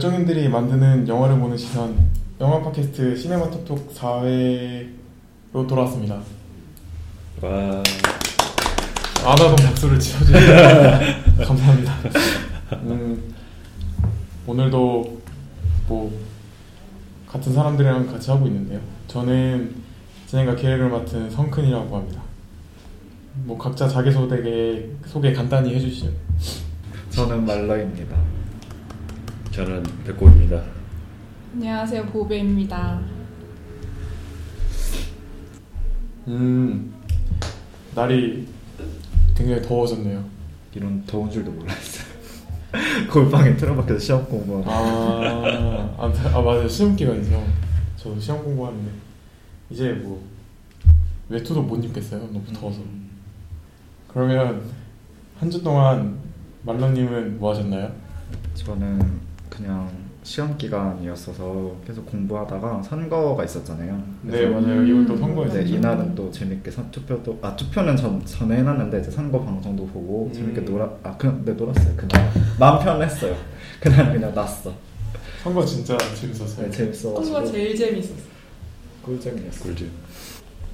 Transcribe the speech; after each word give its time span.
열정인들이 0.00 0.48
만드는 0.48 1.06
영화를 1.06 1.38
보는 1.38 1.58
시선 1.58 1.94
영화 2.40 2.62
팟캐스트 2.62 3.14
시네마톡톡 3.16 3.94
4회로 3.94 5.68
돌아왔습니다. 5.68 6.22
와. 7.42 7.82
안 9.22 9.32
하던 9.32 9.56
박수를 9.56 10.00
치워주셔서 10.00 11.44
감사합니다. 11.44 11.92
음, 12.84 13.34
오늘도 14.46 15.20
뭐 15.86 16.18
같은 17.28 17.52
사람들이랑 17.52 18.06
같이 18.06 18.30
하고 18.30 18.46
있는데요. 18.46 18.80
저는 19.06 19.74
진행과 20.28 20.56
기획을 20.56 20.88
맡은 20.88 21.28
성큰이라고 21.30 21.94
합니다. 21.94 22.22
뭐 23.44 23.58
각자 23.58 23.86
자기 23.86 24.10
소개 24.10 24.88
소개 25.04 25.34
간단히 25.34 25.74
해주시죠. 25.74 26.10
저는 27.10 27.44
말러입니다. 27.44 28.29
저는 29.52 29.82
백골입니다. 30.04 30.62
안녕하세요 31.54 32.06
보배입니다. 32.06 33.00
음 36.28 36.94
날이 37.94 38.46
굉장히 39.34 39.62
더워졌네요. 39.62 40.24
이런 40.74 41.04
더운 41.06 41.30
줄도 41.30 41.50
몰랐어요. 41.50 42.10
골방에 43.10 43.56
틀어박혀서 43.56 43.98
시험 43.98 44.24
공부하고 44.26 44.70
아, 44.70 45.94
아, 45.98 46.12
아 46.34 46.40
맞아요 46.40 46.68
시험 46.68 46.94
기간이죠. 46.94 47.44
저도 47.96 48.20
시험 48.20 48.42
공부하는데 48.44 48.88
이제 49.70 49.92
뭐 49.92 50.22
외투도 51.28 51.62
못 51.62 51.82
입겠어요. 51.84 52.20
너무 52.26 52.44
더워서. 52.52 52.80
그러면 54.08 54.62
한 55.38 55.50
주 55.50 55.62
동안 55.62 56.18
말러님은 56.62 57.40
뭐 57.40 57.50
하셨나요? 57.52 57.90
저는 58.54 59.20
그냥 59.50 59.90
시험 60.22 60.56
기간이었어서 60.56 61.76
계속 61.86 62.06
공부하다가 62.06 62.82
선거가 62.82 63.44
있었잖아요. 63.44 64.02
네 64.22 64.46
맞아요. 64.46 64.82
이번 64.84 65.06
또 65.06 65.16
선거였어요. 65.16 65.62
이제 65.62 65.76
이날은 65.76 66.14
또 66.14 66.30
재밌게 66.30 66.70
선, 66.70 66.90
투표도 66.90 67.38
아 67.42 67.54
투표는 67.56 67.96
전 67.96 68.24
전에 68.24 68.58
해놨는데 68.58 69.00
이제 69.00 69.10
선거 69.10 69.40
방송도 69.42 69.86
보고 69.88 70.26
음. 70.28 70.32
재밌게 70.32 70.60
놀아 70.62 70.88
아 71.02 71.16
그냥 71.16 71.42
네 71.44 71.52
놀았어요. 71.52 71.96
그날 71.96 72.30
마음 72.58 72.82
편했어요. 72.82 73.34
그날 73.80 74.12
그냥 74.12 74.34
났어. 74.34 74.72
선거 75.42 75.64
진짜 75.64 75.98
재밌었어요. 76.14 76.66
네, 76.66 76.70
재밌어가지고 76.70 77.24
선거가 77.24 77.52
제일 77.52 77.74
재밌었어. 77.74 78.14
꿀잼이었어. 79.02 79.64
꿀잼. 79.64 79.90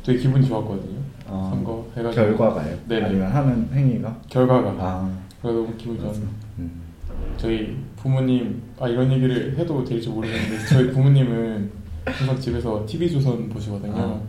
되게 0.05 0.19
기분이 0.19 0.47
좋았거든요. 0.47 0.99
아, 1.29 1.49
선거 1.53 1.89
해가지고 1.97 2.15
결과가요? 2.27 2.79
네네. 2.89 3.07
아니면 3.07 3.33
하는 3.33 3.69
행위가? 3.73 4.21
결과가 4.29 4.71
아 4.79 5.19
그래서 5.41 5.59
너무 5.61 5.77
기분이 5.77 6.01
좋았어요. 6.01 6.27
음. 6.59 6.83
저희 7.37 7.77
부모님 8.07 8.63
아 8.79 8.87
이런 8.87 9.11
얘기를 9.11 9.59
해도 9.59 9.85
될지 9.85 10.09
모르겠는데 10.09 10.65
저희 10.69 10.93
부모님은 10.93 11.71
항상 12.05 12.39
집에서 12.39 12.87
TV 12.87 13.11
조선 13.11 13.49
보시거든요. 13.49 13.95
아. 13.97 14.21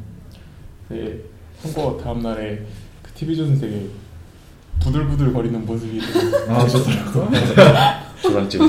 네, 0.89 1.19
선거 1.59 1.95
다음 2.01 2.23
날에 2.23 2.63
그 3.03 3.11
TV 3.11 3.35
조선 3.35 3.59
되게 3.59 3.85
부들부들 4.79 5.31
거리는 5.31 5.63
모습이 5.63 6.01
아, 6.49 6.57
보셨더라고요. 6.63 7.29
조상집. 8.23 8.59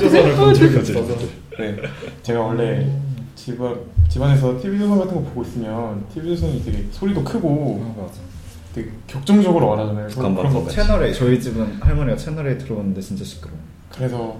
조선을 0.00 0.36
본 0.36 0.54
적이 0.54 0.78
없어서 0.78 1.16
네, 1.56 1.76
제가 2.24 2.40
원래 2.40 2.90
집안 3.36 3.76
집안에서 4.08 4.60
TV 4.60 4.76
조선 4.76 4.98
같은 4.98 5.14
거 5.14 5.20
보고 5.22 5.42
있으면 5.42 6.04
TV 6.12 6.30
조선이 6.30 6.64
되게 6.64 6.84
소리도 6.90 7.22
크고 7.22 7.94
아, 7.96 8.02
맞아. 8.02 8.31
되게 8.74 8.90
격정적으로 9.06 9.70
말하잖아요. 9.70 10.08
북한 10.08 10.34
그런 10.34 10.52
거. 10.52 10.68
채널에 10.68 11.12
저희 11.12 11.40
집은 11.40 11.80
할머니가 11.80 12.16
채널에 12.16 12.56
들어오는데 12.58 13.00
진짜 13.00 13.24
시끄러워. 13.24 13.58
그래서 13.90 14.36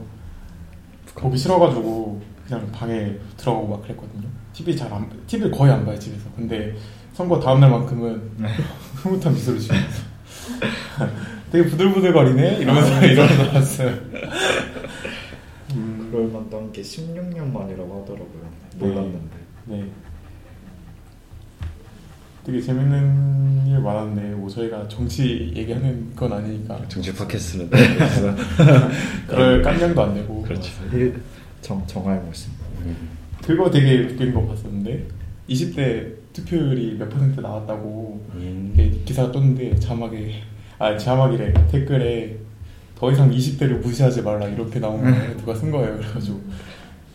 보기 1.14 1.36
싫어가지고 1.36 2.22
그냥 2.46 2.70
방에 2.72 3.14
들어가고 3.36 3.68
막 3.68 3.82
그랬거든요. 3.82 4.26
TV 4.52 4.76
잘 4.76 4.92
안, 4.92 5.08
TV를 5.26 5.50
거의 5.50 5.72
안 5.72 5.84
봐요 5.84 5.98
집에서. 5.98 6.24
근데 6.36 6.74
선거 7.12 7.38
다음 7.38 7.60
날만큼은 7.60 8.30
흐뭇한 8.96 9.34
미소를 9.34 9.60
지으면서 9.60 10.02
되게 11.52 11.68
부들부들거리네 11.68 12.58
이러면서 12.58 13.06
이러면서 13.06 13.50
봤어요. 13.50 13.88
음, 15.74 16.08
그럴 16.10 16.28
만한 16.28 16.72
게 16.72 16.82
16년 16.82 17.52
만이라고 17.52 18.02
하더라고요. 18.02 18.52
몰랐는데. 18.76 19.36
네. 19.66 19.84
되게 22.44 22.60
재밌는 22.60 23.68
일 23.68 23.78
많았는데 23.78 24.34
뭐 24.34 24.48
저희가 24.50 24.88
정치 24.88 25.52
얘기하는 25.54 26.14
건 26.16 26.32
아니니까 26.32 26.80
정치 26.88 27.14
팟캐스트는 27.14 27.70
그럴 29.28 29.62
깜냥도 29.62 30.02
안 30.02 30.14
내고 30.14 30.42
그렇죠. 30.42 30.72
일, 30.92 31.20
정, 31.60 31.86
정할 31.86 32.20
모습. 32.20 32.50
음. 32.84 32.96
그거 33.44 33.70
되게 33.70 34.00
웃긴 34.06 34.34
거 34.34 34.44
봤었는데 34.46 35.06
20대 35.48 36.12
투표율이 36.32 36.96
몇 36.98 37.08
퍼센트 37.10 37.40
나왔다고 37.40 38.26
음. 38.34 39.02
기사가 39.04 39.30
떴는데 39.30 39.78
자막에 39.78 40.42
아 40.78 40.96
자막이래 40.96 41.52
댓글에 41.70 42.36
더 42.98 43.12
이상 43.12 43.30
20대를 43.30 43.80
무시하지 43.80 44.22
말라 44.22 44.46
이렇게 44.48 44.80
나온 44.80 45.00
거예요 45.02 45.36
누가 45.36 45.54
쓴 45.54 45.70
거예요 45.70 45.96
그래가지고 45.98 46.40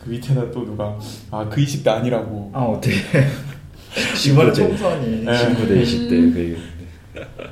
그 0.03 0.09
밑에다 0.09 0.51
또 0.51 0.63
누가 0.65 0.97
아 1.31 1.45
그 1.49 1.61
20대 1.61 1.87
아니라고 1.89 2.51
아, 2.53 2.59
어떻게. 2.61 2.95
이번에 4.25 4.51
19대. 4.51 4.55
총선이. 4.55 5.25
네. 5.25 5.31
19대 5.31 5.83
20대 5.83 6.33
그 6.33 6.57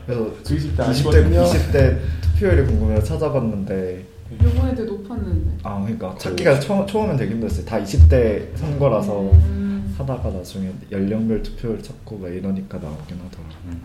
그래서 0.06 0.24
그 0.24 0.44
20대 0.44 0.78
20대, 0.78 0.80
아니거든요 0.81 1.44
20대 1.44 1.98
투표율이 2.22 2.66
궁금해서 2.68 3.03
찾아봤는데. 3.06 4.06
이번에 4.31 4.75
되게 4.75 4.84
높았는데. 4.90 5.58
아, 5.64 5.81
그러니까 5.81 6.16
찾기가 6.18 6.59
처, 6.59 6.86
처음엔 6.86 7.18
되게 7.18 7.31
힘들었어요. 7.34 7.66
다 7.66 7.80
20대 7.80 8.56
선거라서 8.58 9.31
음. 9.31 9.96
하다가 9.98 10.30
나중에 10.30 10.72
연령별 10.92 11.42
투표율 11.44 11.81
찾고 11.81 12.18
막 12.18 12.30
이러니까 12.30 12.78
나오긴 12.80 13.18
하더라고요. 13.18 13.58
음. 13.68 13.81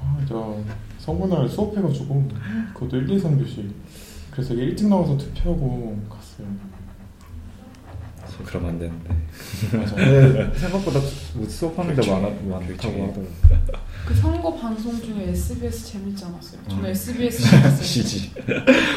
아, 0.00 0.18
저 0.28 0.56
선거날 0.98 1.48
수업해가지고 1.48 2.28
그것도 2.74 2.96
1, 2.98 3.10
2, 3.10 3.18
3교시 3.22 3.70
그래서 4.30 4.54
일찍 4.54 4.88
나와서 4.88 5.16
투표하고 5.16 5.98
갔어요 6.08 6.46
그러면 8.44 8.70
안 8.70 8.78
되는데. 8.78 9.16
근데 9.70 10.58
생각보다 10.58 11.00
수업하는 11.48 11.94
데. 11.94 12.10
많아, 12.10 12.28
많다고. 12.28 12.72
하더라고요. 12.76 13.26
그 14.06 14.14
선거 14.14 14.54
방송 14.54 14.98
중에 15.02 15.28
SBS 15.28 15.92
재밌지 15.92 16.24
않았어요? 16.24 16.60
저는 16.68 16.84
음. 16.84 16.90
SBS. 16.90 17.82
CG. 17.82 18.32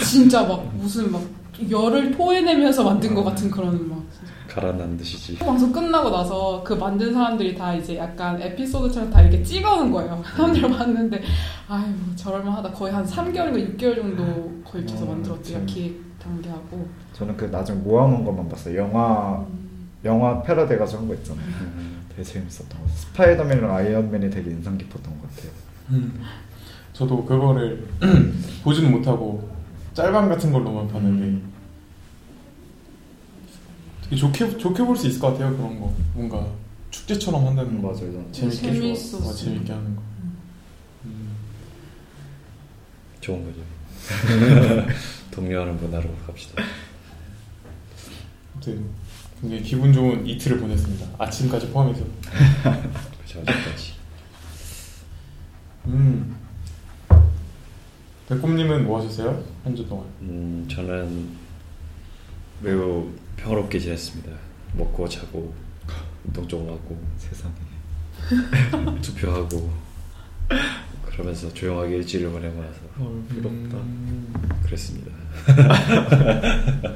진짜 0.03 0.44
막 0.44 0.66
무슨 0.75 1.12
막 1.12 1.22
열을 1.69 2.12
토해내면서 2.16 2.84
만든 2.84 3.13
것 3.13 3.24
같은 3.24 3.52
그런 3.52 3.90
막 3.90 4.02
가라앉는 4.47 4.97
듯이지. 4.97 5.38
방송 5.40 5.72
끝나고 5.72 6.09
나서 6.09 6.62
그 6.63 6.73
만든 6.73 7.13
사람들이 7.13 7.56
다 7.56 7.73
이제 7.73 7.97
약간 7.97 8.41
에피소드처럼 8.41 9.09
다 9.09 9.22
이렇게 9.22 9.41
찍어놓은 9.44 9.91
거예요. 9.91 10.22
사람들 10.35 10.62
봤는데 10.69 11.22
아유 11.68 11.94
저럴만하다. 12.16 12.72
거의 12.72 12.94
한 12.94 13.06
3개월인가 13.06 13.78
6개월 13.78 13.96
정도 13.97 14.62
걸쳐서 14.63 15.03
음, 15.03 15.09
만들었대요. 15.09 15.66
기획 15.66 16.10
단계하고. 16.24 16.88
저는 17.14 17.36
그 17.38 17.46
나중에 17.46 17.80
모아놓은 17.80 18.24
것만 18.24 18.50
봤어요. 18.50 18.78
영화 18.78 19.40
음. 19.50 19.90
영화 20.06 20.42
패러디 20.44 20.78
가지고 20.78 21.02
한 21.02 21.08
거 21.08 21.14
있잖아요. 21.16 21.46
음. 21.46 22.06
되게 22.09 22.24
재밌었던 22.24 22.70
것 22.70 22.76
같아요. 22.80 22.96
스파이더맨이랑 22.98 23.74
아이언맨이 23.76 24.30
되게 24.30 24.52
인상 24.52 24.78
깊었던 24.78 25.20
것 25.20 25.36
같아요. 25.36 25.52
음. 25.92 26.22
저도 26.94 27.24
그거를 27.26 27.88
보지는 28.64 28.92
못하고 28.92 29.50
짤방 29.94 30.30
같은 30.30 30.52
걸로만 30.52 30.88
봤는데 30.88 31.23
음. 31.26 31.52
되게 34.03 34.16
좋게 34.16 34.58
좋게 34.58 34.84
볼 34.84 34.96
수 34.97 35.08
있을 35.08 35.20
것 35.20 35.32
같아요 35.34 35.56
그런 35.56 35.79
거 35.79 35.91
뭔가 36.14 36.46
축제처럼 36.91 37.46
한다는 37.47 37.82
거 37.82 37.88
맞아요. 37.90 38.32
재밌게 38.32 38.74
재밌었어. 38.74 39.20
좋아 39.20 39.29
어, 39.29 39.34
재밌게 39.34 39.72
하는 39.72 39.96
거 39.96 40.02
음. 41.06 41.32
좋은 43.22 43.44
거죠. 43.46 43.62
동료하는 45.31 45.78
문화로 45.78 46.09
갑시다. 46.28 46.61
아무튼 48.53 48.89
굉장히 49.39 49.63
기분 49.63 49.91
좋은 49.91 50.25
이틀을 50.28 50.59
보냈습니다 50.59 51.07
아침까지 51.17 51.69
포함해서 51.72 52.03
그렇죠. 52.61 53.39
어제까지. 53.41 53.93
음 55.87 56.35
백곰님은 58.29 58.85
뭐 58.85 58.99
하셨어요 59.01 59.43
한 59.63 59.75
주 59.75 59.87
동안 59.87 60.05
음, 60.22 60.67
저는 60.69 61.29
매우 62.61 63.09
평화롭게 63.37 63.79
지냈습니다. 63.79 64.31
먹고 64.73 65.09
자고 65.09 65.53
운동 66.23 66.47
좀 66.47 66.69
하고 66.69 67.01
세상에. 67.17 67.53
투표하고 69.01 69.72
그러면서 71.07 71.51
조용하게 71.53 71.97
일주일을 71.97 72.29
보내고 72.31 72.61
나서 72.61 72.80
헐, 73.02 73.24
부럽다. 73.30 73.78
음. 73.78 74.34
그랬습니다. 74.64 75.12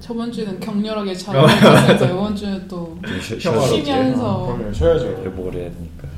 저번 0.00 0.30
주에는 0.32 0.60
격렬하게 0.60 1.14
자고 1.16 1.46
이번 2.04 2.34
주는 2.36 2.66
또 2.68 2.98
쉬. 3.20 3.38
쉬면서 3.40 4.46
그러면 4.46 4.72
쉬어야죠 4.72 5.06
회복을 5.24 5.54
해야 5.54 5.70
되니까. 5.70 6.08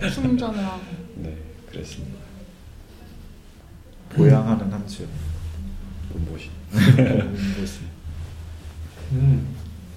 충전을 0.08 0.64
하고. 0.64 0.80
네, 1.16 1.36
그랬습니다. 1.70 2.16
보양하는 4.10 4.72
한 4.72 4.86
주. 4.86 5.06
몸보신. 6.12 6.50
몸보신. 6.72 7.88
음. 9.12 9.54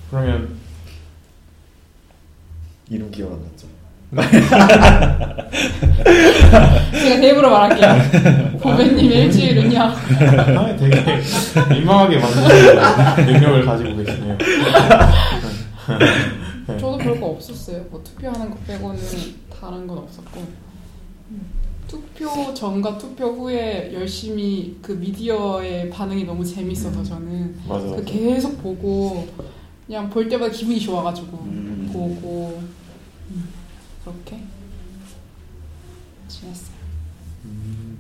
그러면 0.10 0.56
이름 2.90 3.10
기억 3.12 3.32
안 3.34 3.42
났죠? 3.44 3.68
제가 6.92 7.18
내 7.20 7.30
입으로 7.30 7.50
말할게요. 7.50 8.60
보배님 8.60 9.00
일주일은요. 9.12 9.80
아, 9.80 10.76
되게 10.78 11.22
민망하게 11.70 12.20
만드는 12.20 13.26
능력을 13.34 13.66
가지고 13.66 13.96
계시네요. 13.98 14.38
네. 16.68 16.78
저도 16.78 16.98
별거 16.98 17.26
없었어요. 17.28 17.86
뭐 17.90 18.02
투표하는 18.04 18.50
거 18.50 18.58
빼고는 18.68 19.00
다른 19.60 19.88
건 19.88 20.00
없었고. 20.00 20.42
음. 21.32 21.42
투표 21.88 22.54
전과 22.54 22.98
투표 22.98 23.28
후에 23.28 23.92
열심히 23.94 24.78
그 24.82 24.94
미디어의 24.94 25.90
반응이 25.90 26.24
너무 26.24 26.46
재밌어서 26.46 27.04
저는 27.04 27.56
맞아. 27.68 27.84
그 27.84 27.90
맞아. 27.92 28.04
계속 28.06 28.62
보고 28.64 29.28
그냥 29.86 30.10
볼 30.10 30.30
때마다 30.30 30.52
기분이 30.52 30.80
좋아가지고 30.80 31.38
음. 31.44 31.90
보고 31.92 32.62
음, 32.62 32.70
그렇게 34.12 34.44
지냈어요. 36.28 36.76
음. 37.46 37.98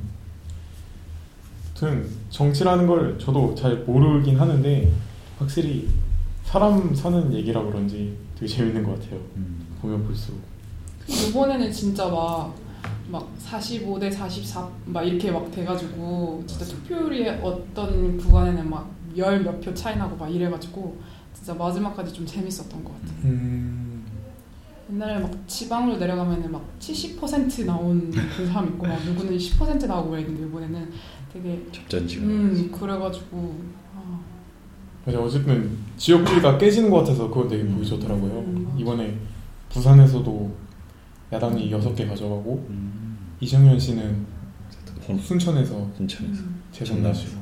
아무튼 1.69 2.09
정치라는 2.29 2.87
걸 2.87 3.17
저도 3.19 3.55
잘 3.55 3.77
모르긴 3.85 4.39
하는데 4.39 4.91
확실히 5.39 5.89
사람 6.43 6.93
사는 6.93 7.33
얘기라 7.33 7.63
그런지 7.63 8.15
되게 8.35 8.47
재밌는 8.47 8.83
것 8.83 8.99
같아요. 8.99 9.19
음. 9.37 9.65
보면 9.81 10.03
볼수록. 10.05 10.39
이번에는 11.07 11.71
진짜 11.71 12.07
막, 12.07 12.53
막 13.09 13.27
45대 13.43 14.11
44, 14.11 14.69
막 14.85 15.01
이렇게 15.03 15.31
막 15.31 15.49
돼가지고, 15.51 16.43
진짜 16.45 16.65
투표율이 16.65 17.27
어떤 17.41 18.17
구간에는 18.17 18.69
막 18.69 18.89
열 19.17 19.43
몇 19.43 19.59
표 19.59 19.73
차이 19.73 19.97
나고 19.97 20.15
막 20.15 20.29
이래가지고, 20.29 20.97
진짜 21.33 21.53
마지막까지 21.53 22.13
좀 22.13 22.25
재밌었던 22.25 22.81
것 22.83 22.93
같아요. 22.93 23.17
음. 23.25 23.90
옛날에 24.91 25.19
막 25.19 25.31
지방으로 25.47 25.97
내려가면은 25.97 26.51
막 26.51 26.65
70% 26.79 27.65
나온 27.65 28.11
그 28.11 28.45
사람 28.45 28.67
있고, 28.67 28.85
막 28.85 29.03
누구는 29.05 29.38
10% 29.38 29.88
나오고 29.88 30.09
그랬는데, 30.11 30.47
이번에는 30.47 30.91
되게, 31.31 31.65
접전지가. 31.71 32.25
음, 32.25 32.71
그래가지고, 32.71 33.61
아, 33.95 34.19
맞아 35.05 35.19
어쨌든 35.19 35.77
지역주의가 35.97 36.57
깨지는 36.57 36.89
것 36.89 36.97
같아서 36.97 37.29
그건 37.29 37.47
되게 37.47 37.63
보기 37.65 37.85
좋더라고요. 37.85 38.39
음. 38.39 38.75
이번에 38.77 39.17
부산에서도 39.69 40.55
야당이 41.31 41.71
여섯 41.71 41.95
개 41.95 42.05
가져가고 42.05 42.65
음. 42.69 43.17
이정현 43.39 43.79
씨는 43.79 44.25
홍 45.07 45.17
순천에서 45.17 45.89
순천에서. 45.97 46.44
음, 46.44 46.61
재선 46.71 47.01
나시고 47.01 47.39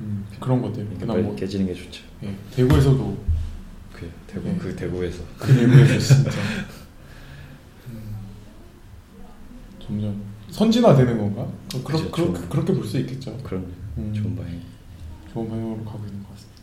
음, 0.00 0.26
그런 0.40 0.60
것들. 0.62 0.84
뭐 0.84 1.34
깨지는 1.36 1.66
게 1.66 1.74
좋죠. 1.74 2.02
예, 2.24 2.34
대구에서도 2.50 3.16
그 3.98 4.10
대구 4.26 4.48
네. 4.48 4.56
그 4.58 4.76
대구에서. 4.76 5.22
그 5.38 5.54
대구에서 5.54 5.98
진짜 5.98 6.30
음, 7.88 8.14
점점 9.80 10.22
선진화되는 10.50 11.18
건가? 11.18 11.46
그, 11.72 11.82
그러, 11.82 11.98
그죠, 11.98 12.10
그렇게, 12.10 12.38
좋은- 12.40 12.48
그렇게 12.50 12.72
볼 12.74 12.84
수 12.84 12.98
있겠죠. 12.98 13.36
그런 13.42 13.66
음, 13.98 14.12
좋은 14.14 14.36
방향. 14.36 14.60
좋은 15.32 15.48
방향으로 15.48 15.84
가고 15.84 16.04
있는 16.06 16.22
것 16.22 16.28
같습니다. 16.30 16.56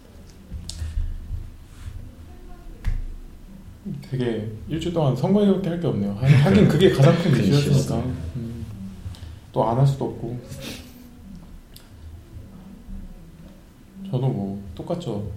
되게 4.10 4.52
일주일 4.70 4.94
동안 4.94 5.16
선거에밖에 5.16 5.70
할 5.70 5.80
게 5.82 5.88
없네요. 5.88 6.14
하- 6.14 6.28
하긴 6.46 6.68
그게 6.68 6.92
가장 6.92 7.16
큰큰 7.22 7.44
이슈였으니까. 7.44 7.98
음, 8.36 8.66
또안 9.52 9.78
할 9.78 9.86
수도 9.86 10.06
없고 10.06 10.40
저도 14.06 14.28
뭐 14.30 14.64
똑같죠. 14.76 15.30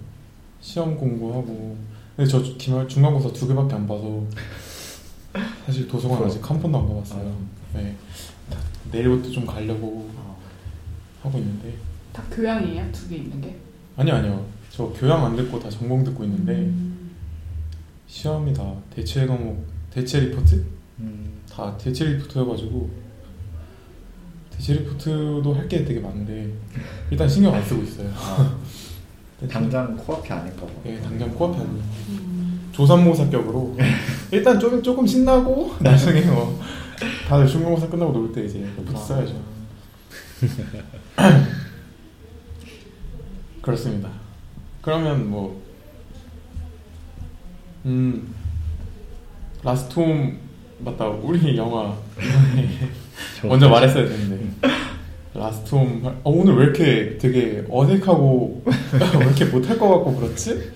시험 0.67 0.97
공부하고 0.97 1.77
근데 2.17 2.29
저 2.29 2.41
기말 2.57 2.85
중간고사 2.89 3.31
두 3.31 3.47
개밖에 3.47 3.75
안 3.75 3.87
봐서 3.87 4.21
사실 5.65 5.87
도서관 5.87 6.21
아직 6.25 6.41
한 6.49 6.59
번도 6.61 6.77
안 6.77 6.87
가봤어요. 6.89 7.37
네. 7.73 7.95
내일부터 8.91 9.29
좀 9.31 9.45
가려고 9.45 10.09
하고 11.23 11.37
있는데 11.37 11.73
다 12.11 12.21
교양이에요? 12.29 12.91
두 12.91 13.07
개 13.07 13.15
있는 13.15 13.39
게? 13.39 13.55
아니 13.95 14.11
아니요. 14.11 14.45
저 14.69 14.87
교양 14.89 15.25
안 15.25 15.37
듣고 15.37 15.57
다 15.57 15.69
전공 15.69 16.03
듣고 16.03 16.25
있는데 16.25 16.53
음, 16.53 17.11
시험이 18.07 18.53
다 18.53 18.73
대체 18.93 19.25
과목 19.25 19.65
대체 19.89 20.19
리포트 20.19 20.65
음. 20.99 21.37
다 21.49 21.77
대체 21.77 22.03
리포트여가지고 22.03 22.89
대체 24.51 24.73
리포트도 24.73 25.53
할 25.55 25.69
게 25.69 25.85
되게 25.85 26.01
많은데 26.01 26.51
일단 27.09 27.29
신경 27.29 27.53
안 27.53 27.63
쓰고 27.63 27.83
있어요. 27.83 28.11
아, 29.43 29.47
당장 29.47 29.95
코앞이 29.97 30.31
아닐까 30.33 30.65
봐. 30.65 30.71
예, 30.85 30.99
당장 30.99 31.29
코앞에 31.31 31.57
하고 31.59 31.69
음. 32.09 32.69
조산모사격으로 32.71 33.77
일단 34.31 34.59
조금 34.59 34.81
조금 34.83 35.05
신나고 35.05 35.75
나중에 35.79 36.21
뭐 36.21 36.59
다들 37.27 37.47
중간고사 37.47 37.87
끝나고 37.89 38.11
놀 38.11 38.31
때 38.31 38.45
이제 38.45 38.65
써야죠. 38.95 39.35
그렇습니다. 43.61 44.09
그러면 44.81 45.29
뭐, 45.29 45.61
음, 47.85 48.33
라스트홈 49.63 50.37
맞다. 50.79 51.07
우리 51.07 51.57
영화 51.57 51.95
먼저 53.43 53.67
말했어야 53.67 54.07
되는데 54.07 54.49
라스트홈 55.37 56.01
할- 56.03 56.11
어, 56.23 56.31
오늘 56.31 56.55
왜 56.57 56.63
이렇게 56.65 57.17
되게 57.17 57.63
어색하고 57.69 58.63
왜 58.65 59.25
이렇게 59.25 59.45
못할 59.45 59.77
것 59.77 59.87
같고 59.89 60.15
그렇지? 60.15 60.71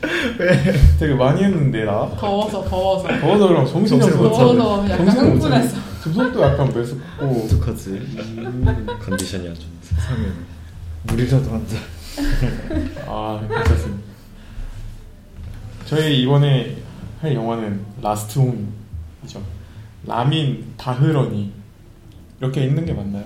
되게 1.00 1.14
많이 1.16 1.44
했는데 1.44 1.84
나 1.86 2.10
더워서 2.20 2.64
더워서 2.66 3.08
더워서 3.20 3.48
그럼 3.48 3.66
정신이 3.66 4.02
없어. 4.04 4.18
더워서 4.30 4.90
약간 4.90 5.08
흥분했어. 5.10 5.78
속도 6.04 6.42
약간 6.42 6.74
매섭고 6.74 7.26
어떡하지? 7.46 7.90
음, 7.90 8.88
컨디션이 9.04 9.48
안 9.50 9.56
좋네. 9.56 9.68
세상에. 9.82 10.28
물이라도 11.04 11.50
한 11.52 11.66
잔. 11.68 11.80
아 13.08 13.40
괜찮습니다. 13.48 14.02
저희 15.86 16.22
이번에 16.22 16.78
할 17.22 17.34
영화는 17.34 17.80
라스트 18.02 18.40
홈이죠. 18.40 19.42
라민 20.06 20.66
바흐러니 20.78 21.52
이렇게 22.40 22.64
있는 22.66 22.86
게 22.86 22.94
맞나요? 22.94 23.26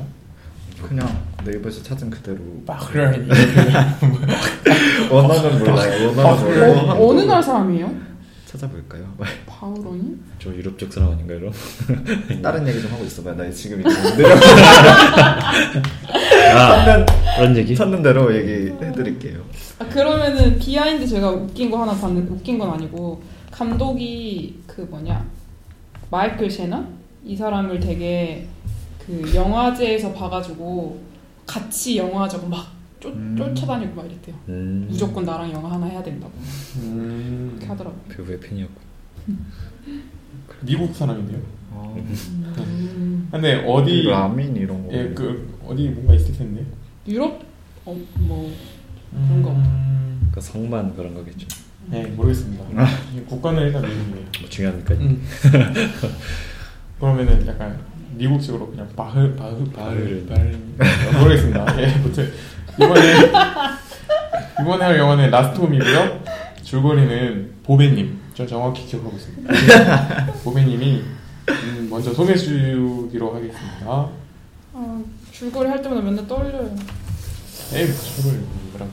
그냥 0.87 1.07
네이버에서 1.45 1.83
찾은 1.83 2.09
그대로. 2.09 2.37
바흐러니 2.65 3.27
원어는 5.11 5.59
몰라요. 5.59 6.07
원어는 6.09 6.25
아, 6.25 6.35
몰라요. 6.43 6.73
어, 6.91 7.09
어느 7.09 7.21
나라 7.21 7.41
사람이에요? 7.41 7.91
찾아볼까요? 8.45 9.03
바우로니? 9.45 10.15
저 10.41 10.49
유럽 10.53 10.77
쪽 10.79 10.91
사람 10.93 11.11
아닌가 11.11 11.33
이런? 11.33 11.51
다른 12.41 12.67
얘기 12.67 12.81
좀 12.81 12.91
하고 12.93 13.03
있어봐요. 13.03 13.35
나 13.35 13.49
지금 13.51 13.81
이제 13.81 13.89
아 16.53 17.05
그런 17.37 17.57
얘기? 17.57 17.75
찾는 17.75 18.01
대로 18.01 18.33
얘기해드릴게요. 18.35 19.41
아, 19.79 19.85
그러면은 19.85 20.57
비하인드 20.57 21.05
제가 21.07 21.29
웃긴 21.31 21.69
거 21.69 21.81
하나 21.81 21.93
봤는데 21.93 22.31
웃긴 22.31 22.57
건 22.57 22.71
아니고 22.71 23.21
감독이 23.51 24.59
그 24.67 24.81
뭐냐 24.89 25.25
마이클 26.09 26.49
셰넌 26.49 26.87
이 27.25 27.35
사람을 27.35 27.79
되게 27.79 28.47
그 29.07 29.35
영화제에서 29.35 30.11
봐가지고 30.13 30.99
같이 31.45 31.97
영화하자고 31.97 32.47
막 32.47 32.71
쫓, 32.99 33.09
음. 33.13 33.35
쫓아다니고 33.37 33.93
막 33.95 34.05
이랬대요. 34.05 34.35
음, 34.49 34.87
무조건 34.89 35.23
나랑 35.25 35.51
영화 35.51 35.71
하나 35.73 35.85
해야 35.85 36.01
된다고 36.01 36.33
음, 36.77 37.49
그렇게 37.53 37.67
하더라고. 37.67 37.95
배우의 38.09 38.39
팬이었고. 38.39 38.81
미국 40.61 40.95
사람인데요. 40.95 41.39
아, 41.73 41.93
음, 41.97 43.27
근데 43.31 43.63
어디 43.67 44.03
라민 44.03 44.55
이런 44.55 44.87
거. 44.87 44.93
예, 44.93 45.09
그 45.13 45.57
어디 45.67 45.89
뭔가 45.89 46.13
있을 46.15 46.35
텐데. 46.35 46.65
유럽 47.07 47.41
어 47.85 47.93
뭐 48.19 48.51
그런 49.11 49.43
거? 49.43 49.51
음, 49.51 50.29
그 50.33 50.41
성만 50.41 50.95
그런 50.95 51.13
거겠죠. 51.13 51.47
네 51.87 52.03
모르겠습니다. 52.07 52.63
국가는 53.27 53.61
일단 53.61 53.81
미국이에요. 53.83 54.25
뭐 54.41 54.49
중요합니까? 54.49 54.93
음. 54.95 55.21
그러면은 56.99 57.45
약간 57.47 57.77
미국식으로 58.17 58.67
그냥 58.71 58.87
바흐 58.95 59.35
바흐 59.35 59.71
바흐 59.71 60.25
바흐 60.27 61.17
모르겠습니다. 61.19 61.81
예, 61.81 61.93
아무튼 61.93 62.31
이번에 62.75 63.13
이번에 64.61 64.85
할 64.85 64.97
영화는 64.97 65.29
라스트홈이고요. 65.31 66.23
줄거리는 66.63 67.51
보배님, 67.63 68.19
저 68.33 68.45
정확히 68.45 68.85
기억하고 68.85 69.15
있습니다. 69.15 69.53
보배님이 70.43 71.03
음, 71.49 71.87
먼저 71.89 72.13
소개해 72.13 72.37
주기로 72.37 73.35
하겠습니다. 73.35 74.09
아, 74.73 75.03
줄거리 75.31 75.69
할 75.69 75.81
때마다 75.81 76.01
맨날 76.01 76.27
떨려요. 76.27 76.75
에이, 77.73 77.87
줄거리 77.87 78.43
뭐라? 78.71 78.87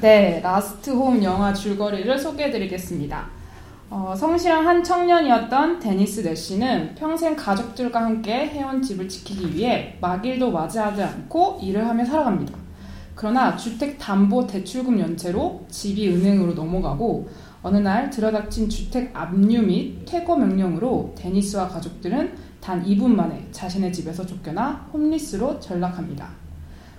네, 0.00 0.40
라스트 0.42 0.90
홈 0.90 1.22
영화 1.22 1.54
줄거리를 1.54 2.18
소개해 2.18 2.50
드리겠습니다. 2.50 3.28
어, 3.90 4.14
성실한 4.16 4.66
한 4.66 4.82
청년이었던 4.82 5.78
데니스 5.78 6.20
내시는 6.20 6.94
평생 6.94 7.36
가족들과 7.36 8.02
함께 8.02 8.48
해온 8.48 8.82
집을 8.82 9.08
지키기 9.08 9.54
위해 9.54 9.98
막일도 10.00 10.50
마다하지 10.50 11.02
않고 11.02 11.58
일을 11.62 11.86
하며 11.86 12.04
살아갑니다. 12.04 12.54
그러나 13.14 13.56
주택담보대출금 13.56 14.98
연체로 14.98 15.64
집이 15.68 16.08
은행으로 16.08 16.54
넘어가고 16.54 17.28
어느 17.62 17.76
날 17.76 18.10
들이닥친 18.10 18.68
주택 18.68 19.10
압류 19.14 19.62
및 19.62 20.04
퇴거 20.06 20.36
명령으로 20.36 21.14
데니스와 21.16 21.68
가족들은 21.68 22.32
단 22.60 22.82
2분 22.84 23.08
만에 23.08 23.46
자신의 23.52 23.92
집에서 23.92 24.26
쫓겨나 24.26 24.88
홈리스로 24.92 25.60
전락합니다. 25.60 26.28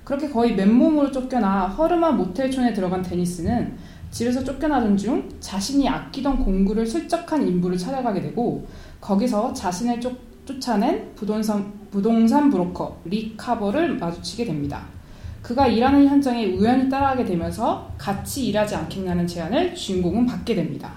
그렇게 0.03 0.29
거의 0.29 0.55
맨몸으로 0.55 1.11
쫓겨나 1.11 1.67
허름한 1.67 2.15
모텔촌에 2.15 2.73
들어간 2.73 3.01
데니스는 3.01 3.75
집에서 4.15 4.41
쫓겨나던 4.45 4.95
중 4.95 5.29
자신이 5.41 5.89
아끼던 5.89 6.45
공구를 6.45 6.87
슬쩍한 6.87 7.45
인부를 7.45 7.77
찾아가게 7.77 8.21
되고 8.21 8.65
거기서 9.01 9.51
자신을 9.51 9.99
쫓, 9.99 10.15
쫓아낸 10.45 11.13
부동산, 11.15 11.73
부동산 11.91 12.49
브로커 12.49 13.01
리 13.03 13.35
카버를 13.35 13.97
마주치게 13.97 14.45
됩니다. 14.45 14.83
그가 15.41 15.67
일하는 15.67 16.07
현장에 16.07 16.45
우연히 16.45 16.89
따라가게 16.89 17.25
되면서 17.25 17.91
같이 17.97 18.47
일하지 18.47 18.75
않겠냐는 18.75 19.27
제안을 19.27 19.75
주인공은 19.75 20.25
받게 20.25 20.55
됩니다. 20.55 20.93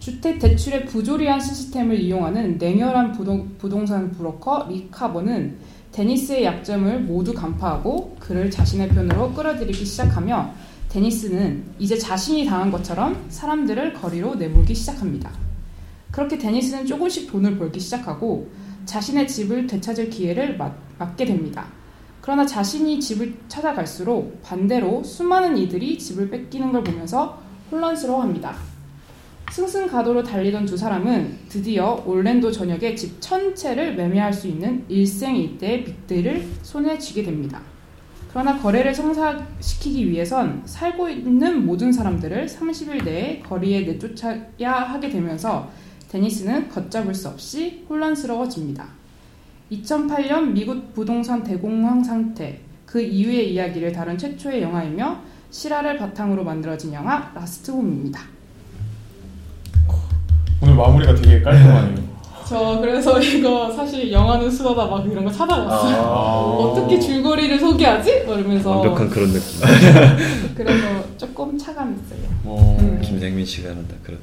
주택 0.00 0.40
대출의 0.40 0.86
부조리한 0.86 1.38
시스템을 1.38 2.00
이용하는 2.00 2.58
냉혈한 2.58 3.12
부동, 3.12 3.54
부동산 3.56 4.10
브로커 4.10 4.66
리 4.68 4.88
카버는 4.90 5.58
데니스의 5.92 6.44
약점을 6.44 7.02
모두 7.02 7.32
간파하고 7.34 8.16
그를 8.18 8.50
자신의 8.50 8.88
편으로 8.88 9.32
끌어들이기 9.32 9.84
시작하며 9.84 10.71
데니스는 10.92 11.64
이제 11.78 11.96
자신이 11.96 12.44
당한 12.44 12.70
것처럼 12.70 13.24
사람들을 13.30 13.94
거리로 13.94 14.34
내몰기 14.34 14.74
시작합니다. 14.74 15.32
그렇게 16.10 16.36
데니스는 16.36 16.84
조금씩 16.84 17.32
돈을 17.32 17.56
벌기 17.56 17.80
시작하고 17.80 18.50
자신의 18.84 19.26
집을 19.26 19.66
되찾을 19.66 20.10
기회를 20.10 20.58
맞, 20.58 20.74
맞게 20.98 21.24
됩니다. 21.24 21.66
그러나 22.20 22.44
자신이 22.44 23.00
집을 23.00 23.34
찾아갈수록 23.48 24.42
반대로 24.42 25.02
수많은 25.02 25.56
이들이 25.56 25.98
집을 25.98 26.28
뺏기는 26.28 26.70
걸 26.70 26.84
보면서 26.84 27.42
혼란스러워합니다. 27.70 28.54
승승가도로 29.50 30.22
달리던 30.22 30.66
두 30.66 30.76
사람은 30.76 31.38
드디어 31.48 32.02
올랜도 32.06 32.52
전역의 32.52 32.96
집 32.96 33.18
전체를 33.20 33.94
매매할 33.96 34.32
수 34.32 34.46
있는 34.46 34.84
일생 34.88 35.36
일대의 35.36 35.84
빚들을 35.84 36.48
손에 36.62 36.98
쥐게 36.98 37.22
됩니다. 37.22 37.71
그러나 38.32 38.58
거래를 38.58 38.94
성사시키기 38.94 40.10
위해선 40.10 40.62
살고 40.64 41.10
있는 41.10 41.66
모든 41.66 41.92
사람들을 41.92 42.46
30일 42.46 43.04
내에 43.04 43.40
거리에 43.40 43.82
내쫓아야 43.82 44.72
하게 44.72 45.10
되면서 45.10 45.70
데니스는 46.08 46.70
걷잡을 46.70 47.14
수 47.14 47.28
없이 47.28 47.84
혼란스러워집니다. 47.90 48.86
2008년 49.70 50.52
미국 50.52 50.94
부동산 50.94 51.42
대공황 51.42 52.02
상태, 52.02 52.60
그 52.86 53.00
이후의 53.02 53.52
이야기를 53.52 53.92
다룬 53.92 54.16
최초의 54.16 54.62
영화이며 54.62 55.20
실화를 55.50 55.98
바탕으로 55.98 56.42
만들어진 56.42 56.92
영화 56.94 57.30
라스트 57.34 57.70
홈입니다. 57.70 58.22
오늘 60.62 60.74
마무리가 60.74 61.14
되게 61.14 61.42
깔끔하네요. 61.42 62.11
저 62.46 62.78
그래서 62.80 63.18
이거 63.22 63.70
사실 63.72 64.10
영화는 64.10 64.50
수다다 64.50 64.86
막 64.86 65.06
이런 65.06 65.24
거 65.24 65.30
찾아봤어요. 65.30 65.96
아. 65.96 66.40
어떻게 66.58 66.98
줄거리를 66.98 67.58
소개하지? 67.58 68.24
뭐 68.26 68.36
이러면서 68.36 68.70
완벽한 68.70 69.08
그런 69.10 69.32
느낌. 69.32 69.60
그래서 70.54 71.04
조금 71.16 71.56
참고했어요. 71.56 72.18
어, 72.44 72.76
음. 72.80 73.00
김생민 73.02 73.44
씨가 73.44 73.70
한다 73.70 73.94
그런. 74.02 74.20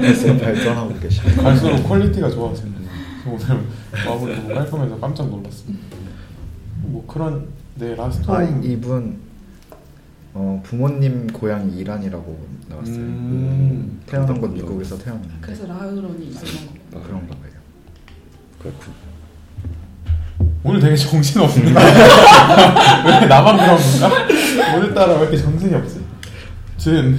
계속 0.00 0.38
발전하고 0.40 0.98
계시네. 1.00 1.34
갈수록 1.36 1.82
퀄리티가 1.82 2.30
좋아졌습니다. 2.30 2.80
오늘 3.26 3.64
마무리 4.06 4.34
너무 4.34 4.54
깔끔해서 4.54 4.98
깜짝 4.98 5.28
놀랐습니다. 5.28 5.80
뭐 6.84 7.04
그런 7.06 7.46
네 7.76 7.94
라스트 7.94 8.30
아홈 8.30 8.62
이분 8.64 9.18
어, 10.34 10.60
부모님 10.64 11.26
고향이 11.26 11.76
이란이라고 11.78 12.46
나왔어요. 12.68 12.96
음. 12.96 14.00
태어난 14.06 14.40
건 14.40 14.54
미국에서 14.54 14.96
태어났는데 14.96 15.34
그래서 15.40 15.66
바흐라니 15.66 16.26
이런 16.26 16.34
거. 16.90 16.98
아, 16.98 17.02
그런가 17.02 17.34
봐요. 17.36 17.52
그렇군. 18.60 18.92
오늘 20.64 20.80
되게 20.80 20.96
정신 20.96 21.40
없는가? 21.40 21.80
왜 23.20 23.26
나만 23.26 23.56
그런 23.56 23.76
건가? 23.78 24.76
오늘따라 24.76 25.14
왜 25.16 25.22
이렇게 25.22 25.36
정신이 25.36 25.74
없지? 25.74 26.00
전 26.78 27.18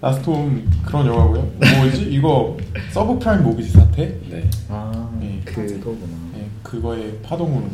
라스트 0.00 0.30
홈 0.30 0.66
그런 0.86 1.06
영화고요. 1.06 1.42
뭐지? 1.76 2.04
이거 2.10 2.56
서브프라임 2.92 3.42
모기지 3.42 3.70
사태? 3.70 4.18
네. 4.30 4.48
아 4.68 5.10
네. 5.20 5.42
그거구나. 5.44 6.06
네, 6.32 6.48
그거의 6.62 7.18
파동으로 7.22 7.68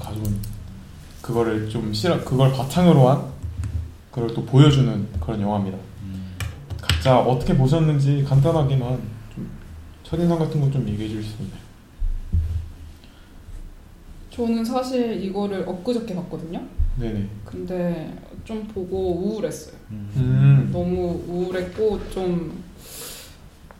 가져온 0.00 0.36
그거를 1.22 1.68
좀 1.68 1.92
실험 1.94 2.24
그걸 2.24 2.52
바탕으로 2.52 3.08
한 3.08 3.33
그걸 4.14 4.32
또 4.32 4.44
보여주는 4.44 5.08
그런 5.18 5.40
영화입니다. 5.40 5.76
각자 6.80 7.18
어떻게 7.18 7.56
보셨는지 7.56 8.22
간단하게만 8.24 9.00
좀 9.34 9.50
첫인상 10.04 10.38
같은 10.38 10.60
거 10.60 10.70
좀 10.70 10.88
얘기해 10.88 11.08
주실 11.08 11.24
수 11.24 11.42
있나요? 11.42 11.64
저는 14.30 14.64
사실 14.64 15.22
이거를 15.24 15.68
엊그저께 15.68 16.14
봤거든요. 16.14 16.60
네네. 16.98 17.26
근데 17.44 18.16
좀 18.44 18.68
보고 18.68 19.16
우울했어요. 19.16 19.74
음. 19.90 20.70
너무 20.72 21.24
우울했고 21.26 22.00
좀 22.10 22.62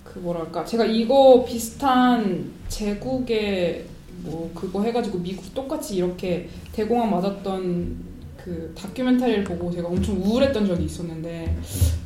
그 0.04 0.20
뭐랄까 0.20 0.64
제가 0.64 0.84
이거 0.84 1.44
비슷한 1.44 2.52
제국의 2.68 3.84
뭐 4.22 4.48
그거 4.54 4.80
해가지고 4.84 5.18
미국 5.18 5.52
똑같이 5.52 5.96
이렇게 5.96 6.48
대공황 6.70 7.10
맞았던 7.10 7.96
그 8.44 8.74
다큐멘터리를 8.76 9.42
보고 9.42 9.70
제가 9.70 9.88
엄청 9.88 10.16
우울했던 10.16 10.66
적이 10.66 10.84
있었는데 10.84 11.56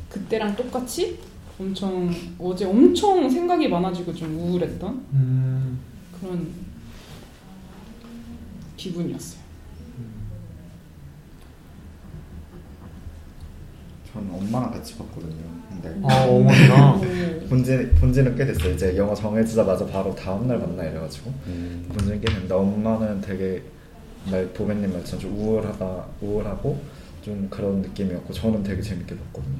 그때랑 0.07 0.55
똑같이 0.55 1.19
엄청 1.59 2.09
어제 2.39 2.63
엄청 2.63 3.29
생각이 3.29 3.67
많아지고 3.67 4.13
좀 4.13 4.39
우울했던 4.39 5.05
음. 5.11 5.79
그런 6.17 6.47
기분이었어요. 8.77 9.41
저는 14.13 14.33
엄마랑 14.33 14.71
같이 14.71 14.97
봤거든요. 14.97 15.43
근데 15.69 15.99
아 16.07 16.23
어머니랑 16.23 17.01
오. 17.43 17.47
본지 17.49 17.89
본지는 17.99 18.37
꽤 18.37 18.45
됐어요. 18.45 18.73
이제 18.73 18.95
영화 18.95 19.13
정해지자마자 19.13 19.85
바로 19.87 20.15
다음 20.15 20.47
날 20.47 20.57
만나 20.57 20.83
이래가지고 20.85 21.33
음. 21.47 21.85
본지는 21.89 22.21
꽤 22.21 22.27
됐는데 22.27 22.53
엄마는 22.53 23.19
되게 23.19 23.61
말 24.31 24.47
보배님 24.49 24.93
말처럼 24.93 25.19
좀 25.21 25.37
우울하다 25.37 26.05
우울하고 26.21 26.81
좀 27.21 27.47
그런 27.49 27.81
느낌이었고 27.81 28.33
저는 28.33 28.63
되게 28.63 28.81
재밌게 28.81 29.15
봤거든요. 29.17 29.57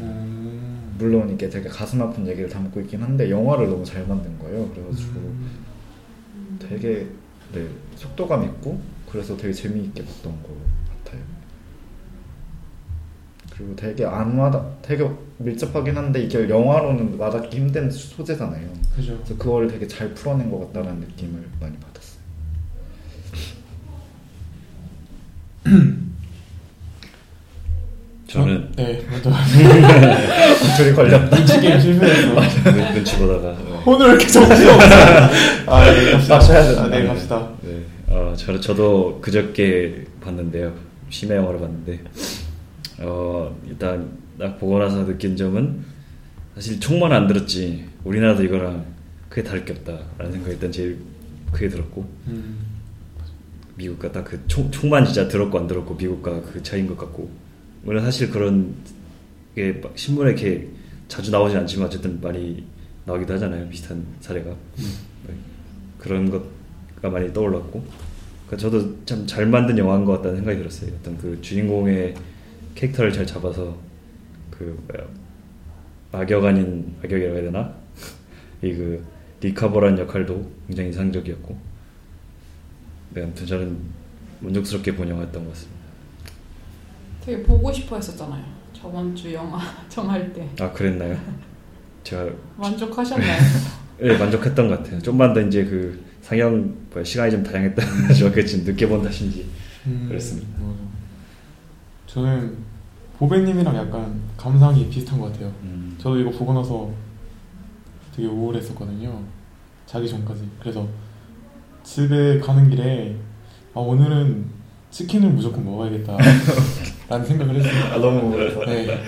음. 0.00 0.94
물론 0.98 1.30
이게 1.30 1.48
되게 1.48 1.68
가슴 1.68 2.00
아픈 2.02 2.26
얘기를 2.26 2.48
담고 2.48 2.80
있긴 2.82 3.02
한데 3.02 3.30
영화를 3.30 3.68
너무 3.68 3.84
잘 3.84 4.06
만든 4.06 4.38
거예요. 4.38 4.68
그래가지고 4.70 5.20
되게 6.58 7.06
네, 7.52 7.68
속도감 7.96 8.44
있고 8.44 8.80
그래서 9.10 9.36
되게 9.36 9.52
재미있게 9.52 10.04
봤던 10.04 10.42
것 10.42 10.48
같아요. 11.04 11.22
그리고 13.50 13.76
되게 13.76 14.06
안 14.06 14.38
와닿, 14.38 14.80
되게 14.80 15.08
밀접하긴 15.38 15.96
한데 15.96 16.22
이게 16.22 16.48
영화로는 16.48 17.18
와닿기 17.18 17.56
힘든 17.56 17.90
소재잖아요. 17.90 18.72
그죠. 18.94 19.16
그래서 19.18 19.36
그거를 19.36 19.68
되게 19.68 19.86
잘 19.86 20.14
풀어낸 20.14 20.50
것 20.50 20.72
같다는 20.72 21.00
느낌을 21.00 21.46
많이 21.60 21.76
받았어요. 21.78 22.21
저는 28.32 28.72
네 28.76 29.04
먼저 29.10 29.30
둘이 30.76 30.94
걸렸다. 30.94 31.36
눈치 31.36 31.60
게임 31.60 31.78
실패했어. 31.80 32.34
눈- 32.72 32.94
눈치 32.94 33.16
보다가 33.18 33.48
어, 33.50 33.82
오늘 33.84 34.06
왜 34.06 34.12
이렇게 34.12 34.26
정신 34.26 34.68
없어? 34.70 34.88
아네 35.66 36.12
갑시다. 36.12 36.38
된다. 36.40 36.82
아, 36.82 36.88
네 36.88 37.06
갑시다. 37.06 37.48
네. 37.62 37.80
어, 38.08 38.32
저, 38.36 38.58
저도 38.58 39.18
그저께 39.20 40.04
봤는데요. 40.22 40.72
심야 41.10 41.36
영화를 41.36 41.60
봤는데 41.60 42.00
어, 43.00 43.54
일단 43.68 44.08
딱 44.38 44.58
보고 44.58 44.78
나서 44.78 45.04
느낀 45.04 45.36
점은 45.36 45.84
사실 46.54 46.80
총만 46.80 47.12
안 47.12 47.26
들었지 47.26 47.84
우리나라도 48.04 48.44
이거랑 48.44 48.84
크게 49.28 49.42
다를 49.42 49.64
게 49.66 49.72
없다라는 49.74 50.32
생각이 50.32 50.54
일단 50.54 50.72
제일 50.72 50.98
크게 51.52 51.68
들었고 51.68 52.08
음. 52.28 52.56
미국과 53.76 54.10
딱 54.12 54.24
그 54.24 54.40
총만 54.48 55.04
진짜 55.04 55.28
들었고 55.28 55.58
안 55.58 55.66
들었고 55.66 55.94
미국과 55.94 56.40
그 56.50 56.62
차이인 56.62 56.86
것 56.86 56.96
같고 56.96 57.30
물론 57.82 58.04
사실 58.04 58.30
그런 58.30 58.74
게막 59.54 59.92
신문에 59.98 60.30
이렇게 60.30 60.68
자주 61.08 61.30
나오진 61.30 61.58
않지만 61.58 61.86
어쨌든 61.88 62.20
많이 62.20 62.64
나오기도 63.04 63.34
하잖아요. 63.34 63.68
비슷한 63.68 64.04
사례가. 64.20 64.50
네. 64.50 65.34
그런 65.98 66.30
것가 66.30 67.10
많이 67.10 67.32
떠올랐고. 67.32 67.84
그러니까 68.46 68.56
저도 68.56 69.04
참 69.04 69.26
잘 69.26 69.46
만든 69.46 69.76
영화인 69.78 70.04
것 70.04 70.12
같다는 70.18 70.36
생각이 70.38 70.58
들었어요. 70.58 70.92
어떤 71.00 71.18
그 71.18 71.40
주인공의 71.40 72.14
캐릭터를 72.74 73.12
잘 73.12 73.26
잡아서 73.26 73.76
그 74.50 74.78
뭐야 74.88 75.06
악역 76.12 76.44
아닌 76.44 76.94
악역이라고 77.02 77.34
해야 77.36 77.44
되나? 77.44 77.74
이 78.62 78.72
그 78.74 79.04
리카버란 79.40 79.98
역할도 79.98 80.50
굉장히 80.68 80.90
인상적이었고. 80.90 81.58
네, 83.14 83.22
아무튼 83.24 83.44
저는 83.46 83.76
만족스럽게 84.40 84.94
본 84.94 85.08
영화였던 85.08 85.44
것 85.44 85.50
같습니다. 85.50 85.71
되게 87.24 87.42
보고 87.42 87.72
싶어 87.72 87.96
했었잖아요. 87.96 88.44
저번 88.72 89.14
주 89.14 89.32
영화 89.32 89.58
정할 89.88 90.32
때 90.32 90.48
아 90.60 90.72
그랬나요? 90.72 91.16
제가 92.02 92.28
만족하셨나요? 92.56 93.38
예, 94.02 94.16
만족했던 94.18 94.68
것 94.68 94.78
같아요. 94.82 95.00
좀만 95.00 95.32
더 95.32 95.40
이제 95.40 95.64
그 95.64 96.02
상영 96.22 96.74
뭐야, 96.92 97.04
시간이 97.04 97.30
좀 97.30 97.42
다양했다. 97.42 98.12
저게 98.14 98.42
지금 98.46 98.64
늦게 98.64 98.88
본 98.88 99.02
탓인지. 99.02 99.48
음, 99.86 100.06
그렇습니다. 100.08 100.48
맞아. 100.60 100.74
저는 102.06 102.56
보배님이랑 103.18 103.76
약간 103.76 104.20
감상이 104.36 104.88
비슷한 104.88 105.20
것 105.20 105.32
같아요. 105.32 105.52
음, 105.62 105.94
저도 105.98 106.18
이거 106.18 106.30
보고 106.30 106.52
나서 106.52 106.90
되게 108.14 108.26
우울했었거든요. 108.28 109.22
자기 109.86 110.08
전까지. 110.08 110.42
그래서 110.60 110.86
집에 111.84 112.38
가는 112.40 112.68
길에 112.68 113.16
아 113.74 113.80
오늘은 113.80 114.44
치킨을 114.90 115.30
무조건 115.30 115.64
먹어야겠다 115.64 116.16
라는 117.12 117.26
생각을 117.26 117.56
했어요. 117.56 117.92
아, 117.92 117.98
너무 117.98 118.30
그래서 118.30 118.64
네. 118.64 118.98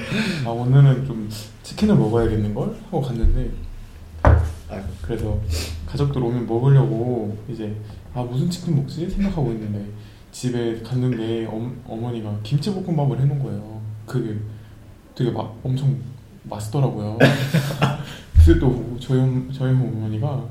아 0.45 0.51
오늘은 0.51 1.07
좀 1.07 1.27
치킨을 1.63 1.95
먹어야겠는 1.97 2.53
걸 2.53 2.77
하고 2.85 3.01
갔는데 3.01 3.51
아이고. 4.23 4.87
그래서 5.01 5.41
가족들 5.87 6.23
오면 6.23 6.47
먹으려고 6.47 7.35
이제 7.49 7.75
아 8.13 8.21
무슨 8.23 8.51
치킨 8.51 8.77
먹지 8.77 9.09
생각하고 9.09 9.53
있는데 9.53 9.87
집에 10.33 10.83
갔는데 10.83 11.47
엄, 11.47 11.81
어머니가 11.89 12.41
김치볶음밥을 12.43 13.21
해놓은 13.21 13.43
거예요. 13.43 13.81
그게 14.05 14.37
되게 15.15 15.31
마, 15.31 15.49
엄청 15.63 15.97
맛있더라고요. 16.43 17.17
그때 18.45 18.59
또 18.59 18.99
저희 19.01 19.19
엄- 19.21 19.51
저희 19.51 19.71
어머니가 19.71 20.45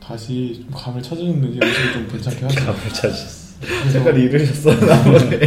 다시 0.00 0.54
좀 0.64 0.70
감을 0.72 1.02
찾으셨는지 1.02 1.58
음식을 1.62 1.92
좀 1.92 2.08
괜찮게 2.08 2.44
하세요. 2.46 2.64
감을 2.72 2.88
찾으셨 2.88 3.33
어. 3.62 3.88
색깔 3.90 4.18
잃으셨어 4.18 4.74
나보네. 4.74 5.40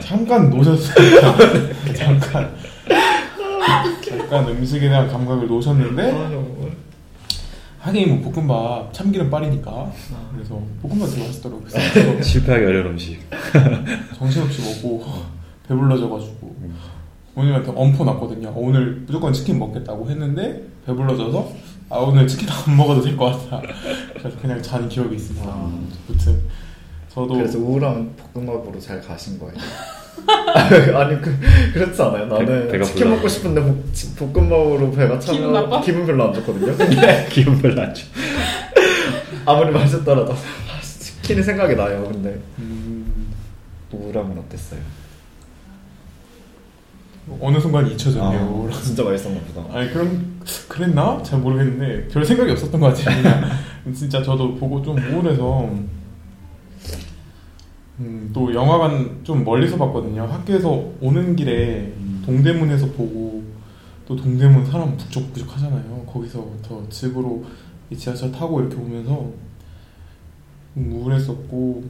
잠깐 0.00 0.50
놓으셨어요. 0.50 1.36
잠깐 1.94 2.54
잠깐 4.08 4.48
음식에 4.48 4.88
대한 4.88 5.08
감각을 5.08 5.46
놓으셨는데 5.46 6.12
아. 6.12 6.44
하긴 7.80 8.22
뭐 8.22 8.32
볶음밥 8.32 8.92
참기름 8.94 9.28
빠리니까 9.30 9.92
그래서 10.34 10.60
볶음밥 10.82 11.08
되게 11.10 11.26
맛있더라고요. 11.26 11.66
그래서 11.68 12.22
실패하기 12.22 12.64
어려운 12.64 12.86
음식. 12.88 13.20
정신없이 14.16 14.62
먹고 14.82 15.04
배불러져가지고 15.68 16.56
부모님한테 17.34 17.72
엄포 17.74 18.04
났거든요. 18.04 18.48
어, 18.48 18.54
오늘 18.56 19.02
무조건 19.06 19.32
치킨 19.32 19.58
먹겠다고 19.58 20.08
했는데 20.10 20.62
배불러져서 20.86 21.52
아 21.90 21.96
오늘 21.98 22.26
치킨 22.26 22.48
안 22.48 22.76
먹어도 22.76 23.02
될 23.02 23.16
것 23.16 23.26
같다. 23.50 23.62
그래서 24.14 24.36
그냥 24.40 24.62
잔 24.62 24.88
기억이 24.88 25.16
있습니다. 25.16 25.46
아. 25.46 25.70
아무튼 26.08 26.40
저도 27.14 27.34
그래서 27.34 27.58
우울한 27.58 28.10
볶음밥으로 28.34 28.80
잘 28.80 29.00
가신 29.00 29.38
거예요. 29.38 29.54
아니 30.96 31.20
그 31.20 31.36
그렇지 31.74 32.00
않아요. 32.02 32.26
나는 32.26 32.46
배- 32.46 32.68
배가 32.72 32.84
치킨 32.84 33.04
불러. 33.04 33.16
먹고 33.16 33.28
싶은데 33.28 33.60
볶- 33.62 33.92
치- 33.94 34.14
볶음밥으로 34.16 34.90
배가 34.92 35.18
차면 35.18 35.64
기분? 35.64 35.80
기분 35.82 36.06
별로 36.06 36.24
안 36.28 36.34
좋거든요. 36.34 36.74
근데 36.76 37.26
기분 37.30 37.58
별로 37.60 37.82
안 37.82 37.94
좋아. 37.94 38.06
아무리 39.46 39.70
맛있더라도 39.72 40.32
아, 40.32 40.80
치킨이 40.82 41.42
생각이 41.42 41.74
나요. 41.76 42.08
근데 42.10 42.40
음, 42.58 43.32
우울함은 43.92 44.38
어땠어요? 44.38 44.80
어느 47.40 47.58
순간 47.58 47.86
잊혀졌네요. 47.90 48.68
아, 48.70 48.80
진짜 48.80 49.02
맛있었나 49.02 49.40
보다. 49.40 49.76
아니 49.78 49.90
그럼 49.92 50.40
그랬나? 50.68 51.22
잘 51.22 51.38
모르겠는데 51.40 52.08
별 52.08 52.24
생각이 52.24 52.50
없었던 52.52 52.80
것 52.80 52.94
같아요. 52.94 53.44
진짜 53.94 54.22
저도 54.22 54.54
보고 54.56 54.82
좀 54.82 54.96
우울해서 54.98 55.70
음, 58.00 58.30
또 58.32 58.52
영화관 58.52 59.20
좀 59.22 59.44
멀리서 59.44 59.76
봤거든요. 59.78 60.24
학교에서 60.24 60.90
오는 61.00 61.36
길에 61.36 61.92
동대문에서 62.24 62.86
보고 62.92 63.44
또 64.06 64.16
동대문 64.16 64.66
사람 64.66 64.96
북적북적 64.96 65.54
하잖아요. 65.54 66.04
거기서부터 66.06 66.88
집으로 66.88 67.44
이 67.90 67.96
지하철 67.96 68.32
타고 68.32 68.60
이렇게 68.60 68.76
오면서 68.76 69.30
음, 70.76 70.92
우울했었고 70.92 71.84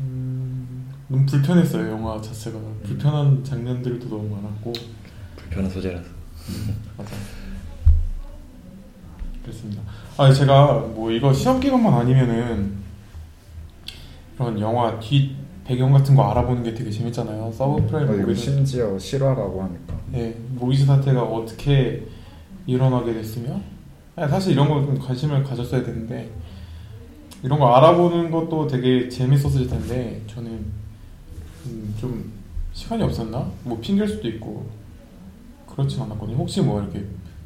음, 0.00 0.90
너무 1.08 1.24
불편했어요. 1.26 1.90
영화 1.92 2.20
자체가 2.20 2.58
불편한 2.84 3.42
장면들도 3.42 4.08
너무 4.08 4.28
많았고 4.36 4.72
불편한 5.36 5.70
소재라서. 5.70 6.08
맞아. 6.98 7.10
그렇습니다. 9.42 9.82
아 10.16 10.32
제가 10.32 10.78
뭐 10.94 11.10
이거 11.10 11.32
시험 11.32 11.58
기간만 11.58 11.92
아니면은 11.94 12.81
그런 14.36 14.58
영화 14.60 14.98
뒤 15.00 15.36
배경 15.64 15.92
같은 15.92 16.14
거 16.16 16.28
알아보는 16.30 16.62
게 16.64 16.74
되게 16.74 16.90
재밌잖아요. 16.90 17.52
서브프라임 17.52 18.08
어, 18.08 18.12
이거 18.12 18.18
모기는 18.22 18.34
심지어 18.34 18.98
실화라고 18.98 19.62
하니까. 19.62 19.96
네, 20.10 20.34
모기지 20.50 20.84
사태가 20.84 21.22
어떻게 21.22 22.06
일어나게 22.66 23.12
됐으며 23.14 23.60
사실 24.16 24.52
이런 24.52 24.68
거 24.68 24.82
좀 24.84 24.98
관심을 24.98 25.42
가졌어야 25.44 25.82
되는데 25.84 26.30
이런 27.42 27.58
거 27.58 27.74
알아보는 27.74 28.30
것도 28.30 28.66
되게 28.66 29.08
재밌었을 29.08 29.66
텐데 29.68 30.20
저는 30.26 30.64
음, 31.66 31.94
좀 31.98 32.32
시간이 32.72 33.02
없었나? 33.02 33.50
뭐 33.64 33.78
핑계일 33.80 34.08
수도 34.08 34.28
있고 34.28 34.66
그렇진 35.68 36.02
않았거든요. 36.02 36.36
혹시 36.36 36.60
뭐 36.60 36.80
이렇게 36.82 37.04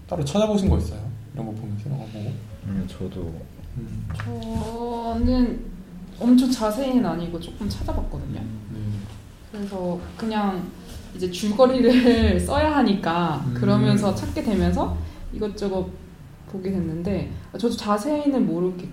따로 0.08 0.24
찾아보신 0.24 0.68
거 0.68 0.78
있어요? 0.78 1.00
이런 1.34 1.46
거 1.46 1.52
보면서 1.52 1.90
영화 1.90 2.04
보고 2.06 2.32
음, 2.66 2.84
저도 2.88 3.32
음, 3.76 4.08
저는 4.16 5.75
엄청 6.20 6.50
자세히는 6.50 7.04
아니고 7.04 7.38
조금 7.40 7.68
찾아봤거든요. 7.68 8.40
네. 8.40 8.78
그래서 9.52 9.98
그냥 10.16 10.62
이제 11.14 11.30
줄거리를 11.30 12.38
써야 12.40 12.76
하니까 12.76 13.44
음. 13.46 13.54
그러면서 13.54 14.14
찾게 14.14 14.42
되면서 14.42 14.96
이것저것 15.32 15.88
보게 16.50 16.70
됐는데 16.70 17.30
저도 17.58 17.70
자세히는 17.70 18.46
모르게 18.46 18.88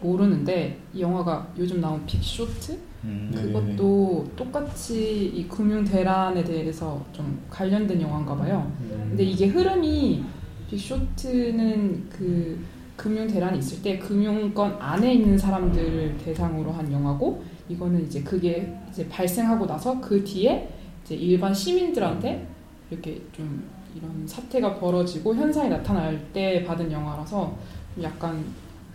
모르는데 0.00 0.78
이 0.94 1.00
영화가 1.00 1.48
요즘 1.58 1.80
나온 1.80 2.04
빅쇼트 2.06 2.78
음, 3.04 3.30
네. 3.32 3.42
그것도 3.42 4.28
똑같이 4.36 5.26
이 5.26 5.46
금융 5.48 5.84
대란에 5.84 6.42
대해서 6.42 7.04
좀 7.12 7.40
관련된 7.48 8.00
영화인가 8.00 8.36
봐요. 8.36 8.70
음, 8.80 9.06
근데 9.10 9.24
이게 9.24 9.46
흐름이 9.46 10.24
빅쇼트는 10.68 12.08
그 12.10 12.58
금융 12.98 13.28
대란이 13.28 13.60
있을 13.60 13.80
때 13.80 13.96
금융권 13.96 14.76
안에 14.80 15.14
있는 15.14 15.38
사람들을 15.38 16.18
대상으로 16.18 16.72
한 16.72 16.92
영화고 16.92 17.44
이거는 17.68 18.04
이제 18.04 18.20
그게 18.22 18.76
이제 18.90 19.08
발생하고 19.08 19.66
나서 19.66 20.00
그 20.00 20.24
뒤에 20.24 20.68
이제 21.04 21.14
일반 21.14 21.54
시민들한테 21.54 22.44
이렇게 22.90 23.22
좀 23.32 23.62
이런 23.94 24.26
사태가 24.26 24.80
벌어지고 24.80 25.32
현상이 25.36 25.68
나타날 25.68 26.20
때 26.32 26.64
받은 26.64 26.90
영화라서 26.90 27.56
좀 27.94 28.02
약간 28.02 28.44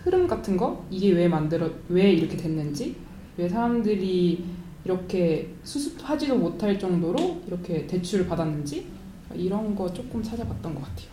흐름 0.04 0.28
같은 0.28 0.58
거 0.58 0.86
이게 0.92 1.14
왜 1.14 1.30
만들어 1.30 1.70
왜 1.88 2.12
이렇게 2.12 2.36
됐는지 2.36 2.98
왜 3.38 3.48
사람들이 3.48 4.44
이렇게 4.84 5.54
수습하지도 5.64 6.36
못할 6.36 6.78
정도로 6.78 7.42
이렇게 7.48 7.88
대출을 7.88 8.28
받았는지 8.28 8.86
이런 9.34 9.74
거 9.74 9.92
조금 9.94 10.22
찾아봤던 10.22 10.76
것 10.76 10.82
같아요. 10.82 11.08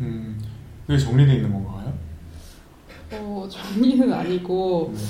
음, 0.00 0.38
그게 0.86 0.98
정리되어 0.98 1.36
있는 1.36 1.52
건가요? 1.54 2.07
어, 3.12 3.48
정리는 3.50 4.12
아니고, 4.12 4.92
네. 4.94 5.00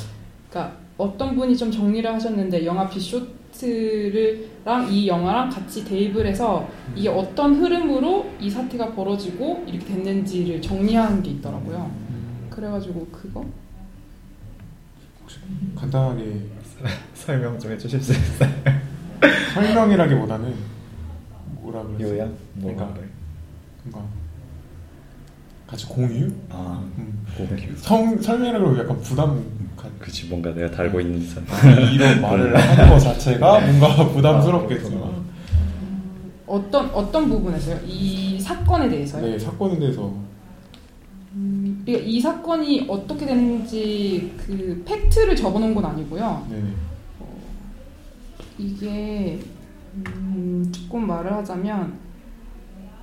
그러니까 0.50 0.76
어떤 0.98 1.36
분이 1.36 1.56
좀 1.56 1.70
정리를 1.70 2.12
하셨는데 2.12 2.66
영화 2.66 2.88
비쇼트를랑 2.88 4.88
이 4.90 5.06
영화랑 5.06 5.48
같이 5.48 5.84
대입을 5.84 6.26
해서 6.26 6.68
이게 6.96 7.08
어떤 7.08 7.54
흐름으로 7.54 8.28
이 8.40 8.50
사태가 8.50 8.92
벌어지고 8.94 9.62
이렇게 9.66 9.86
됐는지를 9.86 10.60
정리하는 10.60 11.22
게 11.22 11.30
있더라고요. 11.30 11.90
음, 12.10 12.48
그래가지고 12.50 13.06
그거 13.12 13.44
간단하게 15.76 16.42
설명 17.14 17.58
좀 17.58 17.72
해주실 17.72 18.00
수 18.00 18.12
있어요? 18.12 18.50
설명이라기보다는 19.54 20.54
뭐라 21.60 21.82
그러지? 21.84 22.04
요약? 22.04 22.28
뭐 22.54 22.74
그러니까. 22.74 23.00
뭔가 23.84 24.08
같이 25.68 25.86
공유? 25.86 26.30
아 26.48 26.82
음. 26.96 27.26
공유. 27.36 27.76
성, 27.76 28.20
설명으로 28.20 28.78
약간 28.78 28.98
부담 29.02 29.44
가, 29.76 29.86
그치 29.98 30.26
뭔가 30.26 30.52
내가 30.54 30.70
달고 30.70 30.98
있는 31.00 31.20
선. 31.26 31.44
이런 31.92 32.20
말을 32.22 32.56
하는 32.56 32.88
것 32.88 32.98
자체가 32.98 33.60
뭔가 33.60 34.08
부담스럽겠지만 34.08 35.28
어떤 36.46 36.86
어떤 36.90 37.28
부분에서요? 37.28 37.80
이 37.86 38.40
사건에 38.40 38.88
대해서요? 38.88 39.22
네 39.26 39.38
사건에 39.38 39.78
대해서 39.78 40.10
음, 41.34 41.82
그러니까 41.84 42.08
이 42.08 42.18
사건이 42.18 42.86
어떻게 42.88 43.26
됐는지 43.26 44.32
그 44.38 44.82
팩트를 44.86 45.36
적어놓은 45.36 45.74
건 45.74 45.84
아니고요. 45.84 46.46
네네 46.48 46.68
이게 48.56 49.38
음, 49.94 50.72
조금 50.72 51.06
말을 51.06 51.30
하자면 51.34 52.07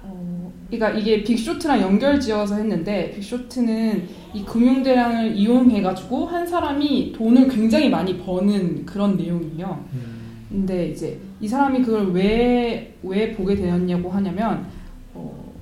어, 0.06 0.52
그러니까 0.70 1.00
이게 1.00 1.24
빅쇼트랑 1.24 1.82
연결지어서 1.82 2.56
했는데 2.56 3.12
빅쇼트는 3.12 4.08
이 4.34 4.44
금융대란을 4.44 5.36
이용해가지고 5.36 6.26
한 6.28 6.46
사람이 6.46 7.14
돈을 7.14 7.48
굉장히 7.48 7.90
많이 7.90 8.18
버는 8.18 8.86
그런 8.86 9.18
내용이에요. 9.18 9.86
음, 9.94 10.46
근데 10.50 10.90
이제 10.90 11.20
이 11.42 11.48
사람이 11.48 11.82
그걸 11.82 12.12
왜 12.12 12.96
왜 13.06 13.32
보게 13.34 13.56
되었냐고 13.56 14.10
하냐면 14.10 14.66
어 15.14 15.54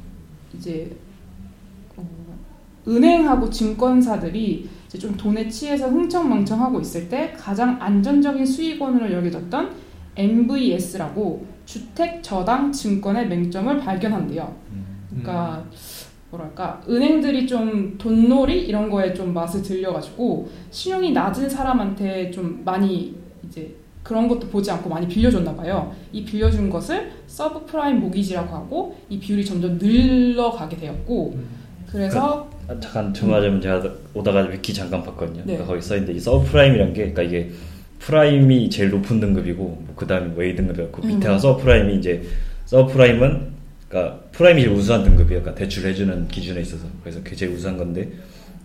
이제 0.55 0.95
어 1.95 2.05
은행하고 2.87 3.49
증권사들이 3.49 4.69
이제 4.87 4.97
좀 4.97 5.15
돈에 5.15 5.47
취해서 5.49 5.89
흥청망청하고 5.89 6.79
있을 6.81 7.09
때 7.09 7.33
가장 7.37 7.77
안전적인 7.81 8.45
수익원으로 8.45 9.11
여겨졌던 9.11 9.71
MBS라고 10.15 11.45
주택 11.65 12.21
저당 12.21 12.71
증권의 12.71 13.27
맹점을 13.27 13.79
발견한대요. 13.79 14.55
그러니까 15.09 15.65
뭐랄까 16.29 16.81
은행들이 16.89 17.45
좀 17.45 17.95
돈놀이 17.97 18.65
이런 18.65 18.89
거에 18.89 19.13
좀 19.13 19.33
맛을 19.33 19.61
들려가지고 19.61 20.49
신용이 20.71 21.11
낮은 21.11 21.49
사람한테 21.49 22.31
좀 22.31 22.61
많이 22.65 23.15
이제 23.45 23.75
그런 24.01 24.27
것도 24.27 24.47
보지 24.47 24.69
않고 24.71 24.89
많이 24.89 25.07
빌려줬나 25.07 25.55
봐요. 25.55 25.93
이 26.11 26.25
빌려준 26.25 26.69
것을 26.69 27.11
subprime 27.27 27.99
mortgage라고 27.99 28.53
하고 28.53 28.97
이 29.09 29.19
비율이 29.19 29.45
점점 29.45 29.77
늘어가게 29.77 30.75
되었고 30.77 31.37
그래서 31.87 32.49
아, 32.67 32.79
잠깐 32.79 33.13
정정하자면 33.13 33.61
제가 33.61 33.83
오다가 34.13 34.41
위키 34.41 34.73
잠깐 34.73 35.03
봤거든요. 35.03 35.39
네. 35.39 35.53
그러니까 35.53 35.65
거기 35.67 35.81
써 35.81 35.95
있는데 35.95 36.13
이 36.13 36.19
subprime이란 36.19 36.93
게 36.93 37.11
그러니까 37.11 37.21
이게 37.23 37.51
prime이 38.05 38.69
제일 38.69 38.89
높은 38.89 39.19
등급이고 39.19 39.63
뭐 39.63 39.95
그다음에 39.95 40.33
웨이 40.35 40.55
등급이었고 40.55 41.03
음. 41.03 41.07
밑에가 41.07 41.39
subprime이 41.39 41.95
이제 41.95 42.21
subprime은 42.65 43.53
그러니까 43.87 44.19
prime이 44.31 44.61
제일 44.61 44.73
우수한 44.73 45.03
등급이에요. 45.03 45.41
그러니까 45.41 45.55
대출을 45.55 45.91
해주는 45.91 46.27
기준에 46.27 46.61
있어서 46.61 46.85
그래서 47.01 47.21
그게 47.23 47.35
제일 47.35 47.53
우수한 47.53 47.77
건데 47.77 48.09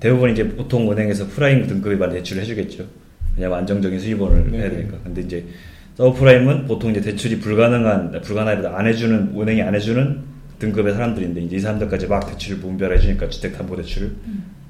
대부분 0.01 0.31
이제 0.31 0.49
보통 0.49 0.91
은행에서 0.91 1.29
prime 1.29 1.67
등급이 1.67 1.97
많이 1.97 2.15
대출을 2.15 2.43
해주겠죠. 2.43 2.85
왜냐면 3.37 3.59
안정적인 3.59 4.01
수입원을 4.01 4.51
네. 4.51 4.59
해야 4.59 4.71
되니까. 4.71 4.99
근데 5.05 5.21
이제 5.23 5.45
subprime은 5.97 6.67
보통 6.67 6.91
이제 6.91 7.01
대출이 7.01 7.39
불가능한 7.39 8.21
불가능하다 8.23 8.77
안 8.77 8.87
해주는 8.87 9.35
은행이 9.37 9.63
안 9.63 9.75
해주는 9.75 10.21
등급의 10.59 10.95
사람들인데 10.95 11.43
이제 11.43 11.57
이 11.57 11.61
사람들까지 11.61 12.09
막 12.09 12.27
대출을 12.29 12.61
분별해 12.61 12.99
주니까 12.99 13.29
주택담보대출을 13.29 14.17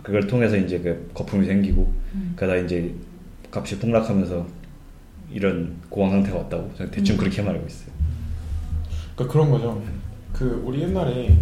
그걸 0.03 0.27
통해서 0.27 0.57
이제 0.57 0.79
그 0.79 1.11
거품이 1.15 1.47
생기고 1.47 1.91
음. 2.15 2.33
그러다 2.37 2.57
이제 2.57 2.93
값이 3.51 3.79
폭락하면서 3.79 4.58
이런 5.31 5.77
공황 5.89 6.11
상태가 6.11 6.39
왔다고 6.39 6.73
대충 6.91 7.17
음. 7.17 7.19
그렇게 7.19 7.43
말하고 7.43 7.67
있어요. 7.67 7.91
그러니까 9.15 9.33
그런 9.33 9.51
거죠. 9.51 9.83
그 10.33 10.63
우리 10.65 10.83
옛날에 10.83 11.37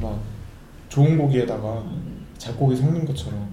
막 0.00 0.20
좋은 0.88 1.16
고기에다가 1.18 1.84
잡고기 2.38 2.76
섞는 2.76 3.04
것처럼 3.04 3.48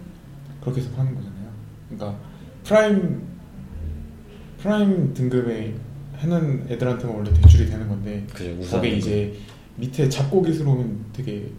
그렇게 0.61 0.81
해서 0.81 0.91
파는 0.91 1.13
거잖아요. 1.15 1.49
그러니까 1.89 2.19
prime 2.63 3.21
prime 4.59 5.13
등급에 5.13 5.73
하는 6.17 6.65
애들한테만 6.69 7.15
원래 7.15 7.33
대출이 7.33 7.67
되는 7.67 7.87
건데 7.89 8.25
거기에 8.69 8.91
이제 8.91 9.33
밑에 9.75 10.07
잡고기스러운 10.07 11.03
되게 11.13 11.49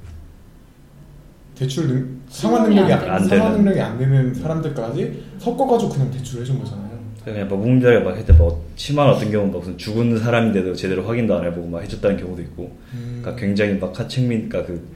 대출 1.54 1.88
능, 1.88 2.20
상환 2.28 2.68
능력이 2.68 2.92
안 2.92 3.10
안, 3.10 3.28
되는. 3.28 3.28
상환 3.28 3.52
능력이 3.58 3.80
안 3.80 3.98
되는 3.98 4.34
사람들까지 4.34 5.24
섞어가지고 5.38 5.90
그냥 5.90 6.10
대출을 6.10 6.42
해준 6.42 6.58
거잖아요. 6.58 6.91
그냥 7.24 7.48
막 7.48 7.58
뭉자리가 7.60 8.04
막 8.04 8.16
했을 8.16 8.26
때막 8.26 8.60
심한 8.76 9.08
어떤 9.08 9.30
경우는 9.30 9.52
막 9.52 9.60
무슨 9.60 9.78
죽은 9.78 10.18
사람인데도 10.18 10.74
제대로 10.74 11.04
확인도 11.04 11.36
안 11.36 11.44
해보고 11.44 11.68
막 11.68 11.82
해줬다는 11.82 12.16
경우도 12.16 12.42
있고 12.42 12.76
음. 12.94 13.20
그러니까 13.20 13.40
굉장히 13.40 13.74
막 13.74 13.98
하층민 13.98 14.48
그러니까 14.48 14.72
그 14.72 14.88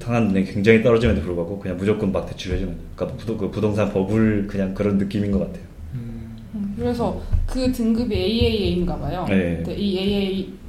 상한 0.00 0.28
능력이 0.28 0.52
굉장히 0.52 0.82
떨어짐에도 0.82 1.20
불구하고 1.20 1.58
그냥 1.58 1.76
무조건 1.76 2.10
막 2.10 2.26
대출을 2.26 2.56
해주는 2.56 2.74
거예요. 2.74 2.88
그러니까 2.96 3.18
부동, 3.18 3.36
그 3.36 3.50
부동산 3.50 3.92
버블 3.92 4.46
그냥 4.46 4.74
그런 4.74 4.98
느낌인 4.98 5.30
것 5.30 5.40
같아요. 5.40 5.62
음. 5.94 6.36
음, 6.54 6.74
그래서 6.76 7.20
그 7.46 7.70
등급이 7.70 8.14
AAA인가 8.14 8.98
봐요. 8.98 9.26
네. 9.28 9.56
근데 9.56 9.76
이 9.76 9.98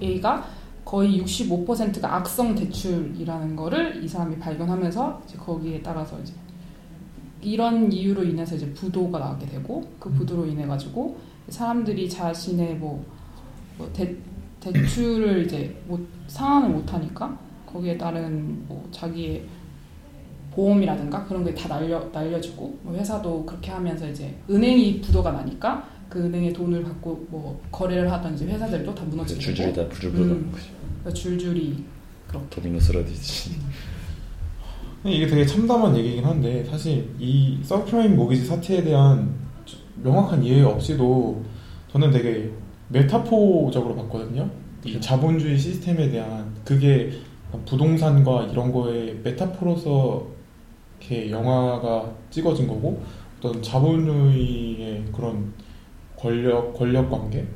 AAA가 0.01 0.45
거의 0.83 1.21
65%가 1.21 2.17
악성 2.17 2.53
대출이라는 2.53 3.55
거를 3.55 4.03
이 4.03 4.07
사람이 4.07 4.37
발견하면서 4.37 5.21
이제 5.25 5.37
거기에 5.37 5.81
따라서 5.81 6.19
이제 6.21 6.33
이런 7.41 7.91
이유로 7.91 8.23
인해서 8.23 8.55
이제 8.55 8.71
부도가 8.73 9.19
나게 9.19 9.45
되고 9.45 9.83
그 9.99 10.09
부도로 10.11 10.45
인해 10.45 10.65
가지고 10.65 11.17
사람들이 11.49 12.09
자신의 12.09 12.75
뭐, 12.75 13.03
뭐 13.77 13.89
대, 13.93 14.15
대출을 14.59 15.45
이제 15.45 15.75
못 15.87 15.99
상환을 16.27 16.69
못 16.69 16.93
하니까 16.93 17.37
거기에 17.65 17.97
따른 17.97 18.63
뭐 18.67 18.87
자기의 18.91 19.43
보험이라든가 20.53 21.25
그런 21.25 21.43
게 21.45 21.53
다 21.55 21.69
날려 21.69 22.09
날려주고 22.11 22.79
뭐 22.83 22.93
회사도 22.95 23.45
그렇게 23.45 23.71
하면서 23.71 24.07
이제 24.09 24.35
은행이 24.49 24.99
부도가 25.01 25.31
나니까 25.31 25.87
그 26.09 26.19
은행에 26.19 26.51
돈을 26.51 26.83
받고 26.83 27.27
뭐 27.29 27.61
거래를 27.71 28.11
하던 28.11 28.33
이제 28.35 28.45
회사들도 28.45 28.93
다 28.93 29.03
무너지고 29.05 29.39
줄줄이 29.39 29.73
다 29.73 29.87
불줄불 29.87 30.21
음. 30.21 30.53
줄줄이. 31.13 31.83
그렇게. 32.27 32.49
도미노 32.61 32.79
쓰러지듯이. 32.79 33.51
이게 35.03 35.25
되게 35.25 35.45
참담한 35.45 35.97
얘기긴 35.97 36.23
한데 36.23 36.63
사실 36.63 37.09
이 37.19 37.57
subprime 37.63 38.15
mortgage 38.15 38.45
사태에 38.45 38.83
대한 38.83 39.33
명확한 40.03 40.43
이해 40.43 40.61
없이도 40.61 41.43
저는 41.91 42.11
되게 42.11 42.51
메타포적으로 42.89 43.95
봤거든요. 43.95 44.49
이 44.83 44.99
자본주의 45.01 45.57
시스템에 45.57 46.09
대한 46.09 46.53
그게 46.63 47.11
부동산과 47.65 48.43
이런 48.43 48.71
거에 48.71 49.19
메타포로서 49.23 50.27
이렇게 50.99 51.31
영화가 51.31 52.11
찍어진 52.29 52.67
거고 52.67 53.01
어떤 53.39 53.61
자본주의의 53.61 55.05
그런 55.11 55.51
권력 56.15 56.73
권력 56.73 57.09
관계? 57.09 57.47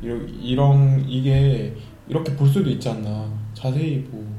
이런 0.00 0.28
이런 0.40 1.04
이게 1.06 1.74
이렇게 2.08 2.34
볼 2.34 2.48
수도 2.48 2.70
있지 2.70 2.88
않나. 2.88 3.30
자세히 3.52 4.06
뭐 4.10 4.35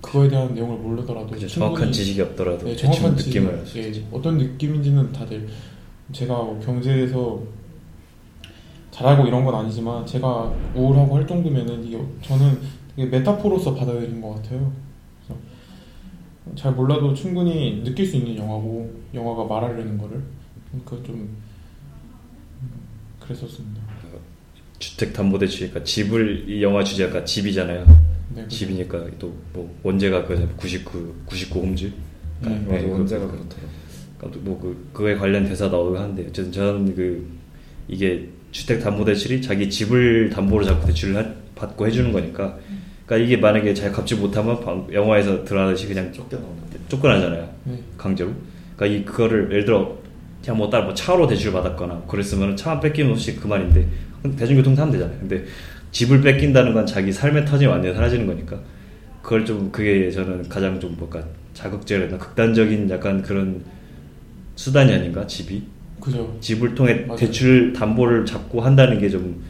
그거에 0.00 0.28
대한 0.28 0.54
내용을 0.54 0.78
모르더라도 0.78 1.28
그죠. 1.28 1.46
충분히 1.46 1.74
정확한 1.74 1.92
지식이 1.92 2.20
없더라도 2.22 2.64
네, 2.64 2.70
대충 2.72 2.92
정확한 2.92 3.16
느낌을 3.16 3.54
알 3.54 3.64
지식, 3.64 3.94
수 3.94 4.00
예. 4.00 4.04
어떤 4.10 4.38
느낌인지는 4.38 5.12
다들 5.12 5.48
제가 6.12 6.34
뭐 6.34 6.58
경제에서 6.64 7.42
잘알고 8.90 9.26
이런 9.26 9.44
건 9.44 9.54
아니지만 9.54 10.04
제가 10.06 10.52
우울하고 10.74 11.16
할 11.16 11.26
정도면은 11.26 11.84
이게 11.86 11.98
저는 12.22 12.58
되게 12.96 13.08
메타포로서 13.08 13.74
받아들인 13.74 14.20
것 14.20 14.34
같아요. 14.34 14.72
그래서 15.26 15.40
잘 16.56 16.72
몰라도 16.72 17.14
충분히 17.14 17.82
느낄 17.84 18.06
수 18.06 18.16
있는 18.16 18.36
영화고 18.36 18.90
영화가 19.14 19.44
말하려는 19.44 19.96
거를 19.98 20.22
그러니까 20.70 21.06
좀 21.06 21.16
음, 22.62 22.70
그랬었습니다. 23.20 23.80
주택담보대출 24.78 25.68
그러니까 25.68 25.84
집을 25.84 26.48
이 26.48 26.62
영화 26.62 26.82
주제가 26.82 27.24
집이잖아요. 27.24 28.09
네, 28.30 28.42
그래서 28.42 28.48
집이니까 28.48 29.06
또 29.18 29.32
뭐 29.52 29.74
원제가 29.82 30.24
그 30.26 30.48
99, 30.56 31.14
99 31.26 31.60
홈즈. 31.60 31.86
음, 32.44 32.66
맞아 32.68 32.80
네, 32.82 32.90
원제가 32.90 33.26
그- 33.26 33.32
그렇더라고. 33.32 33.68
그러니까 34.18 34.40
뭐그 34.44 34.88
그에 34.92 35.14
관련 35.16 35.44
대사 35.44 35.68
나오긴 35.68 36.00
하는데 36.00 36.22
어쨌든 36.28 36.52
저는 36.52 36.94
그 36.94 37.26
이게 37.88 38.28
주택 38.52 38.80
담보대출이 38.82 39.42
자기 39.42 39.68
집을 39.68 40.30
담보로 40.30 40.64
잡고 40.64 40.86
대출을 40.86 41.16
하- 41.16 41.34
받고 41.54 41.86
해주는 41.86 42.12
거니까. 42.12 42.58
그러니까 43.06 43.26
이게 43.26 43.36
만약에 43.36 43.74
잘 43.74 43.90
갚지 43.92 44.14
못하면 44.14 44.60
방- 44.60 44.86
영화에서 44.92 45.44
드러나듯이 45.44 45.86
그냥. 45.88 46.12
쫓겨나잖아요. 46.88 47.48
네. 47.64 47.78
강제로. 47.96 48.32
그러니까 48.76 48.98
이 49.00 49.04
그거를 49.04 49.48
예를 49.50 49.64
들어 49.64 49.96
그냥 50.42 50.56
뭐 50.56 50.70
따로 50.70 50.84
뭐 50.84 50.94
차로 50.94 51.26
대출 51.26 51.52
받았거나 51.52 52.02
그랬으면 52.08 52.56
차만 52.56 52.80
뺏기면 52.80 53.12
혹시 53.12 53.36
그만인데 53.36 53.86
대중교통 54.36 54.74
타면 54.74 54.92
되잖아요. 54.92 55.18
근데 55.20 55.44
집을 55.92 56.20
뺏긴다는 56.20 56.72
건 56.74 56.86
자기 56.86 57.12
삶의 57.12 57.44
터전이 57.44 57.66
완전히 57.66 57.94
사라지는 57.94 58.26
거니까 58.26 58.58
그걸 59.22 59.44
좀 59.44 59.70
그게 59.72 60.10
저는 60.10 60.48
가장 60.48 60.78
좀 60.80 60.94
뭔가 60.98 61.22
자극적이나 61.54 62.16
극단적인 62.18 62.88
약간 62.90 63.22
그런 63.22 63.62
수단이 64.54 64.92
아닌가 64.92 65.26
집이 65.26 65.62
그죠. 66.00 66.36
집을 66.40 66.74
통해 66.74 67.04
맞아요. 67.06 67.16
대출 67.18 67.72
담보를 67.72 68.24
잡고 68.24 68.60
한다는 68.60 68.98
게 68.98 69.08
좀 69.10 69.42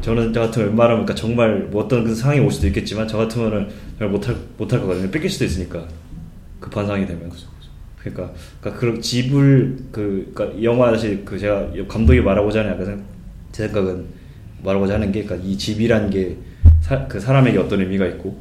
저는 0.00 0.32
저 0.34 0.40
같으면 0.40 0.68
웬만하면 0.70 1.04
그러니까 1.06 1.14
정말 1.14 1.60
뭐 1.70 1.84
어떤 1.84 2.04
그 2.04 2.14
상황이 2.14 2.40
올 2.40 2.50
수도 2.50 2.66
있겠지만 2.66 3.06
저 3.08 3.16
같으면은 3.18 3.68
정말 3.98 4.12
못할 4.12 4.36
못할 4.58 4.80
거거든요. 4.80 5.10
뺏길 5.10 5.30
수도 5.30 5.44
있으니까 5.44 5.86
급한 6.60 6.84
상황이 6.86 7.06
되면. 7.06 7.30
그러니까 7.98 8.32
그러니까 8.60 8.80
그런 8.80 9.00
집을 9.00 9.76
그 9.92 10.30
그러니까 10.34 10.58
이 10.58 10.64
영화 10.64 10.90
사실 10.90 11.24
그 11.24 11.38
제가 11.38 11.68
감독이 11.88 12.20
말하고자 12.20 12.60
하는 12.60 12.72
약간 12.72 12.84
생- 12.86 13.04
제 13.52 13.66
생각은 13.68 14.04
말하고자 14.64 14.94
하는 14.94 15.12
게 15.12 15.24
그러니까 15.24 15.46
이 15.48 15.56
집이란 15.56 16.10
게 16.10 16.36
그 17.08 17.18
사람에게 17.18 17.58
어떤 17.58 17.80
의미가 17.80 18.06
있고 18.06 18.36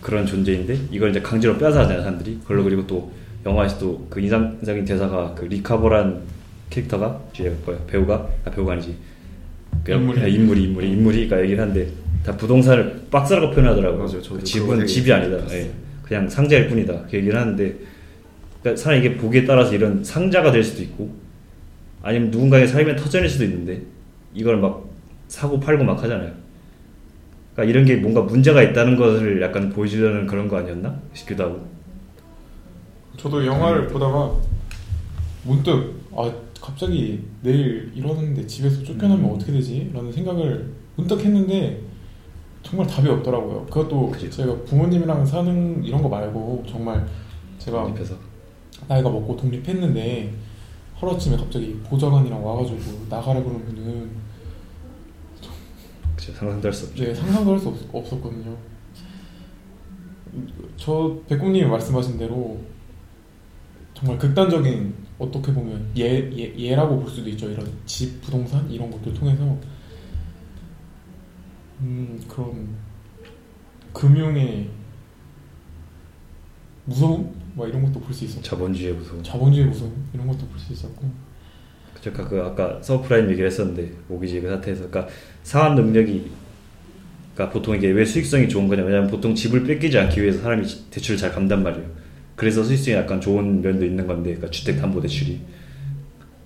그런 0.00 0.26
존재인데 0.26 0.76
이걸 0.90 1.10
이제 1.10 1.20
강제로 1.20 1.56
빼앗아잖아요 1.56 2.00
사람들이. 2.00 2.38
그걸로 2.42 2.64
그리고 2.64 2.86
또 2.86 3.12
영화에서도 3.44 4.08
그 4.10 4.20
인상적인 4.20 4.84
대사가 4.84 5.34
그 5.34 5.44
리카보란 5.44 6.22
캐릭터가 6.70 7.20
뒤에 7.32 7.50
뭐야 7.64 7.78
배우가 7.86 8.28
아 8.44 8.50
배우가 8.50 8.72
아니지 8.72 8.96
그 9.84 9.92
인물이. 9.92 10.20
아, 10.20 10.26
인물이 10.26 10.64
인물이 10.64 10.90
인물이가 10.90 11.40
얘기를 11.42 11.60
하는데 11.60 11.88
다 12.24 12.36
부동산을 12.36 13.06
박스라고 13.10 13.52
표현하더라고요. 13.52 14.04
맞아요. 14.04 14.20
그 14.20 14.42
집은 14.42 14.84
집이 14.84 15.12
아니다. 15.12 15.38
예. 15.54 15.70
그냥 16.02 16.28
상자일 16.28 16.68
뿐이다. 16.68 17.06
그 17.08 17.16
얘기를 17.16 17.38
하는데 17.38 17.76
그러니까 18.62 18.82
사람 18.82 18.98
이게 18.98 19.16
보기에 19.16 19.44
따라서 19.44 19.74
이런 19.74 20.02
상자가 20.02 20.50
될 20.50 20.64
수도 20.64 20.82
있고 20.82 21.14
아니면 22.02 22.30
누군가의 22.30 22.66
삶의 22.66 22.96
터전일 22.96 23.28
수도 23.28 23.44
있는데 23.44 23.82
이걸 24.34 24.56
막 24.56 24.84
사고 25.28 25.58
팔고 25.60 25.84
막 25.84 26.02
하잖아요. 26.02 26.32
그러니까 27.54 27.70
이런 27.70 27.84
게 27.84 27.96
뭔가 27.96 28.22
문제가 28.22 28.62
있다는 28.62 28.96
것을 28.96 29.40
약간 29.40 29.70
보여주려는 29.70 30.26
그런 30.26 30.48
거 30.48 30.58
아니었나 30.58 31.00
싶기도 31.14 31.44
하고. 31.44 31.66
저도 33.16 33.44
영화를 33.46 33.88
보다가 33.88 34.32
문득 35.44 35.94
아 36.14 36.30
갑자기 36.60 37.22
내일 37.42 37.90
일어났는데 37.94 38.46
집에서 38.46 38.82
쫓겨나면 38.82 39.24
음. 39.24 39.34
어떻게 39.34 39.52
되지? 39.52 39.90
라는 39.94 40.12
생각을 40.12 40.70
문득 40.96 41.24
했는데 41.24 41.80
정말 42.62 42.86
답이 42.86 43.08
없더라고요. 43.08 43.64
그것도 43.66 44.10
그죠. 44.10 44.28
제가 44.28 44.54
부모님이랑 44.64 45.24
사는 45.24 45.82
이런 45.84 46.02
거 46.02 46.08
말고 46.08 46.64
정말 46.68 47.06
제가 47.58 47.84
독립해서. 47.84 48.16
나이가 48.88 49.08
먹고 49.08 49.36
독립했는데 49.36 50.32
하루아침에 50.96 51.36
갑자기 51.36 51.78
보좌관이랑 51.88 52.44
와가지고 52.44 52.78
나가라 53.08 53.40
그러면은 53.42 54.10
그쵸, 56.26 56.38
상상도 56.38 56.66
할 56.68 56.72
수 56.74 56.86
없죠. 56.86 57.04
네, 57.04 57.14
상상도 57.14 57.52
할 57.52 57.58
수 57.60 57.68
없었거든요. 57.92 58.56
저 60.76 61.18
백국님이 61.28 61.66
말씀하신 61.68 62.18
대로 62.18 62.60
정말 63.94 64.18
극단적인 64.18 64.94
어떻게 65.18 65.52
보면 65.54 65.90
예, 65.96 66.30
예, 66.36 66.54
예라고 66.58 67.00
볼 67.00 67.08
수도 67.08 67.28
있죠. 67.30 67.48
이런 67.50 67.66
집, 67.86 68.20
부동산 68.20 68.70
이런 68.70 68.90
것들 68.90 69.14
통해서 69.14 69.56
음, 71.80 72.20
그런 72.28 72.68
금융의 73.92 74.68
무서움? 76.84 77.34
막 77.54 77.66
이런 77.68 77.82
것도 77.86 78.00
볼 78.00 78.12
수 78.12 78.24
있었고 78.26 78.42
자본주의의 78.42 78.94
무서움. 78.94 79.22
자본주의 79.22 79.66
무서움 79.66 80.06
이런 80.12 80.26
것도 80.26 80.46
볼 80.46 80.58
수 80.58 80.72
있었고 80.74 81.10
그쵸, 81.96 82.10
아까 82.10 82.28
그 82.28 82.42
아까 82.42 82.78
서프라임 82.82 83.30
얘기를 83.30 83.46
했었는데 83.46 83.90
모기지 84.08 84.40
그 84.42 84.48
사태에서 84.48 84.88
그러니까 84.90 85.12
상환 85.42 85.74
능력이 85.74 86.30
그러니까 87.34 87.52
보통 87.52 87.74
이게 87.74 87.88
왜 87.88 88.04
수익성이 88.04 88.48
좋은 88.48 88.68
거냐 88.68 88.82
왜냐면 88.84 89.08
보통 89.10 89.34
집을 89.34 89.64
뺏기지 89.64 89.98
않기 89.98 90.22
위해서 90.22 90.40
사람이 90.42 90.66
대출을 90.90 91.18
잘 91.18 91.32
갚는단 91.32 91.62
말이에요. 91.62 91.86
그래서 92.34 92.62
수익성이 92.62 92.96
약간 92.98 93.18
좋은 93.20 93.62
면도 93.62 93.86
있는 93.86 94.06
건데 94.06 94.30
그러니까 94.30 94.50
주택 94.50 94.78
담보 94.78 95.00
대출이 95.00 95.40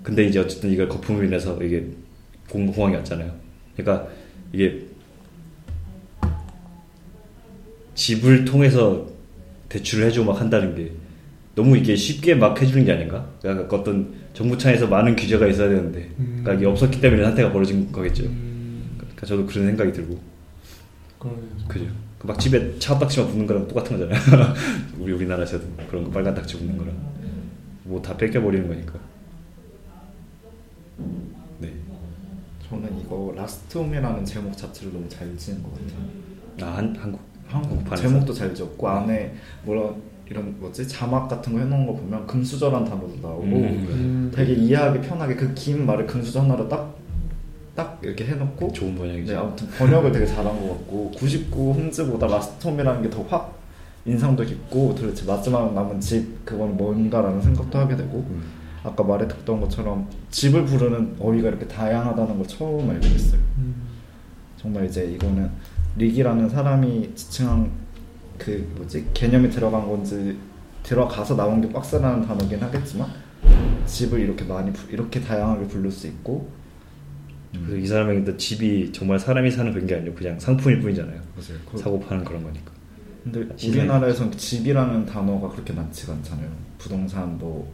근데 0.05 0.25
이제 0.25 0.39
어쨌든 0.39 0.71
이걸 0.71 0.89
거품으로 0.89 1.27
인해서 1.27 1.61
이게 1.63 1.85
공- 2.49 2.69
공황이 2.73 2.95
왔잖아요. 2.97 3.33
그러니까 3.77 4.09
이게 4.53 4.87
집을 7.95 8.45
통해서 8.45 9.09
대출을 9.69 10.07
해주고 10.07 10.33
막 10.33 10.41
한다는 10.41 10.75
게 10.77 10.93
너무 11.57 11.77
이게 11.77 11.97
쉽게 11.97 12.37
막 12.37 12.61
해주는 12.61 12.85
게 12.85 12.93
아닌가? 12.93 13.29
그러니까 13.43 13.77
어떤 13.77 14.20
정부 14.41 14.57
차에서 14.57 14.87
많은 14.87 15.17
규제가 15.17 15.47
있어야 15.49 15.69
되는데, 15.69 16.11
음. 16.19 16.41
그러니까 16.41 16.55
이게 16.55 16.65
없었기 16.65 16.99
때문에 16.99 17.23
사태가 17.25 17.53
벌어진 17.53 17.93
거겠죠. 17.93 18.23
음, 18.25 18.95
그러니까 18.97 19.27
저도 19.27 19.45
그런 19.45 19.67
생각이 19.67 19.93
들고, 19.93 20.19
그러네요. 21.19 21.43
그죠? 21.69 21.85
그 22.19 22.30
막 22.30 22.41
집에 22.41 22.79
차압 22.79 22.99
딱지만 22.99 23.29
붙는 23.29 23.47
거랑 23.47 23.69
똑같은 23.69 23.99
거잖아요. 23.99 24.55
우리 24.99 25.13
우리나라에서도 25.13 25.63
그런 25.91 26.05
거 26.05 26.11
빨간 26.11 26.35
딱지 26.35 26.57
붙는 26.57 26.79
거랑 26.79 26.95
뭐 27.85 28.01
다 28.01 28.17
뺏겨버리는 28.17 28.67
거니까. 28.67 28.95
네. 31.59 31.75
저는 32.67 32.99
이거 32.99 33.35
라스트 33.37 33.77
홈이라는 33.77 34.25
제목 34.25 34.57
자체를 34.57 34.95
너무 34.95 35.07
잘 35.07 35.37
지은 35.37 35.63
것 35.63 35.71
같아요. 35.75 36.71
아 36.73 36.79
한, 36.79 36.97
한국 36.97 37.21
한국? 37.47 37.95
제목도 37.95 38.33
잘 38.33 38.55
지었고 38.55 38.89
안에 38.89 39.35
뭐라 39.65 39.95
이런 40.31 40.55
뭐지 40.61 40.87
자막 40.87 41.29
같은 41.29 41.53
거 41.53 41.59
해놓은 41.59 41.87
거 41.87 41.95
보면 41.95 42.27
금수저란 42.27 42.85
단어도 42.85 43.17
나오고 43.21 43.43
음. 43.45 43.87
음, 43.91 44.33
되게 44.35 44.55
이해하기 44.55 45.01
편하게 45.01 45.35
그 45.35 45.53
긴 45.55 45.85
말을 45.85 46.07
금수저 46.07 46.41
하나로 46.43 46.69
딱 46.69 47.01
딱 47.77 48.01
이렇게 48.03 48.27
해놓고 48.27 48.73
좋은 48.73 48.97
번역이죠. 48.97 49.33
네, 49.33 49.39
아무튼 49.39 49.69
번역을 49.69 50.11
되게 50.13 50.27
잘한 50.27 50.45
것 50.45 50.69
같고 50.79 51.13
99 51.17 51.73
Homes보다 51.73 52.27
라스트 52.27 52.67
홈이라는 52.67 53.03
게 53.03 53.09
더 53.11 53.23
확 53.29 53.59
인상도 54.05 54.45
깊고 54.45 54.95
도대체 54.95 55.25
마지막 55.25 55.73
남은 55.73 56.01
집 56.01 56.45
그건 56.45 56.77
뭔가라는 56.77 57.41
생각도 57.41 57.79
하게 57.79 57.97
되고 57.97 58.19
음. 58.29 58.43
아까 58.83 59.05
말했던 59.05 59.61
것처럼 59.61 60.09
집을 60.31 60.65
부르는 60.65 61.17
어휘가 61.21 61.49
이렇게 61.49 61.67
다양하다는 61.69 62.37
걸 62.39 62.47
처음 62.47 62.91
알게 62.91 63.09
됐어요. 63.09 63.41
음, 63.59 63.75
정말 64.57 64.87
이제 64.87 65.05
이거는 65.05 65.51
릭이라는 65.97 66.49
사람이 66.49 67.13
지칭한 67.15 67.71
그 68.41 68.73
뭐지 68.77 69.07
개념이 69.13 69.51
들어간 69.51 69.87
건지 69.87 70.37
들어가서 70.83 71.37
나온 71.37 71.61
게 71.61 71.71
박스라는 71.71 72.27
단어긴 72.27 72.59
하겠지만 72.61 73.07
집을 73.87 74.21
이렇게 74.21 74.45
많이 74.45 74.73
부- 74.73 74.91
이렇게 74.91 75.21
다양하게 75.21 75.67
부를 75.67 75.91
수 75.91 76.07
있고 76.07 76.49
그래서 77.53 77.77
이 77.77 77.87
사람에게 77.87 78.25
또 78.25 78.37
집이 78.37 78.93
정말 78.93 79.19
사람이 79.19 79.51
사는 79.51 79.71
그런 79.73 79.87
게 79.87 79.97
아니고 79.97 80.15
그냥 80.15 80.39
상품일 80.39 80.81
뿐이잖아요. 80.81 81.17
맞아요. 81.17 81.61
그- 81.71 81.77
사고 81.79 82.01
파는 82.01 82.25
그런 82.25 82.43
거니까. 82.43 82.73
근데 83.25 83.47
시선이 83.57 83.81
우리나라에선 83.81 84.33
집이라는 84.33 85.05
단어가 85.05 85.49
그렇게 85.51 85.73
많지가 85.75 86.15
않잖아요. 86.15 86.49
부동산 86.79 87.37
뭐 87.37 87.71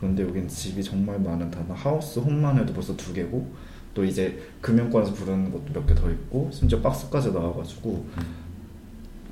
그런데 0.00 0.22
여기는 0.22 0.48
집이 0.48 0.82
정말 0.82 1.18
많은 1.20 1.50
단어. 1.50 1.74
하우스 1.74 2.18
홈만 2.20 2.56
해도 2.58 2.72
벌써 2.72 2.96
두 2.96 3.12
개고 3.12 3.52
또 3.92 4.04
이제 4.04 4.38
금융권에서 4.62 5.12
부르는 5.12 5.50
것도 5.50 5.64
몇 5.74 5.86
개 5.86 5.94
더 5.94 6.10
있고 6.10 6.48
심지어 6.52 6.80
박스까지 6.80 7.32
나와가지고 7.32 8.06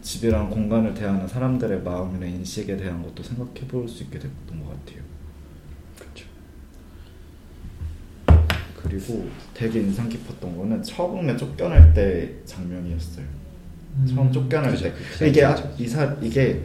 집이라는 0.04 0.50
공간을 0.50 0.92
대하는 0.94 1.26
사람들의 1.26 1.82
마음이나 1.82 2.26
인식에 2.26 2.76
대한 2.76 3.02
것도 3.02 3.22
생각해 3.22 3.66
볼 3.66 3.88
수 3.88 4.02
있게 4.04 4.18
됐던 4.18 4.62
것 4.62 4.68
같아요. 4.68 5.02
그렇죠. 5.98 6.26
그리고 8.82 9.28
되게 9.54 9.80
인상 9.80 10.08
깊었던 10.08 10.56
거는 10.56 10.82
처음에 10.82 11.36
쫓겨날 11.36 11.94
때 11.94 12.34
장면이었어요. 12.44 13.24
처음 14.06 14.30
쫓겨날 14.30 14.72
그죠, 14.72 14.84
때 14.84 14.92
그죠. 14.92 15.24
이게 15.24 15.46
그죠. 15.46 15.74
이사 15.78 16.16
이게 16.20 16.62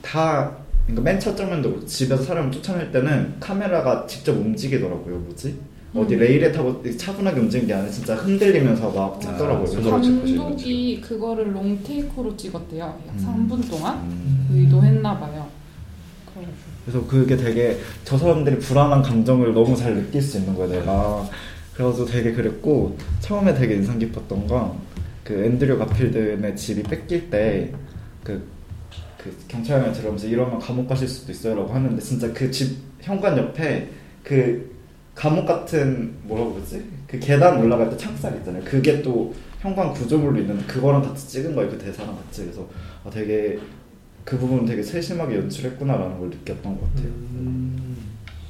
다 0.00 0.56
그러니까 0.86 1.02
맨 1.02 1.18
첫 1.18 1.34
장면도 1.36 1.84
집에서 1.86 2.22
사람을 2.22 2.52
쫓아낼 2.52 2.92
때는 2.92 3.40
카메라가 3.40 4.06
직접 4.06 4.32
움직이더라고요. 4.32 5.18
뭐지? 5.18 5.58
어디 5.98 6.14
음. 6.14 6.20
레일에 6.20 6.52
타고 6.52 6.82
차분하게 6.96 7.40
움직이는 7.40 7.66
게 7.68 7.74
아니라 7.74 7.90
진짜 7.90 8.14
흔들리면서 8.14 8.90
막 8.90 9.20
찍더라고요. 9.20 9.88
아, 9.88 9.90
감독이 10.00 11.00
그거를 11.00 11.54
롱테이크로 11.54 12.36
찍었대요. 12.36 12.84
약 12.84 13.14
음. 13.14 13.48
3분 13.50 13.70
동안 13.70 13.98
음. 13.98 14.48
의도했나 14.52 15.18
봐요. 15.18 15.46
그래서 16.84 17.04
그게 17.06 17.36
되게 17.36 17.78
저 18.04 18.16
사람들이 18.16 18.58
불안한 18.58 19.02
감정을 19.02 19.54
너무 19.54 19.74
잘 19.74 19.94
느낄 19.94 20.22
수 20.22 20.38
있는 20.38 20.54
거야 20.54 20.68
내가 20.68 21.28
그래서 21.74 22.04
되게 22.04 22.32
그랬고 22.32 22.96
처음에 23.20 23.54
되게 23.54 23.74
인상 23.74 23.98
깊었던 23.98 24.46
건 24.46 24.86
그 25.26 25.44
앤드류 25.44 25.76
가필드의 25.78 26.54
집이 26.56 26.84
뺏길 26.84 27.28
때그 27.28 28.46
그 29.18 29.36
경찰관이 29.48 29.92
들어오면서 29.92 30.28
이러면 30.28 30.60
감옥 30.60 30.86
가실 30.86 31.08
수도 31.08 31.32
있어요라고 31.32 31.74
하는데 31.74 32.00
진짜 32.00 32.32
그 32.32 32.48
집 32.48 32.76
현관 33.00 33.36
옆에 33.36 33.88
그 34.22 34.75
감옥 35.16 35.46
같은 35.46 36.14
뭐라고 36.24 36.54
그러지? 36.54 36.84
그 37.08 37.18
계단 37.18 37.58
올라갈 37.58 37.88
때 37.88 37.96
창살 37.96 38.36
있잖아요. 38.36 38.62
그게 38.62 39.00
또 39.00 39.34
현관 39.60 39.92
구조물로 39.92 40.38
있는데 40.40 40.62
그거랑 40.66 41.02
같이 41.02 41.26
찍은 41.26 41.56
거예요. 41.56 41.70
그 41.70 41.78
대사랑 41.78 42.14
같이. 42.14 42.42
그래서 42.42 42.68
아, 43.02 43.10
되게 43.10 43.58
그 44.24 44.38
부분 44.38 44.66
되게 44.66 44.82
세심하게 44.82 45.36
연출했구나라는 45.36 46.20
걸 46.20 46.28
느꼈던 46.28 46.78
것 46.78 46.88
같아요. 46.88 47.08
음, 47.08 47.96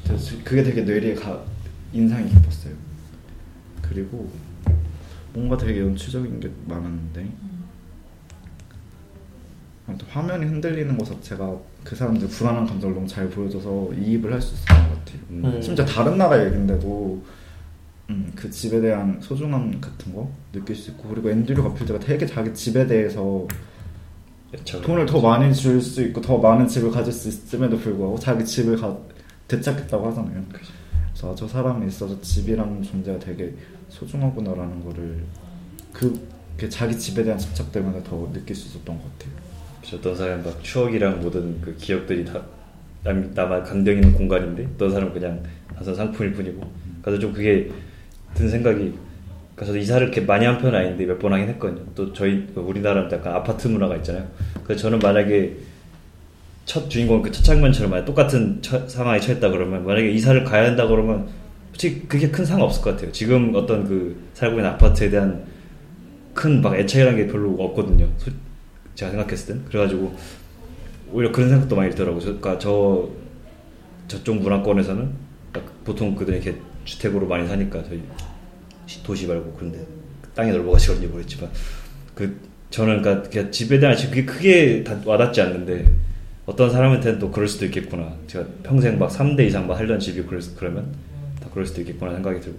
그래서 0.05 0.35
그게 0.43 0.65
되게 0.65 0.83
뇌리에 0.83 1.15
가, 1.15 1.41
인상이 1.93 2.29
깊었어요. 2.29 2.75
그리고 3.81 4.29
뭔가 5.33 5.57
되게 5.57 5.81
연출적인 5.81 6.41
게 6.41 6.51
많았는데 6.67 7.29
아무튼 9.89 10.07
화면이 10.09 10.45
흔들리는 10.47 10.99
것 10.99 11.05
자체가 11.07 11.57
그 11.85 11.95
사람들 11.95 12.29
불안한 12.29 12.67
감정을 12.67 12.95
너무 12.95 13.07
잘 13.07 13.29
보여줘서 13.29 13.91
이입을 13.95 14.33
할 14.33 14.41
수 14.43 14.55
있었던 14.55 14.89
것 14.89 14.99
같아요. 14.99 15.21
음. 15.31 15.43
네. 15.43 15.63
심지어 15.63 15.85
다른 15.85 16.19
나라 16.19 16.45
얘긴데도 16.45 17.23
음, 18.11 18.33
그 18.37 18.51
집에 18.51 18.81
대한 18.81 19.19
소중함 19.21 19.81
같은 19.81 20.13
거 20.15 20.31
느낄 20.53 20.75
수 20.77 20.91
있고 20.91 21.09
그리고 21.09 21.31
앤드류 21.31 21.63
가필드가 21.63 21.99
되게 22.01 22.27
자기 22.27 22.53
집에 22.55 22.87
대해서 22.87 23.47
돈을 24.83 25.07
더 25.07 25.21
많이 25.21 25.53
줄 25.55 25.81
수 25.81 26.03
있고 26.03 26.21
더 26.21 26.39
많은 26.39 26.67
집을 26.69 26.91
가질 26.91 27.13
수 27.13 27.29
있음에도 27.29 27.77
불구하고 27.79 28.19
자기 28.19 28.45
집을 28.45 28.77
가, 28.77 28.97
되찾겠다고 29.49 30.07
하잖아요. 30.09 30.43
그래서 30.53 31.33
아, 31.33 31.35
저 31.37 31.47
사람에 31.49 31.87
있어서 31.87 32.21
집이라는 32.21 32.83
존재가 32.83 33.19
되게 33.19 33.55
소중하구나라는 33.89 34.85
거를 34.85 35.25
그, 35.93 36.29
그 36.57 36.69
자기 36.69 36.97
집에 36.99 37.23
대한 37.25 37.39
집착 37.39 37.73
때문에 37.73 38.03
더 38.05 38.29
느낄 38.33 38.55
수 38.55 38.69
있었던 38.69 38.97
것 38.97 39.19
같아요. 39.19 39.46
어떤 39.95 40.17
사람은 40.17 40.45
막 40.45 40.63
추억이랑 40.63 41.21
모든 41.21 41.61
그 41.61 41.75
기억들이 41.77 42.25
다 42.25 42.43
남, 43.05 43.31
나만 43.35 43.63
강경 43.63 43.95
있는 43.95 44.13
공간인데 44.13 44.67
어떤 44.75 44.91
사람은 44.91 45.13
그냥 45.13 45.43
단순 45.75 45.95
상품일 45.95 46.33
뿐이고 46.33 46.61
그래서 47.03 47.21
좀 47.21 47.33
그게 47.33 47.71
든 48.35 48.49
생각이 48.49 48.95
그래서 49.55 49.77
이사를 49.77 50.07
이렇게 50.07 50.21
많이 50.23 50.45
한 50.45 50.59
편은 50.59 50.75
아닌데 50.79 51.07
몇 51.07 51.19
번 51.19 51.33
하긴 51.33 51.49
했거든요 51.51 51.85
또 51.95 52.13
저희 52.13 52.47
그 52.55 52.61
우리나라는 52.61 53.11
약간 53.13 53.35
아파트 53.35 53.69
문화가 53.69 53.97
있잖아요 53.97 54.27
그래서 54.65 54.83
저는 54.83 54.99
만약에 54.99 55.57
첫 56.65 56.89
주인공 56.91 57.23
그 57.23 57.31
첫 57.31 57.43
장면처럼 57.45 57.91
만약 57.93 58.05
똑같은 58.05 58.61
처- 58.61 58.89
상황에 58.89 59.21
처했다 59.21 59.51
그러면 59.51 59.85
만약에 59.87 60.11
이사를 60.11 60.43
가야 60.45 60.65
한다 60.67 60.87
그러면 60.89 61.29
솔직히 61.71 62.09
그게 62.09 62.31
큰 62.31 62.45
상관 62.45 62.67
없을 62.67 62.83
것 62.83 62.91
같아요. 62.93 63.13
지금 63.13 63.53
어떤 63.55 63.85
그 63.87 64.17
살고 64.35 64.57
있는 64.57 64.71
아파트에 64.71 65.11
대한 65.11 65.45
큰 66.35 66.61
막 66.63 66.75
애착이라는 66.75 67.19
게 67.19 67.27
별로 67.31 67.55
없거든요. 67.55 68.09
소- 68.97 69.01
제가 69.01 69.11
생각했을 69.13 69.55
땐 69.55 69.65
그래가지고 69.67 70.17
오히려 71.13 71.31
그런 71.31 71.49
생각도 71.51 71.77
많이 71.77 71.91
들더라고요. 71.91 72.21
저, 72.21 72.27
그러니까 72.39 72.59
저 72.59 73.09
저쪽 74.09 74.37
문화권에서는 74.41 75.11
딱 75.53 75.85
보통 75.85 76.15
그들이 76.15 76.39
이렇게 76.39 76.59
주택으로 76.85 77.27
많이 77.27 77.47
사니까 77.47 77.83
저희 77.85 78.03
시- 78.87 79.03
도시 79.03 79.27
말고 79.27 79.53
그런데 79.57 79.85
땅이 80.35 80.51
넓어가지고 80.51 80.95
그런지 80.95 81.09
모르겠지만 81.13 81.51
그 82.15 82.41
저는 82.71 83.03
그러니까 83.03 83.29
그냥 83.29 83.51
집에 83.53 83.79
대한 83.79 83.97
그게 83.97 84.25
크게 84.25 84.85
다 84.85 85.01
와닿지 85.05 85.41
않는데 85.41 85.87
어떤 86.47 86.71
사람한테는 86.71 87.19
또 87.19 87.31
그럴 87.31 87.49
수도 87.49 87.65
있겠구나. 87.67 88.15
제가 88.29 88.45
평생 88.63 88.99
막 88.99 89.11
3대 89.11 89.41
이상 89.47 89.67
막 89.67 89.77
살던 89.77 89.99
집이 89.99 90.23
그럴, 90.25 90.41
수- 90.41 90.55
그러면 90.55 90.95
다 91.41 91.49
그럴 91.53 91.67
수도 91.67 91.81
있겠구나 91.81 92.13
생각이 92.13 92.41
들고. 92.41 92.59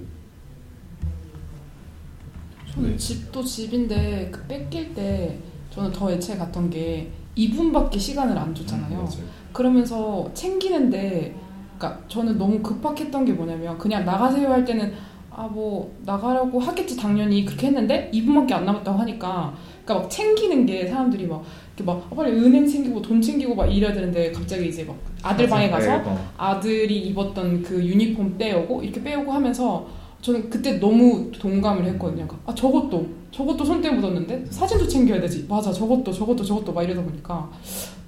저는 2.74 2.92
네. 2.92 2.98
집도 2.98 3.44
집인데 3.44 4.30
그 4.32 4.44
뺏길 4.46 4.94
때 4.94 5.38
저는 5.78 5.92
더 5.92 6.12
애착 6.12 6.40
갔던 6.40 6.72
게 6.72 7.08
2분밖에 7.38 8.00
시간을 8.00 8.36
안 8.36 8.54
줬잖아요. 8.56 9.08
그러면서 9.54 10.28
챙기는데 10.34 11.36
그러니까 11.78 12.02
저는 12.08 12.40
너무 12.40 12.60
급박했던 12.64 13.26
게 13.26 13.34
뭐냐면 13.34 13.78
그냥 13.78 14.04
나가세요 14.04 14.50
할 14.50 14.66
때는 14.66 14.92
아 15.38 15.48
뭐 15.48 15.96
나가라고 16.04 16.60
하겠지 16.60 16.98
당연히 16.98 17.46
그렇게 17.46 17.68
했는데 17.68 18.10
2분밖에 18.12 18.54
안 18.54 18.66
남았다고 18.66 18.98
하니까 18.98 19.54
그러니까 19.86 19.94
막 19.94 20.10
챙기는 20.10 20.66
게 20.66 20.88
사람들이 20.88 21.28
막 21.28 21.44
이렇게 21.76 21.84
막 21.84 22.08
아, 22.10 22.16
빨리 22.16 22.32
은행 22.32 22.66
챙기고 22.66 23.04
돈 23.04 23.22
챙기고 23.22 23.54
막 23.54 23.68
이래야 23.68 23.94
되는데 23.94 24.32
갑자기 24.32 24.68
이제 24.68 24.84
막 24.84 24.98
아들 25.22 25.48
방에 25.48 25.70
가서. 25.70 26.02
아들이 26.38 27.02
입었던 27.10 27.62
그 27.62 27.86
유니폼 27.86 28.36
빼오고 28.40 28.82
이렇게 28.82 29.04
빼오고 29.04 29.32
하면서 29.32 29.86
저는 30.22 30.50
그때 30.50 30.80
너무 30.80 31.32
동감을 31.32 31.86
했거든요. 31.86 32.28
그러니까 32.28 32.52
아 32.52 32.56
저것도 32.56 33.08
저것도 33.32 33.64
손때 33.64 33.90
묻었는데 33.92 34.46
사진도 34.50 34.88
챙겨야 34.88 35.22
되지. 35.22 35.46
맞아 35.48 35.72
저것도 35.72 36.12
저것도 36.12 36.44
저것도 36.44 36.74
막 36.74 36.84
이러다 36.84 37.02
보니까 37.04 37.50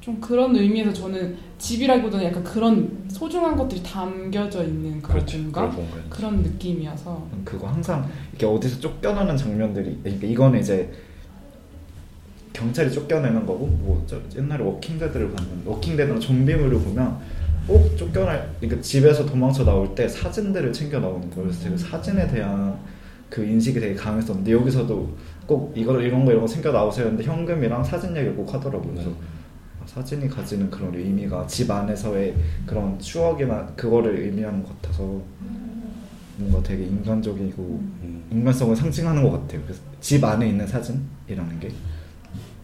좀 0.02 0.20
그런 0.20 0.56
의미에서 0.56 0.92
저는 0.92 1.38
집이라기보다는 1.58 2.26
약간 2.26 2.44
그런 2.44 3.06
소중한 3.10 3.56
것들이 3.56 3.84
담겨져 3.84 4.64
있는 4.64 5.02
그런 5.02 5.26
그런 5.52 5.72
공간. 5.76 6.10
그런 6.10 6.38
느낌이어서 6.42 7.28
그거 7.46 7.68
항상 7.68 8.10
이렇게 8.32 8.46
어디서 8.46 8.80
쫓겨나는 8.80 9.38
장면들이 9.38 10.00
그러니까 10.02 10.28
이거는 10.28 10.60
이제 10.60 10.92
경찰이 12.54 12.92
쫓겨내는 12.92 13.46
거고 13.46 13.68
뭐 13.68 13.97
저 13.97 14.20
옛날에 14.36 14.64
워킹데드를 14.64 15.32
봤는데 15.32 15.70
워킹데드나 15.70 16.20
좀비물을 16.20 16.80
보면 16.82 17.20
꼭 17.70 17.96
쫓겨날 17.96 18.56
그러니까 18.60 18.82
집에서 18.82 19.24
도망쳐 19.28 19.64
나올 19.64 19.94
때 19.94 20.08
사진들을 20.08 20.74
챙겨 20.74 21.00
나오는 21.00 21.22
거예요. 21.30 21.44
그래서 21.44 21.64
되게 21.64 21.78
사진에 21.78 22.28
대한 22.28 22.76
그 23.30 23.46
인식이 23.46 23.80
되게 23.80 23.94
강했었는데 23.94 24.52
여기서도 24.52 25.16
꼭 25.46 25.72
이거 25.76 26.02
이런 26.02 26.26
거 26.26 26.32
이런 26.32 26.42
거 26.42 26.48
챙겨 26.48 26.72
나오세요 26.72 27.06
했는데 27.06 27.24
현금이랑 27.24 27.84
사진 27.84 28.16
얘기를 28.18 28.36
꼭 28.36 28.52
하더라고요. 28.52 28.92
그래서 28.92 29.12
아, 29.12 29.86
사진이 29.86 30.28
가지는 30.30 30.72
그런 30.72 30.96
의미가 30.96 31.46
집 31.46 31.70
안에서의 31.70 32.36
그런 32.66 32.98
추억이나 32.98 33.68
그거를 33.76 34.18
의미하는 34.20 34.64
것 34.64 34.82
같아서 34.82 35.22
뭔가 36.38 36.64
되게 36.64 36.86
인간적이고 36.86 37.62
음. 37.62 38.24
인간성을 38.32 38.76
상징하는 38.76 39.22
것 39.22 39.32
같아요. 39.32 39.62
그래서 39.64 39.80
집 40.02 40.24
안에 40.24 40.50
있는 40.50 40.66
사진이라는 40.66 41.60
게 41.60 41.70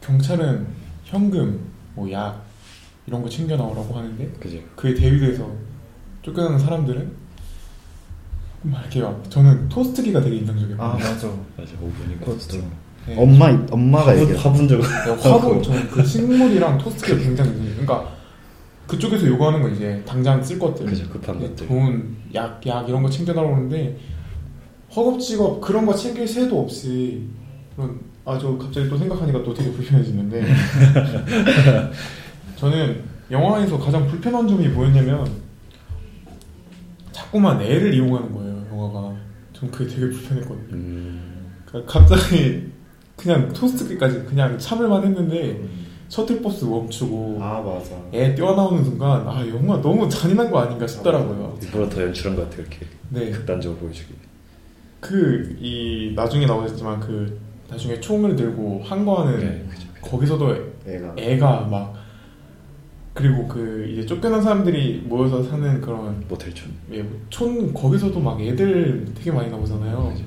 경찰은 0.01 0.65
현금, 1.03 1.59
뭐 1.93 2.09
약 2.11 2.44
이런 3.07 3.21
거 3.21 3.29
챙겨 3.29 3.55
나오라고 3.55 3.93
하는데 3.93 4.27
그죠. 4.39 4.57
그에 4.75 4.93
대비돼서 4.93 5.49
쫓겨나는 6.21 6.57
사람들은 6.59 7.11
막 8.63 8.81
이렇게 8.81 9.01
막 9.01 9.23
저는 9.29 9.69
토스트기가 9.69 10.21
되게 10.21 10.37
인상적이에요. 10.37 10.81
아 10.81 10.93
맞아. 10.93 11.27
맞아. 11.57 11.71
5분이니까. 11.81 12.19
그것도 12.25 12.57
네. 13.07 13.15
엄마 13.15 13.45
엄마가 13.69 14.07
화분, 14.11 14.21
얘기해. 14.23 14.37
화분 14.39 14.67
적 14.67 14.79
네, 14.81 15.29
화분 15.29 15.61
저는 15.61 15.87
그 15.91 16.03
식물이랑 16.03 16.79
토스트기가 16.79 17.19
굉장히 17.19 17.51
그러니까 17.71 18.09
그쪽에서 18.87 19.27
요구하는 19.27 19.61
건 19.61 19.75
이제 19.75 20.01
당장 20.07 20.43
쓸 20.43 20.57
것들, 20.59 20.85
그죠, 20.87 21.07
급한 21.09 21.39
네, 21.39 21.47
것들. 21.49 21.67
돈, 21.67 22.15
약, 22.33 22.59
약 22.65 22.87
이런 22.89 23.03
거 23.03 23.09
챙겨 23.09 23.33
나오는데 23.33 23.97
허겁지겁 24.95 25.61
그런 25.61 25.85
거 25.85 25.93
챙길 25.93 26.27
새도 26.27 26.59
없이 26.61 27.27
그런 27.75 27.99
아저 28.25 28.57
갑자기 28.57 28.89
또 28.89 28.97
생각하니까 28.97 29.43
또 29.43 29.53
되게 29.53 29.71
불편해지는데 29.71 30.43
저는 32.55 33.03
영화에서 33.31 33.77
가장 33.77 34.07
불편한 34.07 34.47
점이 34.47 34.67
뭐였냐면 34.69 35.25
자꾸만 37.11 37.61
애를 37.61 37.93
이용하는 37.93 38.33
거예요 38.33 38.65
영화가 38.71 39.15
전 39.53 39.71
그게 39.71 39.89
되게 39.93 40.09
불편했거든요 40.09 40.73
음. 40.73 41.51
그러니까 41.65 41.91
갑자기 41.99 42.71
그냥 43.15 43.51
토스트기까지 43.53 44.23
그냥 44.25 44.57
참을만 44.59 45.03
했는데 45.05 45.61
셔틀버스 46.09 46.65
멈추고 46.65 47.39
아 47.41 47.61
맞아. 47.61 47.95
애 48.13 48.35
뛰어나오는 48.35 48.83
순간 48.83 49.27
아 49.27 49.45
영화 49.47 49.81
너무 49.81 50.07
잔인한 50.07 50.51
거 50.51 50.59
아닌가 50.59 50.85
싶더라고요. 50.85 51.57
일부러 51.63 51.89
더 51.89 52.03
연출한 52.03 52.35
것 52.35 52.43
같아요. 52.43 52.61
이렇게 52.61 52.85
네, 53.09 53.31
극단적으로 53.31 53.79
보여주기. 53.79 54.13
그 54.99 55.57
이 55.59 56.13
나중에 56.15 56.45
나오셨지만 56.45 56.99
그 56.99 57.39
나중에 57.69 57.99
총을 57.99 58.35
들고 58.35 58.83
항거하는 58.85 59.39
네. 59.39 59.65
거기서도 60.01 60.55
애가 60.85 61.15
애가 61.17 61.61
막 61.71 61.95
그리고 63.15 63.47
그 63.47 63.87
이제 63.89 64.05
쫓겨난 64.05 64.41
사람들이 64.41 65.05
모여서 65.05 65.41
사는 65.41 65.79
그런 65.79 66.21
모텔촌. 66.27 66.69
예, 66.91 67.03
촌 67.29 67.73
거기서도 67.73 68.19
막 68.19 68.39
애들 68.41 69.07
되게 69.15 69.31
많이 69.31 69.49
나오잖아요. 69.49 70.11
그죠. 70.13 70.25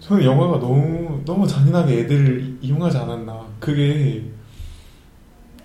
저는 0.00 0.24
영화가 0.24 0.58
너무 0.58 1.20
너무 1.26 1.46
잔인하게 1.46 2.00
애들을 2.00 2.56
이용하지 2.62 2.96
않았나. 2.96 3.46
그게 3.60 4.24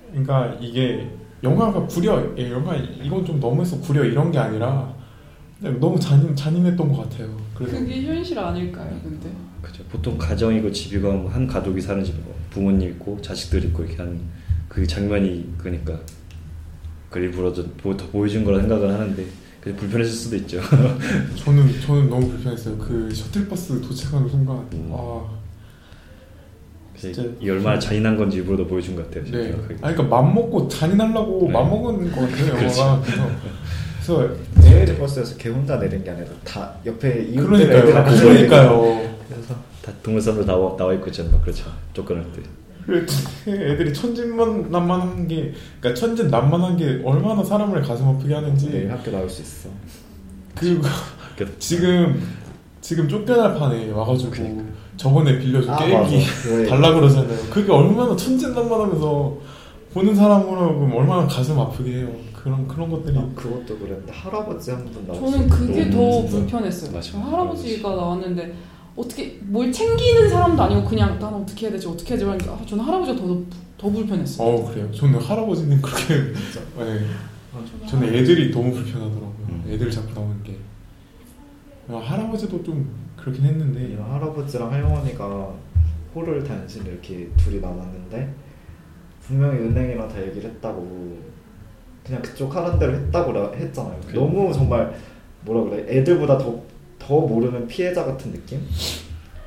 그러니까 0.09 0.57
이게 0.59 1.09
영화가 1.41 1.87
구려 1.87 2.21
예, 2.37 2.51
영화 2.51 2.75
이건 2.75 3.25
좀 3.25 3.39
너무해서 3.39 3.79
구려 3.79 4.03
이런 4.03 4.29
게 4.29 4.37
아니라 4.37 4.93
그냥 5.61 5.79
너무 5.79 5.97
잔인 5.97 6.35
잔인했던 6.35 6.91
것 6.91 7.09
같아요. 7.09 7.33
그래서 7.55 7.79
그게 7.79 8.01
현실 8.01 8.37
아닐까요? 8.37 8.99
근데 9.01 9.31
그죠. 9.61 9.83
보통 9.89 10.17
가정이고 10.17 10.69
집이고 10.69 11.13
뭐한 11.13 11.47
가족이 11.47 11.79
사는 11.79 12.03
집, 12.03 12.13
뭐 12.25 12.35
부모님 12.49 12.89
있고 12.89 13.21
자식들 13.21 13.63
있고 13.63 13.83
이렇게 13.83 13.95
하는 13.95 14.19
그 14.67 14.85
장면이 14.85 15.53
그러니까 15.57 15.97
그 17.15 17.19
일부러 17.21 17.53
좀 17.53 17.73
보- 17.77 17.95
더 17.95 18.05
보여준 18.07 18.43
거라 18.43 18.59
생각을 18.59 18.93
하는데 18.93 19.25
그래서 19.61 19.79
불편했을 19.79 20.11
수도 20.11 20.35
있죠. 20.35 20.59
저는 21.37 21.79
저는 21.79 22.09
너무 22.09 22.27
불편했어요. 22.27 22.77
그 22.77 23.09
셔틀버스 23.13 23.79
도착하는 23.79 24.27
순간 24.27 24.57
음. 24.73 24.89
아 24.91 25.23
진짜. 26.97 27.23
이 27.39 27.49
얼마나 27.49 27.79
잔인한 27.79 28.17
건지 28.17 28.37
일부러 28.37 28.57
더 28.57 28.65
보여준 28.65 28.97
것 28.97 29.09
같아요. 29.09 29.31
네. 29.31 29.53
아니 29.81 29.95
그러니까 29.95 30.03
맘 30.03 30.35
먹고 30.35 30.67
잔인하려고 30.67 31.45
네. 31.47 31.53
맘 31.53 31.69
먹은 31.69 32.11
것 32.11 32.19
같아요 32.29 32.51
그렇죠. 32.59 32.81
영화가. 32.81 33.01
그래서 33.95 34.35
그래서 34.55 34.95
버스에서 34.97 35.37
걔 35.37 35.49
혼자 35.49 35.79
내린 35.79 36.03
게 36.03 36.09
아니라 36.11 36.27
다 36.43 36.73
옆에 36.85 37.23
이웃들 37.31 37.61
애들 37.61 37.85
그러니까요. 37.85 38.19
그러니까요. 38.19 39.15
그래서 39.29 39.55
다 39.81 39.91
동물선으로 40.03 40.45
나와 40.45 40.75
나와 40.75 40.93
있고 40.95 41.07
있잖아. 41.07 41.29
그렇죠. 41.39 41.71
쫓겨날 41.93 42.25
때. 42.33 42.41
애들이 43.47 43.93
천진난만한 43.93 45.27
게, 45.27 45.53
그러니까 45.79 45.99
천진난만한 45.99 46.77
게 46.77 47.01
얼마나 47.03 47.43
사람을 47.43 47.81
가슴 47.81 48.07
아프게 48.07 48.33
하는지. 48.33 48.69
내일 48.69 48.91
학교 48.91 49.11
나올 49.11 49.29
수 49.29 49.41
있어. 49.41 49.69
그리고 50.55 50.83
지금 51.59 52.21
지금 52.81 53.09
쫓겨날 53.09 53.55
판에 53.57 53.91
와가지고 53.91 54.31
그러니까. 54.31 54.63
저번에 54.97 55.37
빌려준 55.39 55.69
아, 55.71 55.77
게임기 55.77 56.15
맞아. 56.17 56.31
그거 56.43 56.69
달라 56.69 56.93
그러잖아요. 56.93 57.37
그게 57.49 57.71
얼마나 57.71 58.15
천진난만하면서 58.15 59.37
보는 59.93 60.15
사람으로 60.15 60.75
보면 60.79 60.97
얼마나 60.97 61.27
가슴 61.27 61.59
아프게 61.59 61.97
해요. 61.99 62.09
그런 62.33 62.67
그런 62.67 62.89
것들이. 62.91 63.17
아, 63.17 63.27
그것도 63.35 63.77
그랬는데 63.79 64.11
할아버지 64.13 64.71
한 64.71 64.85
분 64.85 65.05
나왔어. 65.07 65.31
저는 65.31 65.49
그게 65.49 65.89
더 65.89 66.21
진짜. 66.21 66.37
불편했어요. 66.37 66.91
맞아. 66.91 67.11
저 67.11 67.17
할아버지가 67.17 67.89
나왔는데 67.89 68.53
어떻게 68.95 69.37
뭘 69.41 69.71
챙기는 69.71 70.29
사람도 70.29 70.61
아니고 70.63 70.85
그냥 70.85 71.19
난 71.19 71.33
어떻게 71.33 71.65
해야 71.65 71.71
되지 71.73 71.87
어떻게 71.87 72.11
해야 72.11 72.17
되지 72.19 72.29
하니까 72.29 72.53
아, 72.53 72.65
저는 72.65 72.83
할아버지가 72.83 73.17
더, 73.17 73.41
더 73.77 73.89
불편했어요. 73.89 74.47
어 74.47 74.69
그래요. 74.69 74.91
저는 74.91 75.19
할아버지는 75.19 75.81
그렇게. 75.81 76.15
네. 76.77 77.05
저는 77.87 78.13
애들이 78.13 78.51
너무 78.51 78.71
불편하더라고요. 78.73 79.35
음. 79.49 79.63
애들 79.67 79.89
자꾸 79.91 80.13
나오는 80.13 80.41
게. 80.43 80.57
아, 81.89 81.97
할아버지도 81.97 82.63
좀 82.63 82.89
그렇긴 83.17 83.43
했는데. 83.45 83.91
이 83.91 83.95
할아버지랑 83.95 84.71
할머니가 84.71 85.53
홀을 86.13 86.43
단신 86.43 86.85
이렇게 86.85 87.29
둘이 87.37 87.59
남았는데 87.59 88.33
분명히 89.21 89.59
은행이랑 89.59 90.07
다 90.07 90.21
얘기를 90.25 90.49
했다고 90.51 91.17
그냥 92.05 92.21
그쪽 92.21 92.55
하는 92.55 92.79
대로 92.79 92.93
했다고 92.93 93.31
라- 93.33 93.51
했잖아요. 93.51 93.99
그래. 94.07 94.13
너무 94.19 94.53
정말 94.53 94.95
뭐라 95.41 95.69
그래 95.69 95.85
애들보다 95.97 96.37
더 96.37 96.57
더 97.05 97.19
모르는 97.19 97.67
피해자 97.67 98.03
같은 98.03 98.31
느낌? 98.31 98.65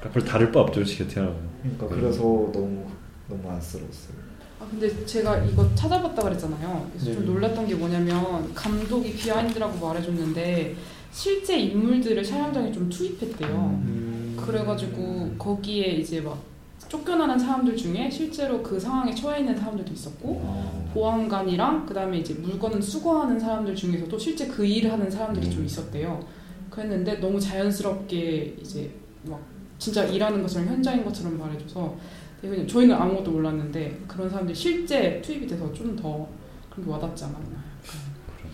앞으로 0.04 0.24
다를 0.24 0.52
바 0.52 0.60
없죠. 0.60 0.84
솔직히 0.84 1.08
태어나면. 1.08 1.48
그러니까 1.62 1.86
음. 1.86 1.90
그래서 1.90 2.22
너무 2.22 2.86
너무 3.28 3.50
안쓰러웠어요. 3.50 4.16
아 4.60 4.66
근데 4.70 5.04
제가 5.04 5.38
이거 5.44 5.68
찾아봤다 5.74 6.22
그랬잖아요. 6.22 6.88
그래서 6.92 7.12
좀 7.12 7.24
네. 7.24 7.32
놀랐던 7.32 7.66
게 7.66 7.74
뭐냐면 7.74 8.54
감독이 8.54 9.12
비하인드라고 9.12 9.84
말해줬는데 9.84 10.76
실제 11.10 11.58
인물들을 11.58 12.22
촬영장에 12.22 12.70
좀 12.70 12.88
투입했대요. 12.88 13.50
음. 13.50 14.36
그래가지고 14.40 15.34
거기에 15.36 15.96
이제 15.96 16.20
막 16.20 16.40
쫓겨나는 16.88 17.38
사람들 17.38 17.76
중에 17.76 18.08
실제로 18.08 18.62
그 18.62 18.78
상황에 18.78 19.12
처해 19.14 19.40
있는 19.40 19.56
사람들도 19.56 19.92
있었고 19.92 20.40
어. 20.42 20.90
보안관이랑 20.94 21.86
그다음에 21.86 22.18
이제 22.18 22.34
물건 22.34 22.80
수거하는 22.80 23.38
사람들 23.38 23.74
중에서도 23.74 24.16
실제 24.16 24.46
그 24.46 24.64
일을 24.64 24.92
하는 24.92 25.10
사람들이 25.10 25.46
음. 25.48 25.52
좀 25.52 25.64
있었대요. 25.66 26.37
그랬는데 26.82 27.16
너무 27.16 27.40
자연스럽게 27.40 28.54
이제 28.62 28.88
막 29.24 29.40
진짜 29.78 30.04
일하는 30.04 30.40
것처럼 30.42 30.68
현장인 30.68 31.04
것처럼 31.04 31.36
말해줘서 31.38 31.96
그냥 32.40 32.66
저희는 32.66 32.94
아무것도 32.94 33.32
몰랐는데 33.32 33.98
그런 34.06 34.30
사람들이 34.30 34.54
실제 34.54 35.20
투입이 35.20 35.46
돼서 35.46 35.72
좀 35.72 35.96
더 35.96 36.28
그런 36.70 36.86
게 36.86 36.92
와닿지 36.92 37.24
않았나. 37.24 37.58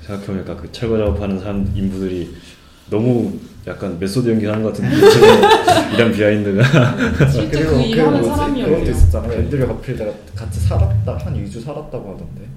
생각해보니까 0.00 0.56
그 0.56 0.72
철거 0.72 0.96
작업하는 0.96 1.38
사람 1.38 1.70
인부들이 1.74 2.34
너무 2.90 3.38
약간 3.66 3.98
메소드 3.98 4.28
연기하는 4.28 4.62
것 4.62 4.72
같은 4.74 4.90
이런 5.94 6.12
behind가 6.12 6.62
실제 7.30 7.64
그 7.64 7.80
일을 7.80 8.06
하는 8.06 8.20
뭐지? 8.20 8.22
그런 8.22 8.22
것도 8.22 8.34
사람이었대요. 8.36 8.90
있었잖아요. 8.90 9.32
앤드류 9.40 9.66
가필드가 9.66 10.12
같이 10.34 10.60
살았다 10.60 11.16
한 11.18 11.34
2주 11.34 11.62
살았다고 11.62 12.12
하던데 12.14 12.48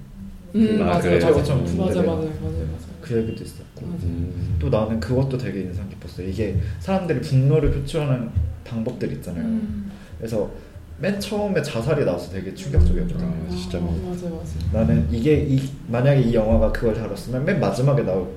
음 0.55 0.81
아, 0.81 0.85
맞아요, 0.85 1.01
그래요? 1.01 1.19
맞아요, 1.19 1.43
좀 1.43 1.57
맞아요. 1.77 1.77
맞아요, 1.77 2.05
맞아요, 2.07 2.31
맞아요. 2.41 2.67
그 3.01 3.17
얘기도 3.17 3.43
있었고 3.43 3.65
맞아요. 3.85 3.99
음. 4.03 4.55
또 4.59 4.69
나는 4.69 4.99
그것도 4.99 5.37
되게 5.37 5.61
인상 5.61 5.87
깊었어요. 5.89 6.27
이게 6.27 6.57
사람들이 6.79 7.21
분노를 7.21 7.71
표출하는 7.71 8.29
방법들 8.63 9.11
있잖아요. 9.13 9.43
음. 9.43 9.91
그래서 10.17 10.49
맨 10.99 11.19
처음에 11.19 11.61
자살이 11.61 12.03
나와서 12.05 12.31
되게 12.31 12.53
충격적이었거든요. 12.55 13.27
아, 13.47 13.49
진짜 13.55 13.77
아, 13.77 13.81
뭐. 13.81 14.09
맞아 14.09 14.27
맞아. 14.29 14.51
나는 14.73 15.07
이게 15.11 15.41
이, 15.47 15.61
만약에 15.87 16.21
이 16.21 16.33
영화가 16.33 16.71
그걸 16.71 16.95
다뤘으면 16.95 17.45
맨 17.45 17.59
마지막에 17.59 18.01
나올 18.03 18.27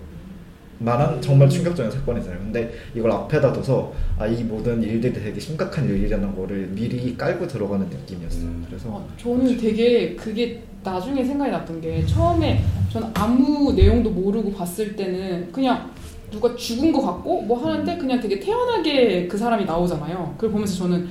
만한 0.79 1.21
정말 1.21 1.49
충격적인 1.49 1.91
사건이잖아요. 1.91 2.39
근데 2.39 2.73
이걸 2.95 3.11
앞에다 3.13 3.53
둬서 3.53 3.93
아 4.19 4.27
이 4.27 4.43
모든 4.45 4.83
일들이 4.83 5.13
되게 5.13 5.39
심각한 5.39 5.87
일이라는 5.89 6.35
거를 6.35 6.69
미리 6.69 7.17
깔고 7.17 7.47
들어가는 7.49 7.87
느낌이었어요. 7.89 8.43
음. 8.45 8.65
그래서 8.67 8.89
어, 8.89 9.09
저는 9.19 9.57
되게 9.59 10.15
그게 10.15 10.63
나중에 10.83 11.25
생각이 11.25 11.51
났던 11.51 11.81
게 11.81 12.05
처음에 12.07 12.63
저는 12.91 13.11
아무 13.15 13.73
내용도 13.73 14.11
모르고 14.11 14.53
봤을 14.53 14.97
때는 14.97 15.53
그냥 15.53 15.91
누가 16.31 16.55
죽은 16.55 16.93
것 16.93 17.03
같고 17.03 17.43
뭐 17.43 17.59
하는데 17.65 17.97
그냥 17.97 18.21
되게 18.21 18.39
태연하게 18.39 19.27
그 19.27 19.37
사람이 19.37 19.65
나오잖아요. 19.65 20.35
그걸 20.37 20.53
보면서 20.53 20.77
저는 20.77 21.09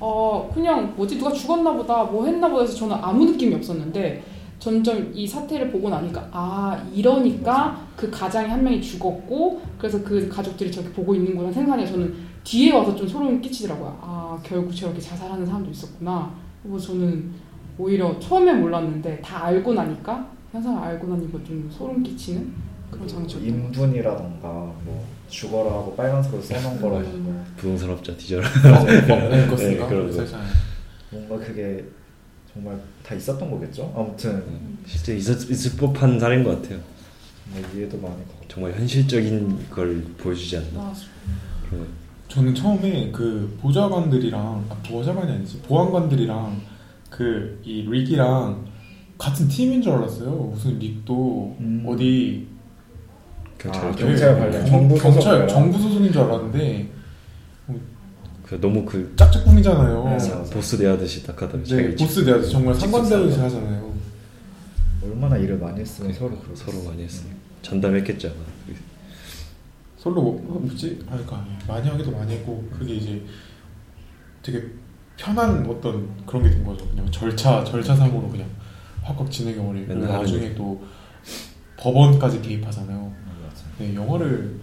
어 0.00 0.50
그냥 0.52 0.94
뭐지 0.96 1.18
누가 1.18 1.32
죽었나 1.32 1.72
보다 1.72 2.04
뭐 2.04 2.24
했나 2.26 2.48
보다 2.48 2.62
해서 2.62 2.74
저는 2.74 2.96
아무 3.00 3.24
느낌이 3.24 3.54
없었는데 3.54 4.22
점점 4.58 5.10
이 5.12 5.26
사태를 5.26 5.72
보고 5.72 5.90
나니까 5.90 6.28
아 6.30 6.84
이러니까 6.94 7.86
그 7.96 8.08
가장이 8.10 8.48
한 8.48 8.62
명이 8.62 8.80
죽었고 8.80 9.60
그래서 9.76 10.02
그 10.02 10.28
가족들이 10.28 10.70
저렇게 10.70 10.92
보고 10.92 11.14
있는구나 11.14 11.50
생각하니 11.52 11.86
저는 11.86 12.14
뒤에 12.44 12.72
와서 12.72 12.94
좀 12.94 13.06
소름 13.06 13.40
끼치더라고요. 13.40 13.98
아 14.00 14.38
결국 14.42 14.74
저렇게 14.74 15.00
자살하는 15.00 15.44
사람도 15.44 15.70
있었구나. 15.70 16.32
그리고 16.62 16.78
저는 16.78 17.32
오히려 17.78 18.18
처음엔 18.18 18.60
몰랐는데 18.60 19.20
다 19.20 19.44
알고 19.44 19.74
나니까 19.74 20.30
항상 20.52 20.82
알고 20.82 21.06
나니까 21.08 21.38
좀 21.44 21.70
소름 21.72 22.02
끼치는 22.02 22.52
그런 22.90 23.06
것 23.06 23.16
같아요. 23.26 23.46
인분이라던가 23.46 24.48
뭐 24.84 25.06
죽어라 25.28 25.70
하고 25.70 25.94
빨간색으로 25.96 26.42
써놓은 26.42 26.80
거라던가 26.80 27.30
음. 27.30 27.46
부동산업자 27.56 28.14
뒤져라 28.16 28.46
네? 28.84 29.46
네, 29.46 29.86
그런 29.86 30.10
거. 30.14 30.24
뭔가 31.10 31.38
그게 31.46 31.84
정말 32.52 32.78
다 33.02 33.14
있었던 33.14 33.50
거겠죠? 33.50 33.92
아무튼 33.96 34.44
실제 34.86 35.16
있었, 35.16 35.50
있을 35.50 35.78
법한 35.78 36.20
사례인 36.20 36.44
것 36.44 36.60
같아요 36.60 36.78
정말 37.50 37.74
이해도 37.74 37.96
많이 37.98 38.14
가고 38.16 38.44
정말 38.48 38.72
현실적인 38.72 39.70
걸 39.70 40.02
보여주지 40.18 40.58
않나 40.58 40.88
맞아. 40.88 41.00
그런 41.68 41.86
저는 42.28 42.54
처음에 42.54 43.10
그 43.10 43.58
보좌관들이랑 43.60 44.66
아, 44.68 44.74
보좌관이 44.86 45.32
아니지 45.32 45.60
보안관들이랑 45.62 46.60
그이 47.16 47.86
릭이랑 47.88 48.64
같은 49.18 49.46
팀인 49.46 49.82
줄 49.82 49.92
알았어요. 49.92 50.30
무슨 50.30 50.78
릭도 50.78 51.56
음. 51.60 51.84
어디 51.86 52.48
경찰 53.58 53.84
아, 53.84 53.92
쪽. 53.92 53.98
경찰 53.98 54.38
관련 54.38 54.52
경- 54.64 54.66
정부 54.70 54.94
경찰 54.98 55.22
소속이라. 55.22 55.46
정부 55.46 55.78
소속인 55.78 56.12
줄 56.12 56.22
알았는데 56.22 56.88
그 58.44 58.60
너무 58.60 58.84
그 58.84 59.12
짝짝꿍이잖아요. 59.16 60.04
네. 60.18 60.50
보스 60.50 60.76
대하듯이 60.76 61.24
딱 61.24 61.40
하다 61.40 61.62
네, 61.62 61.94
보스 61.94 62.24
대하듯 62.24 62.50
정말 62.50 62.74
상관대하듯이 62.74 63.38
하잖아요. 63.38 63.92
얼마나 65.04 65.36
일을 65.36 65.58
많이 65.58 65.80
했으면 65.80 66.12
서로 66.12 66.36
그렇게 66.38 66.54
서로 66.56 66.82
많이 66.84 67.02
했으니까 67.04 67.36
전담했겠죠 67.62 68.28
아마. 68.28 68.76
솔로 69.96 70.20
뭐, 70.20 70.60
뭐지? 70.60 70.98
아, 71.06 71.10
그러니까 71.12 71.46
많이 71.68 71.88
하기도 71.88 72.10
많이 72.10 72.32
했고 72.34 72.68
그게 72.76 72.94
이제 72.94 73.22
되게 74.42 74.64
편한 75.16 75.64
어떤 75.66 76.08
그런 76.26 76.42
게 76.42 76.50
된 76.50 76.64
거죠. 76.64 76.88
그냥 76.88 77.10
절차 77.10 77.62
절차상으로 77.64 78.28
그냥 78.28 78.48
확확 79.02 79.30
진행해 79.30 79.58
버리고 79.64 79.86
나중에 80.18 80.54
또 80.54 80.82
법원까지 81.76 82.40
개입하잖아요. 82.42 83.12
네, 83.78 83.94
영화를 83.94 84.60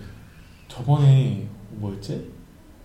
저번에 0.67 1.47
뭐였지? 1.71 2.31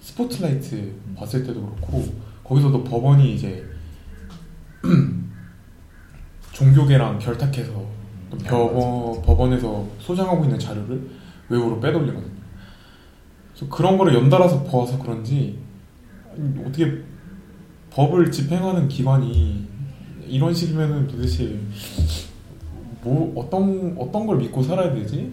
스포트라이트 0.00 0.92
봤을 1.16 1.44
때도 1.44 1.60
그렇고 1.64 2.04
거기서도 2.42 2.84
법원이 2.84 3.34
이제 3.34 3.64
종교계랑 6.52 7.18
결탁해서 7.18 7.72
또 8.30 8.38
법원, 8.38 9.22
법원에서 9.22 9.86
소장하고 9.98 10.44
있는 10.44 10.58
자료를 10.58 11.08
외부로 11.48 11.80
빼돌리거든요. 11.80 12.32
그래서 13.54 13.68
그런 13.74 13.96
거를 13.96 14.14
연달아서 14.14 14.64
보아서 14.64 14.98
그런지 14.98 15.58
어떻게 16.66 17.02
법을 17.94 18.32
집행하는 18.32 18.88
기관이 18.88 19.68
이런 20.26 20.52
식이면은 20.52 21.06
도대체 21.06 21.60
뭐 23.02 23.32
어떤 23.36 23.94
어떤 23.96 24.26
걸 24.26 24.38
믿고 24.38 24.62
살아야 24.62 24.92
되지? 24.92 25.32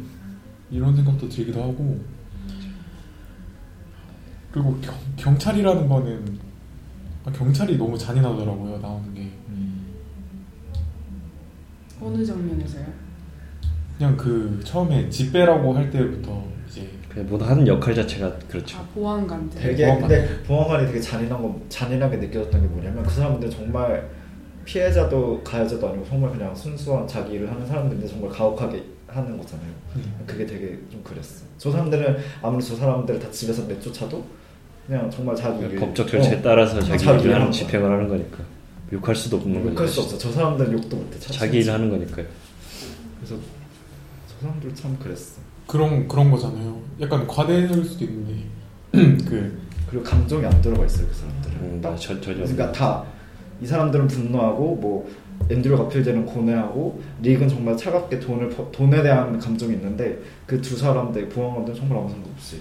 이런 0.69 0.95
생각도 0.95 1.27
들기도 1.27 1.61
하고 1.61 1.99
그리고 4.51 4.77
경, 4.79 4.95
경찰이라는 5.17 5.89
거는 5.89 6.39
아, 7.25 7.31
경찰이 7.31 7.77
너무 7.77 7.97
잔인하더라고요 7.97 8.77
나오는 8.77 9.13
게 9.13 9.31
음. 9.49 9.87
어느 11.99 12.23
장면에서요? 12.23 12.85
그냥 13.97 14.17
그 14.17 14.61
처음에 14.63 15.09
집배라고 15.09 15.75
할 15.75 15.89
때부터 15.89 16.43
그냥 17.13 17.27
뭐 17.27 17.37
하는 17.43 17.67
역할 17.67 17.93
자체가 17.93 18.33
그렇죠. 18.47 18.77
아 18.77 18.87
보안관들. 18.93 19.61
되게 19.61 19.85
보안관. 19.85 20.09
근데 20.09 20.43
보안관이 20.43 20.87
되게 20.87 20.99
잔인한 21.01 21.41
거 21.41 21.59
잔인하게 21.67 22.17
느껴졌던 22.17 22.61
게 22.61 22.67
뭐냐면 22.67 23.03
그 23.03 23.09
사람들 23.11 23.49
정말 23.49 24.09
피해자도 24.63 25.41
가해자도 25.43 25.89
아니고 25.89 26.05
정말 26.07 26.31
그냥 26.31 26.55
순수한 26.55 27.05
자기 27.07 27.33
일을 27.33 27.51
하는 27.51 27.65
사람들인데 27.67 28.07
정말 28.07 28.29
가혹하게 28.29 28.83
하는 29.07 29.37
거잖아요. 29.37 29.67
음. 29.97 30.23
그게 30.25 30.45
되게 30.45 30.79
좀 30.89 31.01
그랬어. 31.03 31.43
저 31.57 31.69
사람들은 31.71 32.17
아무리 32.41 32.63
저 32.63 32.75
사람들을 32.75 33.19
다 33.19 33.29
집에서 33.29 33.67
내쫓아도 33.67 34.23
그냥 34.87 35.09
정말 35.11 35.35
자기 35.35 35.59
일 35.65 35.75
법적 35.75 36.07
절차에 36.07 36.35
어, 36.35 36.41
따라서 36.41 36.79
자기 36.79 36.97
자기 37.03 37.19
일을 37.19 37.25
일 37.25 37.33
하는 37.33 37.41
하는 37.41 37.51
집행을 37.51 37.91
하는 37.91 38.07
거니까 38.07 38.37
욕할 38.93 39.15
수도 39.15 39.37
없는 39.37 39.55
욕할 39.55 39.75
거니까 39.75 39.87
수 39.87 40.01
없어. 40.01 40.17
저 40.17 40.31
사람들은 40.31 40.71
욕도 40.73 40.95
못해. 40.95 41.19
자기 41.19 41.59
일을. 41.59 41.73
하는 41.73 41.89
거니까요. 41.89 42.25
그래서 43.19 43.35
저 44.27 44.41
사람들 44.41 44.73
참 44.75 44.97
그랬어. 44.97 45.41
그런 45.67 46.07
그런 46.07 46.29
거잖아요 46.31 46.79
약간 46.99 47.25
과대해질 47.27 47.83
수도 47.85 48.05
있는데 48.05 48.33
그 48.91 49.59
그리고 49.89 50.03
감정이 50.03 50.45
안 50.45 50.61
들어가 50.61 50.85
있어요 50.85 51.07
그 51.07 51.13
사람들은. 51.13 51.55
음, 51.61 51.81
딱 51.81 51.95
저- 51.97 52.19
전혀 52.21 52.37
그러니까 52.43 52.71
다 52.71 53.05
이 53.61 53.65
사람들은 53.67 54.07
분노하고 54.07 54.75
뭐 54.77 55.07
앤드류 55.47 55.77
가필드는 55.77 56.25
고뇌하고 56.25 56.99
릭은 57.21 57.47
정말 57.47 57.77
차갑게 57.77 58.19
돈을 58.19 58.49
버- 58.49 58.71
돈에 58.71 59.03
대한 59.03 59.37
감정이 59.37 59.73
있는데 59.75 60.17
그 60.47 60.59
두 60.61 60.75
사람들 60.75 61.29
보안관들은 61.29 61.77
정말 61.77 61.99
아무 61.99 62.09
생각 62.09 62.27
없이 62.31 62.55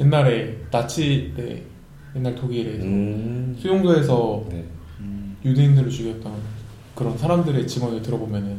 옛날에 0.00 0.56
나치 0.70 1.30
때 1.36 1.62
옛날 2.16 2.34
독일에 2.34 2.70
음, 2.82 3.54
수용소에서 3.60 4.46
네. 4.50 4.64
유대인들을 5.44 5.90
죽였던 5.90 6.32
그런 6.94 7.18
사람들의 7.18 7.66
증언을 7.66 8.00
들어보면은 8.00 8.56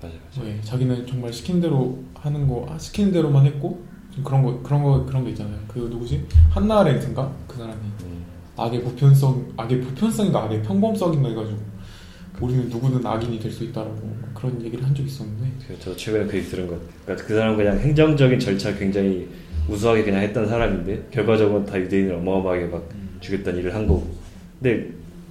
맞아요. 0.00 0.14
맞아요. 0.36 0.48
네, 0.48 0.60
자기는 0.62 1.06
정말 1.06 1.30
시킨 1.34 1.60
대로 1.60 1.98
하는 2.20 2.46
거 2.46 2.66
아, 2.68 2.78
시킨 2.78 3.10
대로만 3.12 3.46
했고 3.46 3.82
좀 4.14 4.22
그런 4.24 4.42
거 4.42 4.60
그런 4.62 4.82
거 4.82 5.04
그런 5.06 5.24
게 5.24 5.30
있잖아요. 5.30 5.56
그 5.68 5.78
누구지? 5.78 6.24
한나 6.50 6.82
렌트인가? 6.82 7.32
그 7.46 7.56
사람이. 7.56 7.74
음, 8.04 8.24
악의 8.56 8.82
보편성 8.82 9.52
악의 9.56 9.80
보편성인가 9.80 10.44
악의 10.44 10.62
평범성인가 10.62 11.28
해가지고 11.30 11.58
우리는 12.40 12.68
누구든 12.68 13.04
악인이 13.06 13.38
될 13.38 13.50
수 13.52 13.64
있다라고 13.64 13.98
그런 14.34 14.62
얘기를 14.64 14.84
한 14.84 14.94
적이 14.94 15.08
있었는데. 15.08 15.50
그- 15.68 15.76
저 15.80 15.94
최근에 15.96 16.26
그 16.26 16.36
얘기 16.38 16.48
들은 16.48 16.66
것 16.66 16.74
같아요. 16.74 16.88
그러니까 17.04 17.26
그 17.26 17.34
사람은 17.34 17.56
그냥 17.56 17.78
행정적인 17.78 18.38
절차 18.38 18.74
굉장히 18.76 19.28
우수하게 19.68 20.04
그냥 20.04 20.22
했던 20.22 20.46
사람인데 20.48 21.08
결과적으로 21.10 21.64
다 21.64 21.78
유대인을 21.78 22.14
어마어마하게 22.16 22.66
막 22.66 22.82
죽였던 23.20 23.56
일을 23.58 23.74
한 23.74 23.86
거고. 23.86 24.06
근데 24.60 24.88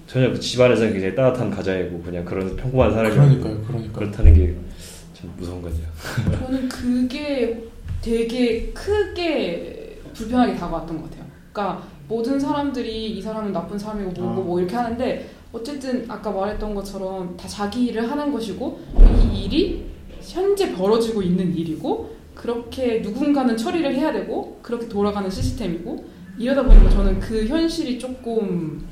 전혀 0.07 0.31
그 0.31 0.39
집안에서는 0.39 0.93
굉장히 0.93 1.15
따뜻한 1.15 1.49
가장이고 1.51 2.01
그냥 2.03 2.23
그런 2.25 2.55
평범한 2.55 2.91
사람이 2.93 3.13
그러니까요, 3.15 3.61
그러니까 3.67 3.99
그렇다는 3.99 4.33
게 4.33 4.55
참 5.19 5.33
무서운 5.37 5.61
거죠. 5.61 5.77
저는 6.39 6.69
그게 6.69 7.63
되게 8.01 8.71
크게 8.71 10.01
불편하게 10.13 10.55
다가왔던 10.55 11.01
것 11.01 11.09
같아요. 11.09 11.25
그러니까 11.51 11.87
모든 12.07 12.39
사람들이 12.39 13.17
이 13.17 13.21
사람은 13.21 13.51
나쁜 13.51 13.77
사람이고 13.77 14.11
뭐고 14.11 14.41
아. 14.41 14.45
뭐 14.45 14.59
이렇게 14.59 14.75
하는데 14.75 15.29
어쨌든 15.51 16.05
아까 16.09 16.31
말했던 16.31 16.73
것처럼 16.73 17.35
다 17.35 17.47
자기 17.47 17.87
일을 17.87 18.09
하는 18.09 18.31
것이고 18.31 18.79
이 19.33 19.43
일이 19.43 19.85
현재 20.21 20.73
벌어지고 20.73 21.21
있는 21.21 21.53
일이고 21.55 22.15
그렇게 22.33 22.99
누군가는 22.99 23.57
처리를 23.57 23.93
해야 23.95 24.13
되고 24.13 24.59
그렇게 24.61 24.87
돌아가는 24.87 25.29
시스템이고 25.29 26.05
이러다 26.37 26.63
보니까 26.63 26.89
저는 26.89 27.19
그 27.19 27.45
현실이 27.45 27.99
조금 27.99 28.87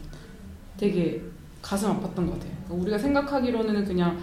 되게 0.75 1.21
가슴 1.61 1.89
아팠던 1.89 2.15
것 2.15 2.33
같아요. 2.33 2.51
그러니까 2.65 2.75
우리가 2.75 2.97
생각하기로는 2.97 3.85
그냥 3.85 4.17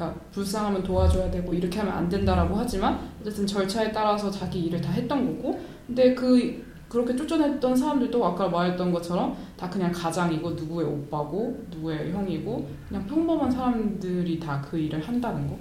그러니까 0.00 0.18
불쌍하면 0.32 0.82
도와줘야 0.82 1.30
되고 1.30 1.52
이렇게 1.52 1.78
하면 1.80 1.94
안 1.94 2.08
된다라고 2.08 2.56
하지만 2.56 2.98
어쨌든 3.20 3.46
절차에 3.46 3.92
따라서 3.92 4.30
자기 4.30 4.60
일을 4.64 4.80
다 4.80 4.90
했던 4.92 5.26
거고 5.26 5.60
근데 5.86 6.14
그 6.14 6.64
그렇게 6.88 7.14
쫓아냈던 7.14 7.76
사람들도 7.76 8.24
아까 8.24 8.48
말했던 8.48 8.90
것처럼 8.90 9.36
다 9.56 9.68
그냥 9.68 9.92
가장이고 9.92 10.52
누구의 10.52 10.86
오빠고 10.88 11.66
누구의 11.70 12.12
형이고 12.12 12.68
그냥 12.88 13.06
평범한 13.06 13.50
사람들이 13.50 14.40
다 14.40 14.60
그 14.68 14.78
일을 14.78 15.06
한다는 15.06 15.46
거. 15.46 15.56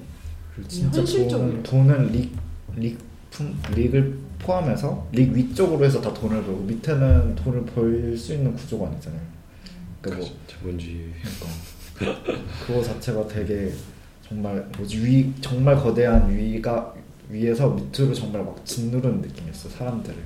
진짜 0.68 1.00
현실적으로. 1.00 1.62
돈은, 1.62 1.64
돈은 1.64 2.12
릭, 2.12 2.36
릭, 2.76 2.98
품, 3.30 3.56
릭을 3.76 4.18
포함해서 4.40 5.08
릭 5.12 5.32
위쪽으로 5.34 5.86
해서 5.86 6.02
다 6.02 6.12
돈을 6.14 6.44
벌고 6.44 6.62
밑에는 6.62 7.36
돈을 7.36 7.66
벌 7.66 8.18
수 8.18 8.34
있는 8.34 8.56
구조가 8.56 8.88
아니잖아요. 8.88 9.22
그러니까 10.02 10.28
뭐 10.28 10.38
자본주의. 10.48 11.12
그러니까 11.96 12.34
그거 12.66 12.82
자체가 12.82 13.28
되게 13.28 13.72
정말 14.30 14.64
뭐지 14.78 15.04
위 15.04 15.34
정말 15.42 15.76
거대한 15.76 16.30
위가 16.30 16.94
위에서 17.30 17.70
밑으로 17.70 18.14
정말 18.14 18.44
막 18.44 18.64
짓누르는 18.64 19.22
느낌이었어 19.22 19.70
사람들을 19.70 20.18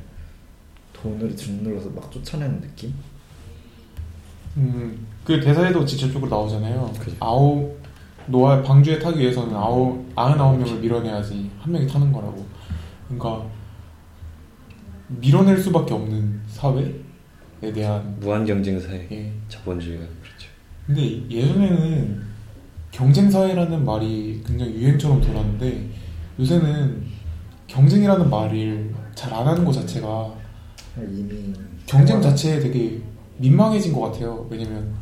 돈으로 0.92 1.34
짓눌러서 1.34 1.90
막 1.92 2.12
쫓아내는 2.12 2.62
느낌. 2.62 2.94
음, 4.58 5.08
그 5.24 5.40
대사에도 5.40 5.86
직접적으로 5.86 6.30
나오잖아요. 6.30 6.94
그죠. 7.00 7.16
아홉 7.22 7.82
노아 8.28 8.62
방주에 8.62 9.00
타기 9.00 9.20
위해서는 9.20 9.56
아홉 9.56 10.06
아흔아홉 10.16 10.60
명을 10.60 10.82
밀어내야지 10.82 11.50
한 11.60 11.72
명이 11.72 11.88
타는 11.88 12.12
거라고. 12.12 12.46
그러니까 13.08 13.46
밀어낼 15.08 15.58
수밖에 15.58 15.94
없는 15.94 16.42
사회에 16.48 17.74
대한 17.74 18.18
무한 18.20 18.46
경쟁 18.46 18.78
사회. 18.80 19.08
예. 19.12 19.32
자본주의가 19.48 20.04
그렇죠. 20.22 20.50
근데 20.88 21.30
예전에는 21.30 22.33
경쟁 22.94 23.30
사회라는 23.30 23.84
말이 23.84 24.40
굉장히 24.46 24.76
유행처럼 24.76 25.20
돌았는데 25.20 25.90
요새는 26.40 27.04
경쟁이라는 27.68 28.30
말을 28.30 28.94
잘 29.16 29.34
안 29.34 29.48
하는 29.48 29.66
것 29.66 29.72
자체가 29.72 30.32
이미 30.98 31.52
경쟁 31.88 32.22
자체에 32.22 32.60
되게 32.60 33.02
민망해진 33.38 33.94
것 33.94 34.02
같아요. 34.02 34.46
왜냐면 34.48 34.94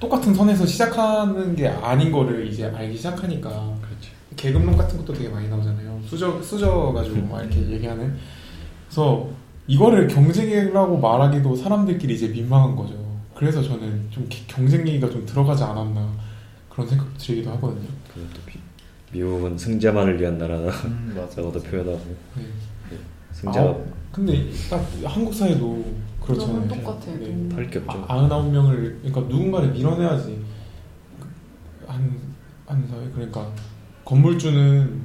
똑같은 0.00 0.34
선에서 0.34 0.64
시작하는 0.64 1.54
게 1.54 1.68
아닌 1.68 2.10
거를 2.10 2.46
이제 2.46 2.64
알기 2.64 2.96
시작하니까 2.96 3.50
그렇죠. 3.82 4.10
계급론 4.36 4.76
같은 4.76 4.96
것도 4.98 5.12
되게 5.12 5.28
많이 5.28 5.48
나오잖아요. 5.48 6.00
수저 6.06 6.40
수저가지고 6.42 7.26
막 7.26 7.40
이렇게 7.42 7.60
얘기하는. 7.70 8.16
그래서 8.86 9.28
이거를 9.66 10.08
경쟁이라고 10.08 10.98
말하기도 10.98 11.56
사람들끼리 11.56 12.14
이제 12.14 12.28
민망한 12.28 12.74
거죠. 12.74 13.03
그래서 13.34 13.62
저는 13.62 14.08
좀 14.10 14.26
기- 14.28 14.46
경쟁 14.46 14.86
얘기가 14.86 15.08
좀 15.10 15.24
들어가지 15.26 15.62
않았나 15.64 16.12
그런 16.70 16.86
생각 16.88 17.16
들기도 17.18 17.50
하거든요. 17.52 17.88
그것도 18.12 18.40
비, 18.46 18.58
미국은 19.12 19.56
승자만을 19.58 20.20
위한 20.20 20.38
나라라고도 20.38 20.84
음. 20.88 21.14
표현하고 21.70 22.16
네. 22.36 22.46
승자가 23.32 23.60
아홉- 23.68 23.86
근데 24.12 24.48
딱 24.70 24.86
한국 25.04 25.34
사회도 25.34 25.84
그렇잖아요. 26.22 26.66
너무 26.68 26.82
똑같아요. 26.82 27.18
네. 27.18 27.48
다를 27.48 27.68
게 27.70 27.78
없죠. 27.80 28.04
아, 28.08 28.28
99명을 28.28 29.00
그러니까 29.02 29.20
누군가를 29.22 29.70
밀어내야지 29.72 30.44
한, 31.86 32.18
한 32.66 32.86
사회 32.88 33.08
그러니까 33.10 33.50
건물주는 34.04 35.02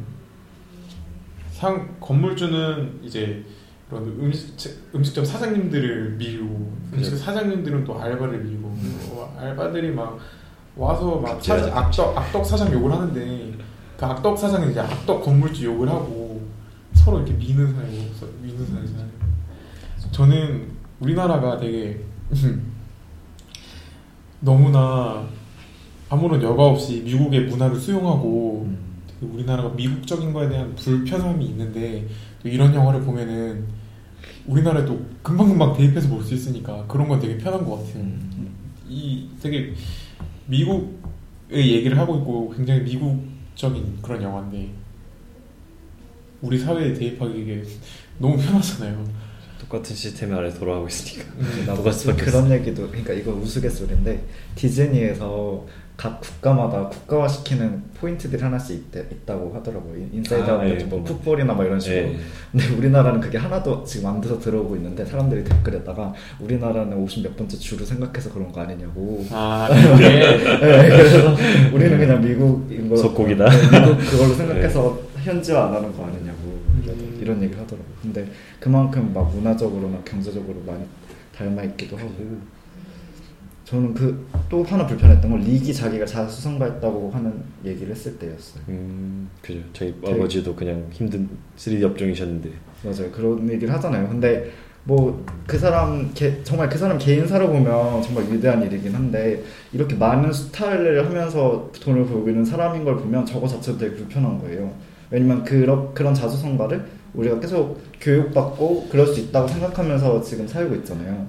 상 1.52 1.98
건물주는 2.00 3.00
이제 3.04 3.44
그런 3.90 4.04
음식 4.20 4.56
음식점 4.94 5.26
사장님들을 5.26 6.12
밀고 6.12 6.72
음식 6.94 7.12
그죠. 7.12 7.18
사장님들은 7.18 7.86
또 7.86 8.00
알바를 8.00 8.44
밀고 8.44 8.68
어, 8.68 9.36
알바들이 9.40 9.92
막 9.92 10.20
와서 10.76 11.18
막 11.18 11.44
사, 11.44 11.56
악덕 11.56 12.16
악덕 12.16 12.46
사장 12.46 12.72
욕을 12.72 12.92
하는데 12.92 13.54
그 13.98 14.06
악덕 14.06 14.38
사장은 14.38 14.70
이제 14.70 14.80
악덕 14.80 15.24
건물주 15.24 15.66
욕을 15.66 15.90
하고 15.90 16.48
서로 16.94 17.18
이렇게 17.18 17.34
미는 17.34 17.74
사이 17.74 18.30
미는 18.42 18.66
사이잖아요. 18.68 19.10
저는 20.12 20.68
우리나라가 21.00 21.58
되게 21.58 22.00
너무나 24.40 25.28
아무런 26.10 26.42
여과 26.42 26.64
없이 26.64 27.02
미국의 27.04 27.42
문화를 27.48 27.76
수용하고 27.76 28.66
음. 28.68 28.90
우리나라가 29.22 29.70
미국적인 29.70 30.32
거에 30.32 30.48
대한 30.48 30.74
불편함이 30.76 31.46
있는데 31.48 32.08
또 32.42 32.48
이런 32.50 32.74
영화를 32.74 33.02
보면은 33.02 33.79
우리나라에도 34.50 35.00
금방금방 35.22 35.78
대입해서 35.78 36.10
볼 36.10 36.24
수 36.24 36.34
있으니까 36.34 36.86
그런 36.88 37.08
건 37.08 37.20
되게 37.20 37.38
편한 37.38 37.64
것 37.66 37.78
같아요. 37.78 38.04
음. 38.04 38.50
이 38.88 39.30
되게 39.42 39.74
미국의 40.48 41.72
얘기를 41.76 41.98
하고 41.98 42.18
있고 42.18 42.54
굉장히 42.56 42.82
미국적인 42.82 44.00
그런 44.02 44.22
영화인데 44.24 44.70
우리 46.42 46.58
사회에 46.58 46.94
대입하기 46.94 47.42
이게 47.42 47.64
너무 48.18 48.38
편하잖아요. 48.38 49.04
똑같은 49.60 49.96
시스템 49.96 50.34
아래 50.34 50.52
돌아가고 50.52 50.88
있으니까 50.88 51.30
음, 51.38 51.64
나도 51.68 51.84
수밖에 51.92 52.24
그런. 52.26 52.50
얘기도 52.52 52.88
그러니까 52.88 53.14
이거 53.14 53.32
우스갯소리인데 53.34 54.26
디즈니에서 54.56 55.68
각 56.00 56.22
국가마다 56.22 56.88
국가화 56.88 57.28
시키는 57.28 57.84
포인트들이 58.00 58.42
하나씩 58.42 58.74
있대, 58.78 59.02
있다고 59.12 59.54
하더라고요. 59.54 60.02
인사이드 60.14 60.50
아, 60.50 60.54
아웃 60.54 60.64
예, 60.70 60.76
뭐 60.86 61.00
뭐. 61.00 61.04
풋볼이나 61.04 61.54
뭐 61.54 61.66
이런 61.66 61.78
식으로. 61.78 61.98
예. 61.98 62.16
근데 62.54 62.68
우리나라는 62.78 63.20
그게 63.20 63.38
하나도 63.38 63.84
지금 63.84 64.08
안 64.08 64.22
돼서 64.22 64.40
들어오고 64.40 64.78
있는데 64.78 65.04
사람들이 65.06 65.44
댓글에다가 65.44 66.14
우리나라는 66.40 66.96
50 66.96 67.24
몇 67.24 67.36
번째 67.36 67.58
주로 67.58 67.84
생각해서 67.84 68.32
그런 68.32 68.50
거 68.50 68.62
아니냐고. 68.62 69.26
아, 69.30 69.68
그게 69.92 70.08
네, 70.08 70.90
그래서 70.90 71.36
우리는 71.74 71.98
그냥 71.98 72.22
미국인 72.22 72.88
거 72.88 72.96
속곡이다. 72.96 73.50
네, 73.50 73.80
미국 73.82 73.98
그걸로 74.10 74.34
생각해서 74.36 74.98
현지화 75.22 75.66
안 75.68 75.74
하는 75.74 75.92
거 75.98 76.06
아니냐고 76.06 76.60
이런- 76.82 76.96
음. 76.98 77.20
이런 77.22 77.44
얘기 77.44 77.54
하더라고. 77.56 77.84
요 77.86 77.94
근데 78.02 78.26
그만큼 78.62 79.12
막 79.14 79.36
문화적으로나 79.36 79.98
경제적으로 80.06 80.62
많이 80.66 80.86
닮아 81.36 81.62
있기도 81.64 81.98
하고. 81.98 82.10
저는 83.70 83.94
그 83.94 84.28
또 84.50 84.64
하나 84.64 84.88
불편했던 84.88 85.30
건 85.30 85.42
리기 85.42 85.72
자기가 85.72 86.08
자수성가했다고 86.08 87.12
하는 87.14 87.32
얘기를 87.64 87.92
했을 87.92 88.18
때였어요. 88.18 88.64
음, 88.70 89.30
그죠. 89.44 89.60
저희 89.74 89.94
되게- 90.04 90.16
아버지도 90.16 90.56
그냥 90.56 90.88
힘든 90.92 91.30
3D 91.56 91.84
업종이셨는데 91.84 92.50
맞아요. 92.84 93.12
그런 93.12 93.48
얘기를 93.48 93.72
하잖아요. 93.76 94.08
근데 94.08 94.50
뭐 94.86 95.24
그 95.46 95.56
사람 95.60 96.12
개- 96.16 96.42
정말 96.44 96.68
그 96.68 96.80
사람 96.80 96.98
개인사로 96.98 97.48
보면 97.48 98.02
정말 98.02 98.24
위대한 98.32 98.64
일이긴 98.64 98.96
한데 98.96 99.44
이렇게 99.72 99.94
많은 99.96 100.34
스타일을 100.34 101.06
하면서 101.06 101.72
돈을 101.80 102.08
벌고 102.08 102.28
있는 102.28 102.44
사람인 102.44 102.84
걸 102.84 102.98
보면 102.98 103.24
저거 103.28 103.48
자체도 103.48 103.78
되게 103.78 103.96
불편한 103.98 104.40
거예요. 104.40 104.74
왜냐면 105.12 105.44
그런 105.44 105.94
그런 105.94 106.16
자수성가를 106.16 106.86
우리가 107.14 107.40
계속 107.40 107.80
교육받고 108.02 108.88
그럴 108.90 109.06
수 109.06 109.20
있다고 109.20 109.48
생각하면서 109.48 110.24
지금 110.24 110.48
살고 110.48 110.74
있잖아요. 110.78 111.28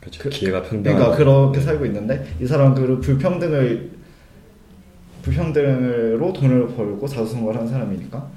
그죠. 0.00 0.22
그- 0.22 0.28
기회가 0.30 0.62
평등. 0.62 0.82
그러니까 0.94 1.16
그렇게 1.16 1.60
살고 1.60 1.84
있는데 1.86 2.24
이 2.40 2.46
사람은 2.46 2.74
그 2.74 3.00
불평등을 3.00 3.90
불평등으로 5.22 6.32
돈을 6.32 6.68
벌고 6.74 7.06
자수성가를 7.06 7.58
하는 7.60 7.70
사람이니까 7.70 8.30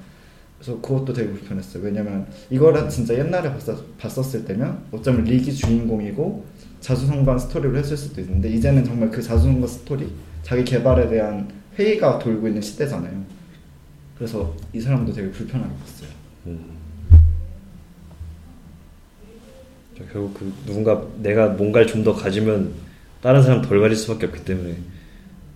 그래서 0.60 0.80
그것도 0.82 1.14
되게 1.14 1.30
불편했어요. 1.32 1.84
왜냐면 1.84 2.28
이거를 2.50 2.88
진짜 2.90 3.16
옛날에 3.18 3.50
봤었, 3.52 3.98
봤었 3.98 4.36
을 4.36 4.46
때면 4.46 4.84
어쩌면 4.92 5.24
리기 5.24 5.54
주인공이고 5.54 6.46
자수성가한 6.82 7.40
스토리를 7.40 7.76
했을 7.78 7.96
수도 7.98 8.22
있는데 8.22 8.50
이제는 8.50 8.84
정말 8.84 9.10
그 9.10 9.22
자수성가 9.22 9.66
스토리 9.68 10.12
자기 10.44 10.64
개발에 10.64 11.08
대한 11.10 11.48
회의가 11.78 12.20
돌고 12.20 12.48
있는 12.48 12.62
시대잖아요. 12.62 13.24
그래서 14.16 14.54
이 14.74 14.80
사람도 14.80 15.14
되게 15.14 15.32
불편하게 15.32 15.72
봤어요. 15.80 16.10
음. 16.48 16.81
결국 20.12 20.34
그 20.34 20.52
누군가 20.66 21.06
내가 21.22 21.48
뭔가를 21.50 21.88
좀 21.88 22.04
더 22.04 22.14
가지면 22.14 22.72
다른 23.22 23.42
사람 23.44 23.62
덜 23.62 23.80
가질 23.80 23.96
수밖에 23.96 24.26
없기 24.26 24.44
때문에 24.46 24.76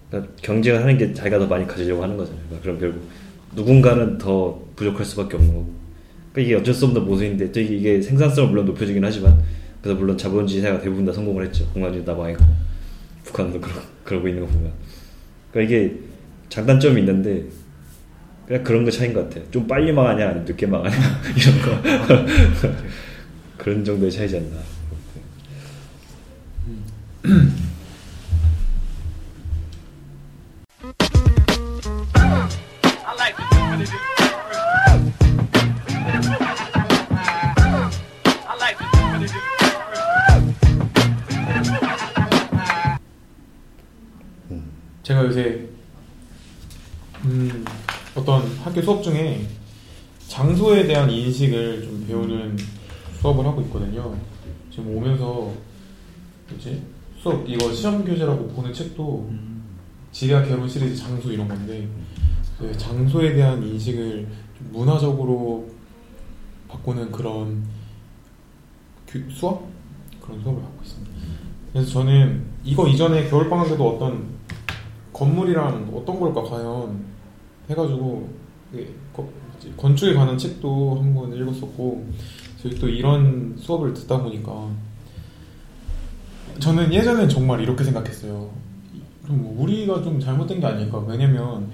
그러니까 0.10 0.34
경쟁을 0.42 0.82
하는 0.82 0.98
게 0.98 1.14
자기가 1.14 1.40
더 1.40 1.48
많이 1.48 1.66
가지려고 1.66 2.04
하는 2.04 2.16
거잖아요. 2.18 2.44
그러니까 2.48 2.64
그럼 2.64 2.80
결국 2.80 3.10
누군가는 3.56 4.18
더 4.18 4.62
부족할 4.76 5.06
수밖에 5.06 5.36
없는 5.38 5.54
거고. 5.54 5.74
그러니까 6.32 6.42
이게 6.42 6.56
어쩔 6.62 6.74
수 6.74 6.86
없는 6.86 7.06
모습인데 7.06 7.52
또 7.52 7.60
이게, 7.60 8.02
생산성을 8.02 8.50
물론 8.50 8.66
높여주긴 8.66 9.04
하지만 9.04 9.42
그래서 9.82 10.00
물론 10.00 10.18
자본주의 10.18 10.62
사회가 10.62 10.82
대부분 10.82 11.06
다 11.06 11.14
성공을 11.14 11.46
했죠. 11.46 11.66
공산주의 11.74 12.06
다 12.06 12.14
망했고 12.14 12.44
북한도 13.24 13.60
그러, 13.60 13.74
그러고 14.04 14.28
있는 14.28 14.46
거 14.46 14.52
보면. 14.52 14.72
그러니까 15.52 15.76
이게 15.76 15.96
장단점이 16.50 17.00
있는데 17.02 17.46
그냥 18.46 18.64
그런 18.64 18.86
거 18.86 18.92
차이인 18.92 19.14
것 19.14 19.28
같아. 19.30 19.42
좀 19.50 19.66
빨리 19.68 19.92
망하냐, 19.92 20.26
아니면 20.28 20.46
늦게 20.46 20.68
망하냐 20.68 20.96
이런 21.36 21.62
거 21.62 22.26
그런 23.66 23.84
정도의 23.84 24.12
차이지 24.12 24.38
않나. 24.38 24.62
제가 45.02 45.24
요새 45.24 45.68
음, 47.24 47.66
어떤 48.14 48.46
학교 48.58 48.80
수업 48.84 49.02
중에 49.02 49.48
장소에 50.28 50.86
대한 50.86 51.10
인식을 51.10 51.82
좀 51.82 52.06
배우는 52.08 52.75
수업을 53.22 53.46
하고 53.46 53.62
있거든요. 53.62 54.16
지금 54.72 54.96
오면서 54.98 55.52
뭐지 56.50 56.84
수업 57.18 57.48
이거 57.50 57.72
시험 57.74 58.04
교재라고 58.04 58.48
보는 58.50 58.74
책도 58.74 59.30
지리아 60.12 60.44
결혼 60.44 60.68
시리즈 60.68 60.96
장소 60.96 61.32
이런 61.32 61.48
건데 61.48 61.88
그 62.58 62.76
장소에 62.78 63.34
대한 63.34 63.62
인식을 63.64 64.28
좀 64.58 64.70
문화적으로 64.72 65.68
바꾸는 66.68 67.12
그런 67.12 67.64
교- 69.08 69.30
수업 69.30 69.68
그런 70.22 70.42
수업을 70.42 70.62
하고 70.62 70.74
있습니다. 70.84 71.12
그래서 71.74 71.90
저는 71.92 72.44
이거 72.64 72.88
이전에 72.88 73.30
겨울 73.30 73.50
방학 73.50 73.68
때도 73.70 73.88
어떤 73.96 74.36
건물이랑 75.12 75.92
어떤 75.94 76.20
걸까 76.20 76.44
과연 76.44 77.04
해가지고 77.70 78.30
건축에 79.78 80.14
관한 80.14 80.38
책도 80.38 81.00
한번 81.02 81.34
읽었었고 81.34 82.08
또 82.72 82.90
이런 82.90 83.56
수업을 83.58 83.94
듣다 83.94 84.22
보니까 84.22 84.70
저는 86.60 86.94
예전엔 86.94 87.30
정말 87.30 87.60
이렇게 87.62 87.84
생각했어요. 87.84 88.50
좀뭐 89.28 89.62
우리가 89.64 90.02
좀 90.04 90.20
잘못된 90.20 90.60
게 90.60 90.66
아닐까. 90.66 91.00
왜냐면 91.00 91.70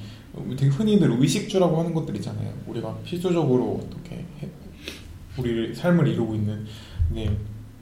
되게 0.57 0.67
흔히들 0.67 1.11
의식주라고 1.19 1.77
하는 1.79 1.93
것들 1.93 2.15
있잖아요. 2.17 2.51
우리가 2.67 2.95
필수적으로 3.03 3.81
어떻게 3.83 4.15
해- 4.41 4.49
우리 5.37 5.73
삶을 5.73 6.07
이루고 6.07 6.35
있는. 6.35 6.65
근데 7.07 7.35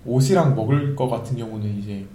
옷이랑 0.06 0.56
먹을 0.56 0.96
것 0.96 1.08
같은 1.08 1.38
경우는 1.38 1.80
이제 1.80 2.06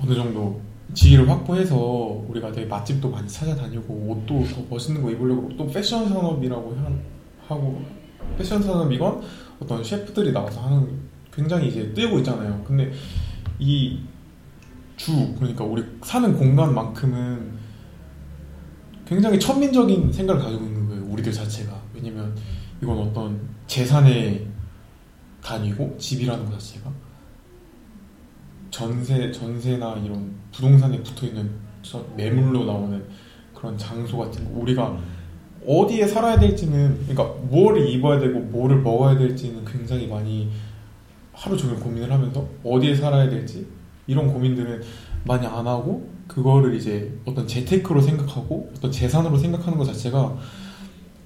어느 0.00 0.14
정도 0.14 0.60
지위를 0.94 1.28
확보해서 1.28 1.76
우리가 2.28 2.50
되게 2.52 2.66
맛집도 2.66 3.10
많이 3.10 3.28
찾아다니고 3.28 3.94
옷도 3.94 4.44
더 4.52 4.62
멋있는 4.68 5.02
거 5.02 5.10
입으려고 5.10 5.50
또 5.56 5.66
패션 5.66 6.08
산업이라고 6.08 6.74
하- 6.76 7.54
하고 7.54 7.82
패션 8.36 8.62
산업이건 8.62 9.22
어떤 9.60 9.82
셰프들이 9.84 10.32
나와서 10.32 10.60
하는 10.62 11.00
굉장히 11.32 11.68
이제 11.68 11.92
뜨고 11.94 12.18
있잖아요. 12.18 12.62
근데 12.64 12.92
이 13.58 14.00
주 15.02 15.34
그러니까 15.34 15.64
우리 15.64 15.84
사는 16.02 16.36
공간만큼은 16.36 17.52
굉장히 19.04 19.40
천민적인 19.40 20.12
생각을 20.12 20.40
가지고 20.40 20.64
있는 20.64 20.88
거예요. 20.88 21.04
우리들 21.06 21.32
자체가 21.32 21.76
왜냐면 21.92 22.32
이건 22.80 22.98
어떤 22.98 23.40
재산의 23.66 24.46
단위고 25.42 25.96
집이라는 25.98 26.44
것 26.44 26.52
자체가 26.52 26.92
전세 28.70 29.32
전세나 29.32 29.96
이런 30.04 30.32
부동산에 30.52 31.02
붙어 31.02 31.26
있는 31.26 31.50
매물로 32.16 32.64
나오는 32.64 33.04
그런 33.52 33.76
장소 33.76 34.18
같은 34.18 34.44
거 34.44 34.60
우리가 34.60 34.96
어디에 35.66 36.06
살아야 36.06 36.38
될지는 36.38 36.98
그러니까 37.06 37.36
뭐를 37.48 37.88
입어야 37.88 38.18
되고 38.18 38.40
뭐를 38.40 38.82
먹어야 38.82 39.16
될지는 39.16 39.64
굉장히 39.64 40.06
많이 40.06 40.50
하루 41.32 41.56
종일 41.56 41.76
고민을 41.76 42.10
하면서 42.10 42.46
어디에 42.64 42.94
살아야 42.94 43.28
될지 43.28 43.66
이런 44.06 44.32
고민들은 44.32 44.82
많이 45.24 45.46
안 45.46 45.66
하고 45.66 46.08
그거를 46.26 46.74
이제 46.74 47.12
어떤 47.24 47.46
재테크로 47.46 48.00
생각하고 48.00 48.72
어떤 48.76 48.90
재산으로 48.90 49.36
생각하는 49.36 49.78
것 49.78 49.84
자체가 49.84 50.36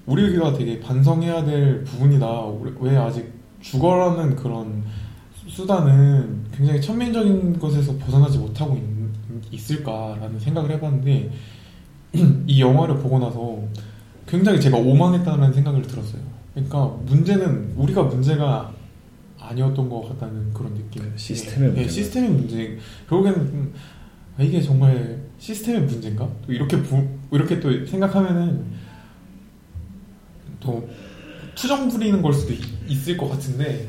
우리가 0.05 0.53
되게 0.53 0.79
반성해야 0.79 1.43
될 1.43 1.83
부분이다. 1.83 2.27
왜 2.79 2.95
아직 2.95 3.33
주거라는 3.61 4.35
그런 4.35 4.83
수단은 5.47 6.45
굉장히 6.55 6.81
천민적인 6.81 7.59
것에서 7.59 7.97
벗어나지 7.97 8.37
못하고 8.37 8.79
있, 9.51 9.71
을까라는 9.71 10.39
생각을 10.39 10.71
해봤는데 10.71 11.31
이 12.47 12.61
영화를 12.61 12.97
보고 12.99 13.19
나서 13.19 13.59
굉장히 14.27 14.59
제가 14.59 14.77
오만했다는 14.77 15.53
생각을 15.53 15.81
들었어요. 15.83 16.21
그러니까 16.53 16.85
문제는 17.05 17.73
우리가 17.77 18.03
문제가 18.03 18.73
아니었던 19.39 19.89
것 19.89 20.09
같다는 20.09 20.53
그런 20.53 20.73
느낌. 20.73 21.03
그 21.03 21.17
시스템의 21.17 21.59
네, 21.59 21.65
문제인가? 21.67 21.91
시스템의 21.91 22.29
문제. 22.31 22.77
결국에는 23.07 23.39
음, 23.39 23.73
아, 24.37 24.43
이게 24.43 24.61
정말 24.61 25.19
시스템의 25.39 25.81
문제인가? 25.83 26.27
또 26.45 26.51
이렇게 26.51 26.81
부, 26.81 27.07
이렇게 27.31 27.59
또 27.59 27.85
생각하면은 27.85 28.65
또 30.59 30.89
투정 31.55 31.87
부리는 31.89 32.21
걸 32.21 32.33
수도 32.33 32.53
있, 32.53 33.07
을것 33.07 33.29
같은데 33.29 33.87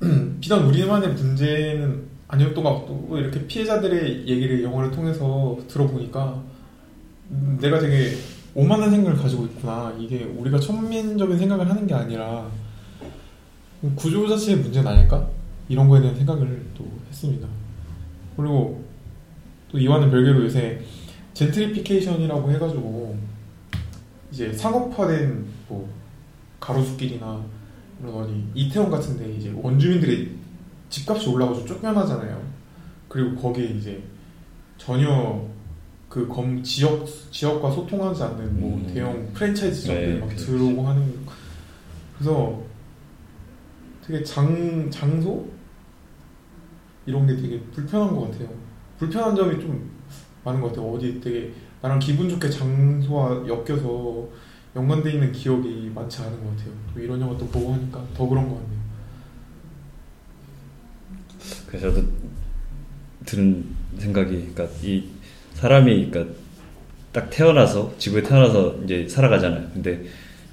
비단 0.40 0.64
우리만의 0.64 1.14
문제는 1.14 2.02
아니었던 2.28 2.62
것 2.62 2.74
같고 2.74 3.18
이렇게 3.18 3.46
피해자들의 3.46 4.28
얘기를 4.28 4.62
영화를 4.62 4.90
통해서 4.90 5.58
들어보니까 5.68 6.42
음, 7.30 7.58
내가 7.60 7.78
되게 7.78 8.16
오만한 8.54 8.90
생각을 8.90 9.18
가지고 9.18 9.44
있구나. 9.46 9.94
이게 9.98 10.24
우리가 10.24 10.58
천민적인 10.58 11.38
생각을 11.38 11.68
하는 11.68 11.86
게 11.86 11.94
아니라 11.94 12.50
구조 13.94 14.26
자체의 14.26 14.58
문제는 14.58 14.90
아닐까? 14.90 15.28
이런 15.68 15.88
거에 15.88 16.00
대한 16.00 16.16
생각을 16.16 16.66
또 16.76 16.84
했습니다. 17.08 17.46
그리고 18.36 18.84
또 19.70 19.78
이와는 19.78 20.10
별개로 20.10 20.44
요새 20.44 20.80
젠트리피케이션이라고 21.34 22.50
해가지고 22.52 23.18
이제 24.32 24.52
상업화된 24.52 25.46
뭐 25.68 25.88
가로수길이나 26.58 27.44
어디 28.04 28.44
이태원 28.54 28.90
같은데 28.90 29.30
이제 29.32 29.52
원주민들이 29.54 30.36
집값이 30.88 31.28
올라가서 31.28 31.64
쫓겨나잖아요. 31.64 32.40
그리고 33.08 33.36
거기에 33.36 33.66
이제 33.66 34.02
전혀 34.76 35.46
그 36.08 36.26
검 36.28 36.62
지역 36.62 37.06
지역과 37.30 37.70
소통하지 37.70 38.22
않는 38.22 38.60
뭐 38.60 38.78
음. 38.78 38.86
대형 38.92 39.30
프랜차이즈점들 39.34 40.14
네, 40.14 40.20
막 40.20 40.26
그렇죠. 40.28 40.46
들어오고 40.46 40.88
하는 40.88 41.14
그래서 42.16 42.62
되게 44.06 44.24
장 44.24 44.90
장소 44.90 45.46
이런 47.04 47.26
게 47.26 47.36
되게 47.36 47.60
불편한 47.72 48.14
것 48.14 48.30
같아요. 48.30 48.48
불편한 48.98 49.36
점이 49.36 49.60
좀 49.60 49.90
많은 50.44 50.60
것 50.60 50.68
같아요. 50.68 50.90
어디 50.92 51.20
되게 51.20 51.52
나랑 51.82 51.98
기분 51.98 52.28
좋게 52.28 52.48
장소와 52.50 53.46
엮여서 53.46 54.28
연관돼 54.76 55.12
있는 55.12 55.32
기억이 55.32 55.90
많지 55.94 56.22
않은 56.22 56.42
것 56.44 56.56
같아요. 56.56 56.72
또 56.94 57.00
이런 57.00 57.20
영화 57.20 57.36
또 57.36 57.46
보고 57.48 57.74
하니까 57.74 58.02
더 58.14 58.26
그런 58.26 58.48
것 58.48 58.54
같네요. 58.56 58.78
그래서 61.66 61.92
저도 61.92 62.06
드는 63.26 63.64
생각이, 63.98 64.52
그러니까 64.54 64.68
이 64.82 65.04
사람이, 65.58 66.10
그러니까 66.10 66.34
딱 67.12 67.30
태어나서 67.30 67.94
지구에 67.98 68.22
태어나서 68.22 68.76
이제 68.84 69.06
살아가잖아요. 69.08 69.68
근데 69.74 70.04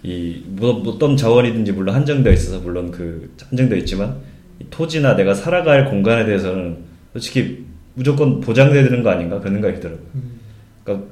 이 0.03 0.41
뭐, 0.47 0.82
어떤 0.88 1.16
자원이든지 1.16 1.72
물론 1.74 1.95
한정되어 1.95 2.34
있어서 2.34 2.60
물론 2.60 2.91
그 2.91 3.32
한정되어 3.49 3.78
있지만 3.80 4.18
이 4.60 4.66
토지나 4.70 5.16
내가 5.16 5.34
살아갈 5.34 5.86
공간에 5.86 6.26
대해서는 6.26 6.78
솔직히 7.14 7.66
무조건 7.93 8.39
보장돼야 8.39 8.84
되는 8.84 9.03
거 9.03 9.10
아닌가 9.10 9.39
그런 9.39 9.53
생각이 9.53 9.76
들더라고요. 9.76 10.08
음, 10.16 10.39
그러니까 10.84 11.08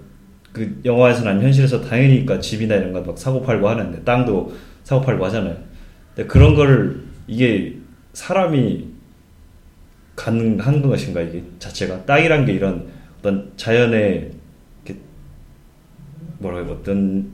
그 0.52 0.82
영화에서는 0.86 1.32
아니 1.32 1.44
현실에서 1.44 1.82
당연히 1.82 2.26
그러니까 2.26 2.40
집이나 2.40 2.76
이런 2.76 2.94
거 2.94 3.02
막 3.02 3.18
사고 3.18 3.42
팔고 3.42 3.68
하는데 3.68 4.04
땅도 4.04 4.54
사고 4.84 5.02
팔고 5.02 5.26
하잖아요. 5.26 5.58
근데 6.16 6.28
그런 6.28 6.56
거를 6.56 7.04
이게 7.28 7.78
사람이 8.14 8.88
가능한 10.16 10.82
것인가 10.84 11.22
이게 11.22 11.44
자체가 11.60 12.06
땅이란 12.06 12.46
게 12.46 12.54
이런 12.54 12.86
어떤 13.24 13.54
자연의 13.56 14.32
이렇게 14.84 15.00
뭐라 16.40 16.60
해야 16.60 16.68
어떤 16.70 17.32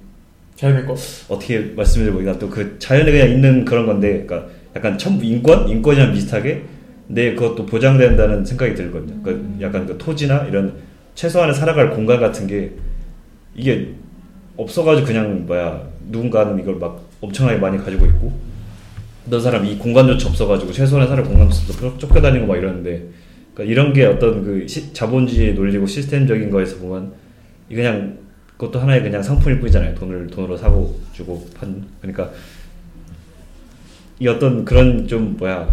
자연의 0.55 0.85
것. 0.85 0.99
어떻게 1.29 1.59
말씀드려 1.59 2.13
보니까 2.13 2.37
또 2.37 2.47
그 2.47 2.77
자연에 2.77 3.11
그냥 3.11 3.29
있는 3.31 3.65
그런 3.65 3.87
건데, 3.87 4.23
그러니까 4.23 4.51
약간 4.75 4.99
천 4.99 5.19
인권 5.23 5.67
인권이랑 5.67 6.13
비슷하게 6.13 6.63
내 7.07 7.33
그것도 7.33 7.65
보장된다는 7.65 8.45
생각이 8.45 8.75
들거든요. 8.75 9.19
그러니까 9.23 9.61
약간 9.61 9.87
그 9.87 9.97
토지나 9.97 10.45
이런 10.45 10.75
최소한의 11.15 11.55
살아갈 11.55 11.89
공간 11.89 12.19
같은 12.19 12.45
게 12.45 12.73
이게 13.55 13.95
없어가지고 14.57 15.07
그냥 15.07 15.47
뭐야 15.47 15.89
누군가는 16.11 16.59
이걸 16.59 16.75
막 16.75 17.01
엄청나게 17.19 17.57
많이 17.57 17.79
가지고 17.79 18.05
있고 18.05 18.31
어떤 19.25 19.41
사람이 19.41 19.71
이 19.71 19.79
공간조차 19.79 20.29
없어가지고 20.29 20.71
최소한의 20.71 21.09
살아갈 21.09 21.31
공간 21.31 21.47
없어서 21.47 21.97
쫓겨다니고 21.97 22.45
막 22.45 22.57
이러는데 22.57 23.07
그러니까 23.59 23.63
이런 23.73 23.93
게 23.93 24.05
어떤 24.05 24.43
그 24.43 24.65
시- 24.67 24.93
자본주의 24.93 25.53
논리고 25.53 25.85
시스템적인 25.85 26.49
거에서 26.49 26.77
보면 26.77 27.11
이 27.69 27.75
그냥 27.75 28.17
그것도 28.57 28.79
하나의 28.79 29.03
그냥 29.03 29.21
상품일 29.21 29.59
뿐이잖아요. 29.59 29.95
돈을 29.95 30.27
돈으로 30.27 30.55
사고 30.55 30.97
주고 31.13 31.45
판 31.53 31.85
그러니까 32.01 32.31
이 34.19 34.27
어떤 34.27 34.63
그런 34.63 35.05
좀 35.07 35.35
뭐야 35.37 35.67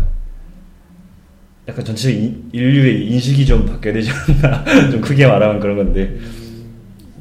약간 1.69 1.85
전체 1.85 2.13
인- 2.13 2.49
인류의 2.53 3.07
인식이 3.07 3.47
좀 3.47 3.65
바뀌어야 3.67 3.95
되지 3.95 4.11
않나. 4.43 4.65
좀 4.91 5.01
크게 5.01 5.27
말하면 5.27 5.61
그런 5.61 5.77
건데. 5.77 6.19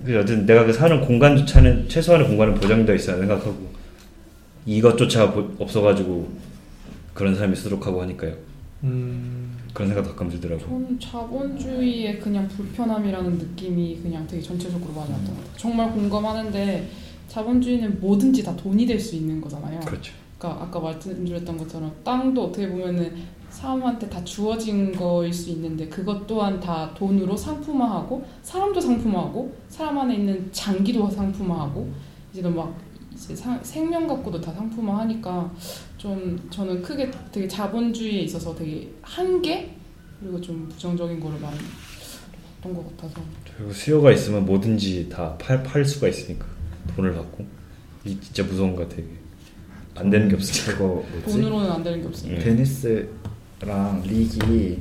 그 0.04 0.16
어쨌든 0.20 0.46
내가 0.46 0.66
그 0.66 0.72
사는 0.74 1.02
공간조차는 1.02 1.90
최소한의 1.90 2.28
공간은 2.28 2.54
보장되어 2.56 2.94
있어야 2.94 3.18
생각하고 3.18 3.72
이것조차 4.68 5.32
보- 5.32 5.52
없어가지고 5.58 6.30
그런 7.16 7.34
사람이 7.34 7.56
수록하고 7.56 8.04
하니까요. 8.04 8.34
음, 8.84 9.55
그런 9.76 9.90
생각도 9.90 10.12
가끔 10.12 10.30
들더라고 10.30 10.62
저는 10.62 10.98
자본주의의 11.00 12.20
그냥 12.20 12.48
불편함이라는 12.48 13.38
느낌이 13.38 14.00
그냥 14.02 14.26
되게 14.26 14.42
전체적으로 14.42 14.94
많이 14.94 15.12
왔던 15.12 15.28
것 15.28 15.36
같아요. 15.36 15.58
정말 15.58 15.92
공감하는데 15.92 16.90
자본주의는 17.28 18.00
뭐든지 18.00 18.42
다 18.42 18.56
돈이 18.56 18.86
될 18.86 18.98
수 18.98 19.16
있는 19.18 19.42
거잖아요. 19.42 19.82
그렇죠 19.82 20.14
그러니까 20.40 20.64
아까 20.64 20.80
말씀드렸던 20.80 21.58
것처럼 21.58 21.92
땅도 22.06 22.46
어떻게 22.46 22.70
보면은 22.70 23.14
사람한테 23.50 24.10
다 24.10 24.24
주어진 24.24 24.94
거일 24.94 25.34
수 25.34 25.50
있는데 25.52 25.88
그것 25.90 26.26
또한 26.26 26.60
다 26.60 26.94
돈으로 26.94 27.36
상품화하고 27.36 28.26
사람도 28.44 28.80
상품화하고 28.80 29.54
사람 29.68 30.00
안에 30.00 30.16
있는 30.16 30.50
장기도 30.54 31.10
상품화하고 31.10 31.92
이제는 32.32 32.56
막 32.56 32.74
이제 33.16 33.36
사- 33.36 33.60
생명 33.64 34.08
갖고도 34.08 34.40
다 34.42 34.52
상품화하니까 34.54 35.52
좀 35.98 36.48
저는 36.50 36.82
크게 36.82 37.10
되게 37.32 37.48
자본주의에 37.48 38.22
있어서 38.22 38.54
되게 38.56 38.92
한계 39.02 39.76
그리고 40.20 40.40
좀 40.42 40.68
부정적인 40.70 41.20
거를 41.20 41.40
많이 41.40 41.58
봤던 42.62 42.74
것 42.76 42.98
같아서. 42.98 43.22
그리고 43.58 43.72
수요가 43.74 44.12
있으면 44.12 44.46
뭐든지 44.46 45.10
다 45.10 45.38
팔, 45.38 45.64
팔 45.64 45.84
수가 45.86 46.08
있으니까 46.08 46.46
돈을 46.96 47.14
받고. 47.14 47.46
이 48.06 48.20
진짜 48.20 48.44
무서운 48.44 48.76
것 48.76 48.88
같아 48.88 49.02
이게. 49.02 49.10
안 49.96 50.10
되는 50.10 50.28
게 50.28 50.36
없으니까. 50.36 50.74
그거 50.78 51.04
뭐지? 51.12 51.26
돈으로는 51.32 51.72
안 51.72 51.84
되는 51.84 52.02
게 52.02 52.08
없으니까. 52.08 52.38
예. 52.38 52.44
데니스랑 52.44 54.04
릭이 54.06 54.80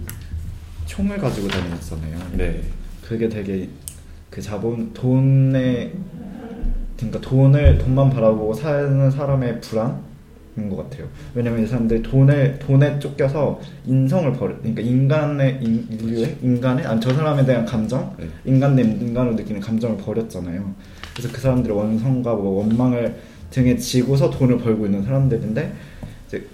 총을 0.86 1.18
가지고 1.18 1.48
다녔잖아요. 1.48 2.18
네. 2.36 2.62
그게 3.02 3.28
되게 3.28 3.68
그 4.30 4.42
자본 4.42 4.92
돈에 4.92 5.92
그러니까 7.10 7.20
돈을 7.20 7.78
돈만 7.78 8.10
바라보고 8.10 8.54
사는 8.54 9.10
사람의 9.10 9.60
불안인 9.60 10.68
것 10.70 10.76
같아요. 10.76 11.06
왜냐면 11.34 11.62
이 11.62 11.66
사람들이 11.66 12.02
돈을 12.02 12.58
돈에 12.58 12.98
쫓겨서 12.98 13.60
인성을 13.86 14.32
버려. 14.34 14.56
그러니까 14.58 14.82
인간의 14.82 15.58
인, 15.62 15.86
인류의 15.90 16.38
인간의 16.42 16.86
아니 16.86 17.00
저 17.00 17.12
사람에 17.12 17.44
대한 17.44 17.64
감정, 17.64 18.14
네. 18.18 18.26
인간 18.44 18.74
내 18.74 18.82
인간으로 18.82 19.34
느끼는 19.34 19.60
감정을 19.60 19.96
버렸잖아요. 19.98 20.74
그래서 21.12 21.32
그 21.32 21.40
사람들의 21.40 21.76
원성과 21.76 22.34
뭐 22.34 22.58
원망을 22.60 23.14
등에 23.50 23.76
지고서 23.76 24.30
돈을 24.30 24.58
벌고 24.58 24.86
있는 24.86 25.02
사람들인데 25.04 25.72
이제 26.26 26.46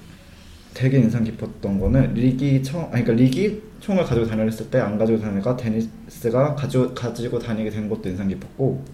되게 0.75 0.99
인상 0.99 1.25
깊었던 1.25 1.81
거는 1.81 2.15
릭이 2.15 2.63
총 2.63 2.83
아니 2.93 3.05
그러니까 3.05 3.13
릭이 3.15 3.63
총을 3.81 4.05
가지고 4.05 4.27
다녔을 4.27 4.71
때 4.71 4.79
안 4.79 4.99
가지고 4.99 5.19
다니가 5.21 5.57
데니스가 5.57 6.55
가지고 6.55 6.95
가지고 6.95 7.39
다니게 7.39 7.71
된 7.71 7.89
것도 7.89 8.11
인상 8.11 8.29
깊었고 8.29 8.85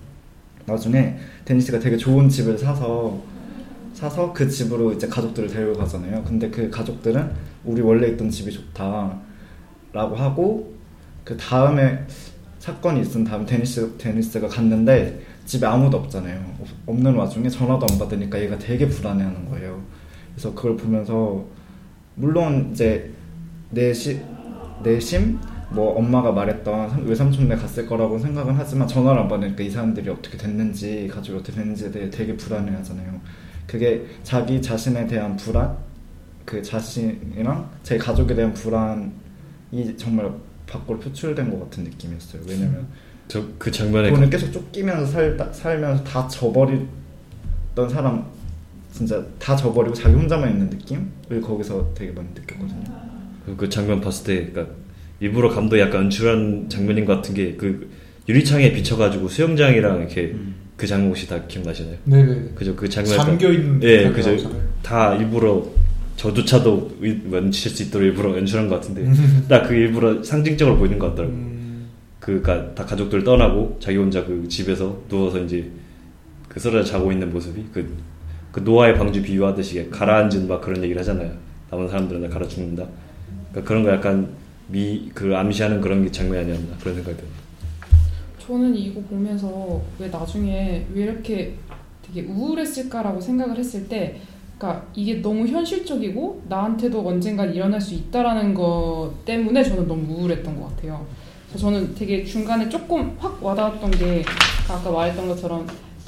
나중에 0.67 1.17
데니스가 1.45 1.79
되게 1.79 1.97
좋은 1.97 2.29
집을 2.29 2.59
사서 2.59 3.21
사서 3.95 4.33
그 4.33 4.47
집으로 4.49 4.93
이제 4.93 5.07
가족들을 5.07 5.49
데리고 5.49 5.73
가잖아요. 5.75 6.23
근데 6.25 6.51
그 6.51 6.69
가족들은 6.69 7.31
우리 7.65 7.81
원래 7.81 8.09
있던 8.09 8.29
집이 8.29 8.53
좋다라고 8.53 10.15
하고 10.17 10.75
그 11.25 11.37
다음에 11.37 12.05
사건이 12.59 13.01
있은 13.01 13.25
다음 13.25 13.47
데니스 13.47 13.97
데니스가 13.97 14.49
갔는데 14.49 15.21
집에 15.47 15.67
아무도 15.67 15.97
없잖아요. 15.99 16.57
없- 16.61 16.69
없는 16.87 17.15
와중에 17.15 17.49
전화도 17.49 17.87
안 17.91 17.99
받으니까 17.99 18.41
얘가 18.41 18.59
되게 18.59 18.87
불안해하는 18.89 19.49
거예요. 19.49 19.81
그래서 20.35 20.53
그걸 20.55 20.77
보면서 20.77 21.45
물론 22.17 22.71
이제 22.73 23.11
내시 23.71 24.21
내심 24.83 25.39
뭐 25.71 25.97
엄마가 25.99 26.33
말했던 26.33 26.91
삼- 26.91 27.07
외삼촌네 27.09 27.57
갔을 27.57 27.87
거라고 27.87 28.19
생각은 28.19 28.55
하지만 28.57 28.87
전화를 28.87 29.23
안 29.23 29.29
받으니까 29.29 29.63
이 29.65 29.71
사람들이 29.71 30.09
어떻게 30.11 30.39
됐는지 30.39 31.09
가족이 31.13 31.39
어떻게 31.39 31.57
됐는지에 31.59 31.91
대해 31.91 32.09
되게 32.11 32.37
불안해하잖아요. 32.37 33.21
그게 33.67 34.07
자기 34.23 34.63
자신에 34.63 35.07
대한 35.09 35.37
불안, 35.37 35.77
그 36.45 36.63
자신이랑 36.63 37.69
제 37.83 37.99
가족에 37.99 38.35
대한 38.35 38.55
불안이 38.55 39.11
정말 39.97 40.31
밖으로 40.69 41.01
표출된 41.01 41.51
것 41.51 41.59
같은 41.65 41.85
느낌이었어요. 41.85 42.43
왜냐면 42.49 42.87
저 43.29 43.45
그 43.59 43.73
장면에 43.73 44.11
돈을 44.11 44.31
계속 44.31 44.53
쫓기면서 44.53 45.05
살다, 45.07 45.53
살면서 45.53 46.05
다 46.05 46.29
저버리던 46.29 47.89
사람 47.91 48.25
진짜 48.93 49.23
다 49.41 49.57
저버리고 49.57 49.93
자기 49.95 50.15
혼자만 50.15 50.51
있는 50.53 50.71
느낌을 50.71 51.41
거기서 51.43 51.93
되게 51.95 52.13
많이 52.13 52.29
느꼈거든요. 52.35 52.85
그, 53.45 53.57
그 53.57 53.69
장면 53.69 54.01
봤을 54.01 54.25
때 54.25 54.53
그러니까 54.53 54.75
일부러 55.21 55.49
감독이 55.49 55.81
약간 55.81 56.05
연출한 56.05 56.67
장면인 56.69 57.05
것 57.05 57.17
같은 57.17 57.35
게 57.35 57.57
그 57.57 57.89
유리창에 58.29 58.73
비쳐가지고 58.73 59.29
수영장이랑 59.29 59.99
이렇게 60.01 60.35
그 60.77 60.85
장면 60.87 61.09
혹시 61.11 61.29
다 61.29 61.41
기억나시나요? 61.47 61.95
네네. 62.05 62.51
그죠 62.57 62.75
그 62.75 62.89
장면 62.89 63.17
잠겨 63.17 63.53
있는 63.53 63.81
예 63.85 64.11
그죠 64.11 64.31
나오잖아요. 64.31 64.63
다 64.83 65.15
일부러 65.15 65.65
저조차도 66.17 66.97
의- 67.03 67.21
연출할 67.31 67.77
수 67.77 67.83
있도록 67.85 68.05
일부러 68.07 68.37
연출한 68.37 68.69
것 68.69 68.77
같은데 68.77 69.03
음. 69.03 69.47
딱그 69.49 69.73
일부러 69.75 70.23
상징적으로 70.23 70.77
보이는 70.77 70.99
것 70.99 71.11
같더라고. 71.11 71.33
요 71.33 71.37
음, 71.39 71.87
그가 72.19 72.75
다 72.75 72.85
가족들 72.85 73.23
떠나고 73.23 73.77
자기 73.81 73.97
혼자 73.97 74.25
그 74.25 74.47
집에서 74.49 75.01
누워서 75.09 75.39
이제 75.45 75.71
그 76.49 76.59
쓰러져 76.59 76.83
자고 76.91 77.13
있는 77.13 77.33
모습이 77.33 77.65
그, 77.73 77.87
그 78.51 78.61
노아의 78.61 78.95
방주 78.97 79.23
비유하듯이 79.23 79.89
가라앉은 79.91 80.49
막 80.49 80.61
그런 80.63 80.83
얘기를 80.83 80.99
하잖아요. 81.01 81.31
남은 81.71 81.89
사람들은 81.89 82.23
다 82.23 82.29
가라 82.29 82.49
죽는다. 82.49 82.87
그러니까 83.53 83.69
그런 83.69 83.83
거 83.85 83.91
약간 83.93 84.29
미 84.69 85.11
그 85.15 85.35
암시하는 85.37 85.81
그런 85.81 86.03
게 86.05 86.11
장면이 86.11 86.45
아니었나 86.45 86.77
그런 86.79 86.95
생각이 86.95 87.17
들어요. 87.17 87.33
저는 88.39 88.75
이거 88.77 89.01
보면서 89.03 89.81
왜 89.99 90.09
나중에 90.09 90.87
왜 90.93 91.03
이렇게 91.03 91.55
되게 92.03 92.27
우울했을까라고 92.29 93.21
생각을 93.21 93.59
했을 93.59 93.89
때, 93.89 94.21
그러니까 94.57 94.87
이게 94.95 95.21
너무 95.21 95.47
현실적이고 95.47 96.45
나한테도 96.49 97.07
언젠간 97.07 97.53
일어날 97.55 97.81
수 97.81 97.95
있다라는 97.95 98.55
것 98.55 99.13
때문에 99.25 99.63
저는 99.65 99.89
너무 99.89 100.15
우울했던 100.15 100.61
것 100.61 100.69
같아요. 100.77 101.07
저는 101.57 101.95
되게 101.95 102.25
중간에 102.25 102.69
조금 102.69 103.17
확 103.19 103.43
와닿았던 103.43 103.91
게 103.93 104.25
아까 104.69 104.91
말했던 104.91 105.29
것처럼 105.29 105.67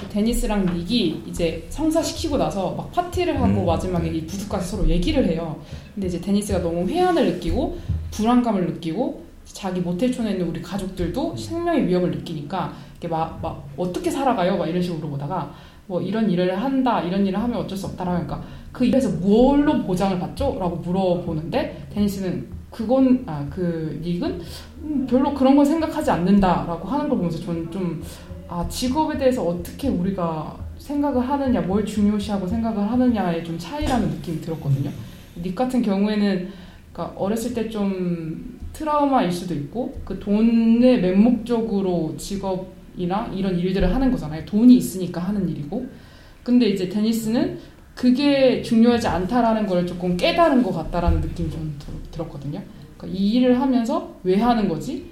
데니스랑 0.09 0.67
닉이 0.75 1.25
이제 1.27 1.67
성사시키고 1.71 2.37
나서 2.37 2.73
막 2.73 2.93
파티를 2.93 3.41
하고 3.41 3.61
음. 3.61 3.67
마지막에 3.67 4.09
이 4.09 4.27
부두까지 4.27 4.67
서로 4.67 4.89
얘기를 4.89 5.27
해요. 5.27 5.61
근데 5.95 6.07
이제 6.07 6.21
데니스가 6.21 6.61
너무 6.63 6.89
회한을 6.89 7.35
느끼고 7.35 7.79
불안감을 8.13 8.67
느끼고 8.67 9.27
자기 9.45 9.81
모텔촌에 9.81 10.33
있는 10.33 10.49
우리 10.49 10.63
가족들도 10.63 11.37
생명의 11.37 11.87
위협을 11.89 12.11
느끼니까 12.13 12.73
이게 12.99 13.09
막, 13.09 13.41
막 13.43 13.69
어떻게 13.77 14.11
살아가요? 14.11 14.57
막 14.57 14.67
이런 14.67 14.83
식으로 14.83 14.99
물어보다가 14.99 15.53
뭐 15.87 16.01
이런 16.03 16.31
일을 16.31 16.63
한다 16.63 17.01
이런 17.01 17.27
일을 17.27 17.41
하면 17.43 17.59
어쩔 17.59 17.77
수 17.77 17.87
없다라고 17.87 18.19
하니까 18.19 18.43
그 18.73 18.85
일에서 18.85 19.09
뭘로 19.09 19.83
보장을 19.85 20.19
받죠? 20.19 20.59
라고 20.61 20.77
물어보는데 20.77 21.89
데니스는 21.95 22.59
그건 22.71 23.25
아 23.27 23.47
그 23.51 23.99
닉은 24.03 24.41
음, 24.83 25.07
별로 25.09 25.35
그런 25.35 25.57
걸 25.57 25.65
생각하지 25.65 26.11
않는다라고 26.11 26.87
하는 26.89 27.09
걸 27.09 27.19
보면서 27.19 27.39
저는 27.41 27.71
좀 27.71 28.03
아 28.49 28.67
직업에 28.69 29.19
대해서 29.19 29.45
어떻게 29.45 29.89
우리가 29.89 30.57
생각을 30.79 31.29
하느냐 31.29 31.61
뭘 31.61 31.85
중요시하고 31.85 32.47
생각을 32.47 32.91
하느냐의 32.91 33.45
좀 33.45 33.59
차이라는 33.59 34.09
느낌이 34.11 34.41
들었거든요. 34.41 34.91
닉 35.43 35.55
같은 35.55 35.83
경우에는 35.83 36.49
그러니까 36.93 37.19
어렸을 37.21 37.55
때 37.55 37.69
좀 37.69 38.59
트라우마일 38.73 39.33
수도 39.33 39.55
있고 39.55 39.99
그 40.05 40.19
돈의 40.21 41.01
맹목적으로 41.01 42.15
직업이나 42.17 43.31
이런 43.35 43.59
일들을 43.59 43.93
하는 43.95 44.11
거잖아요. 44.11 44.45
돈이 44.45 44.77
있으니까 44.77 45.21
하는 45.21 45.49
일이고. 45.49 45.87
근데 46.45 46.67
이제 46.69 46.89
테니스는 46.89 47.59
그게 47.95 48.63
중요하지 48.63 49.09
않다라는 49.09 49.67
걸 49.67 49.85
조금 49.87 50.17
깨달은 50.17 50.63
것 50.63 50.73
같다라는 50.73 51.21
느낌이 51.21 51.51
좀 51.51 51.75
들- 51.79 51.95
들었거든요. 52.13 52.63
그러니까 52.97 53.19
이 53.19 53.33
일을 53.33 53.61
하면서 53.61 54.15
왜 54.23 54.37
하는 54.37 54.69
거지? 54.69 55.07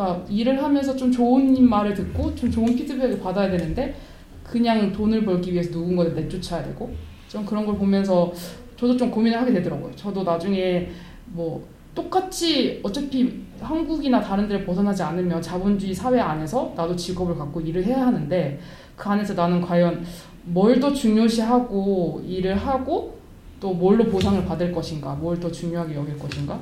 그러니까 0.00 0.24
일을 0.30 0.62
하면서 0.62 0.96
좀 0.96 1.12
좋은 1.12 1.68
말을 1.68 1.92
듣고 1.92 2.34
좀 2.34 2.50
좋은 2.50 2.74
피드백을 2.74 3.20
받아야 3.20 3.50
되는데 3.50 3.94
그냥 4.42 4.90
돈을 4.90 5.26
벌기 5.26 5.52
위해서 5.52 5.70
누군가를 5.70 6.14
내쫓아야 6.14 6.64
되고 6.64 6.90
좀 7.28 7.44
그런 7.44 7.66
걸 7.66 7.76
보면서 7.76 8.32
저도 8.76 8.96
좀 8.96 9.10
고민을 9.10 9.38
하게 9.38 9.52
되더라고요. 9.52 9.94
저도 9.94 10.22
나중에 10.22 10.88
뭐 11.26 11.62
똑같이 11.94 12.80
어차피 12.82 13.42
한국이나 13.60 14.22
다른 14.22 14.48
데를 14.48 14.64
벗어나지 14.64 15.02
않으면 15.02 15.42
자본주의 15.42 15.92
사회 15.92 16.18
안에서 16.18 16.72
나도 16.74 16.96
직업을 16.96 17.36
갖고 17.36 17.60
일을 17.60 17.84
해야 17.84 18.06
하는데 18.06 18.58
그 18.96 19.08
안에서 19.10 19.34
나는 19.34 19.60
과연 19.60 20.02
뭘 20.44 20.80
더 20.80 20.94
중요시하고 20.94 22.22
일을 22.26 22.56
하고 22.56 23.18
또 23.60 23.74
뭘로 23.74 24.04
보상을 24.04 24.42
받을 24.46 24.72
것인가 24.72 25.14
뭘 25.16 25.38
더 25.38 25.52
중요하게 25.52 25.94
여길 25.94 26.18
것인가 26.18 26.58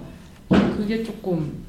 그게 0.48 1.04
조금 1.04 1.67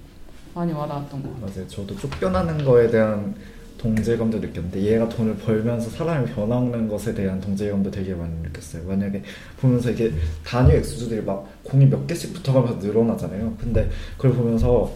많이 0.60 0.74
와닿았던 0.74 1.24
것 1.24 1.30
같아요. 1.36 1.52
맞아요. 1.52 1.68
저도 1.68 1.96
쫓겨나는 1.96 2.66
거에 2.66 2.90
대한 2.90 3.34
동질감도 3.78 4.40
느꼈는데 4.40 4.82
얘가 4.82 5.08
돈을 5.08 5.38
벌면서 5.38 5.90
사람이 5.90 6.34
변하는 6.34 6.90
것에 6.90 7.14
대한 7.14 7.40
동질감도 7.40 7.90
되게 7.90 8.14
많이 8.14 8.34
느꼈어요. 8.44 8.84
만약에 8.84 9.24
보면서 9.62 9.90
이게 9.90 10.12
단위 10.44 10.74
액수들이 10.74 11.22
막 11.22 11.48
공이 11.64 11.86
몇 11.86 12.06
개씩 12.06 12.34
붙어가면서 12.34 12.86
늘어나잖아요. 12.86 13.56
근데 13.58 13.90
그걸 14.18 14.34
보면서 14.34 14.94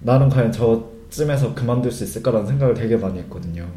나는 0.00 0.28
과연 0.28 0.50
저쯤에서 0.50 1.54
그만둘 1.54 1.92
수 1.92 2.02
있을까라는 2.02 2.48
생각을 2.48 2.74
되게 2.74 2.96
많이 2.96 3.20
했거든요. 3.20 3.68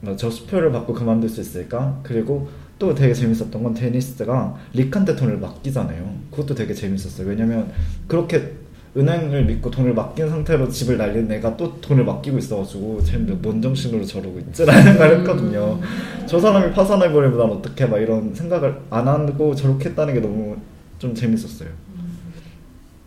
나저 0.00 0.30
수표를 0.30 0.70
받고 0.70 0.94
그만둘 0.94 1.28
수 1.28 1.40
있을까? 1.40 1.98
그리고 2.04 2.48
또 2.78 2.94
되게 2.94 3.14
재밌었던 3.14 3.62
건 3.62 3.74
데니스가 3.74 4.56
릭한테 4.74 5.16
돈을 5.16 5.38
맡기잖아요. 5.38 6.18
그것도 6.30 6.54
되게 6.54 6.72
재밌었어요. 6.72 7.28
왜냐면 7.28 7.72
그렇게 8.06 8.61
은행을 8.94 9.46
믿고 9.46 9.70
돈을 9.70 9.94
맡긴 9.94 10.28
상태로 10.28 10.68
집을 10.68 10.98
날린 10.98 11.30
애가 11.32 11.56
또 11.56 11.80
돈을 11.80 12.04
맡기고 12.04 12.36
있어가지고 12.38 13.02
쟤는 13.02 13.40
뭔 13.40 13.62
정신으로 13.62 14.04
저러고 14.04 14.38
있지라는 14.40 14.82
생각을 14.82 15.20
했거든요. 15.20 15.80
저 16.26 16.38
사람이 16.38 16.72
파산해버리면 16.74 17.38
난 17.38 17.50
어떻게 17.50 17.86
막 17.86 17.98
이런 17.98 18.34
생각을 18.34 18.82
안 18.90 19.08
하고 19.08 19.54
저렇게 19.54 19.90
했다는 19.90 20.14
게 20.14 20.20
너무 20.20 20.56
좀 20.98 21.14
재밌었어요. 21.14 21.70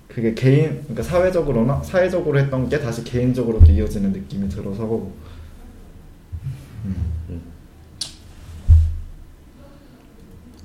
그게 0.07 0.33
개인, 0.33 0.81
그러니까 0.83 1.03
사회적으로나 1.03 1.83
사회적으로 1.83 2.39
했던 2.39 2.67
게 2.67 2.79
다시 2.79 3.03
개인적으로도 3.03 3.71
이어지는 3.71 4.11
느낌이 4.11 4.49
들어서 4.49 5.07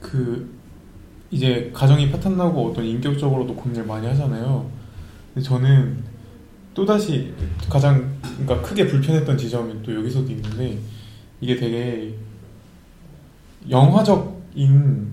그 0.01 0.49
이제 1.31 1.71
가정이 1.75 2.11
파탄나고 2.11 2.71
어떤 2.71 2.85
인격적으로도 2.85 3.55
고민을 3.55 3.85
많이 3.85 4.07
하잖아요. 4.07 4.80
근데 5.41 5.43
저는 5.43 6.05
또 6.75 6.85
다시 6.85 7.33
가장 7.69 8.19
그러니까 8.23 8.61
크게 8.61 8.87
불편했던 8.87 9.39
지점이 9.39 9.83
또 9.83 9.95
여기서도 9.95 10.31
있는데 10.31 10.79
이게 11.41 11.57
되게 11.57 12.15
영화적인 13.69 15.13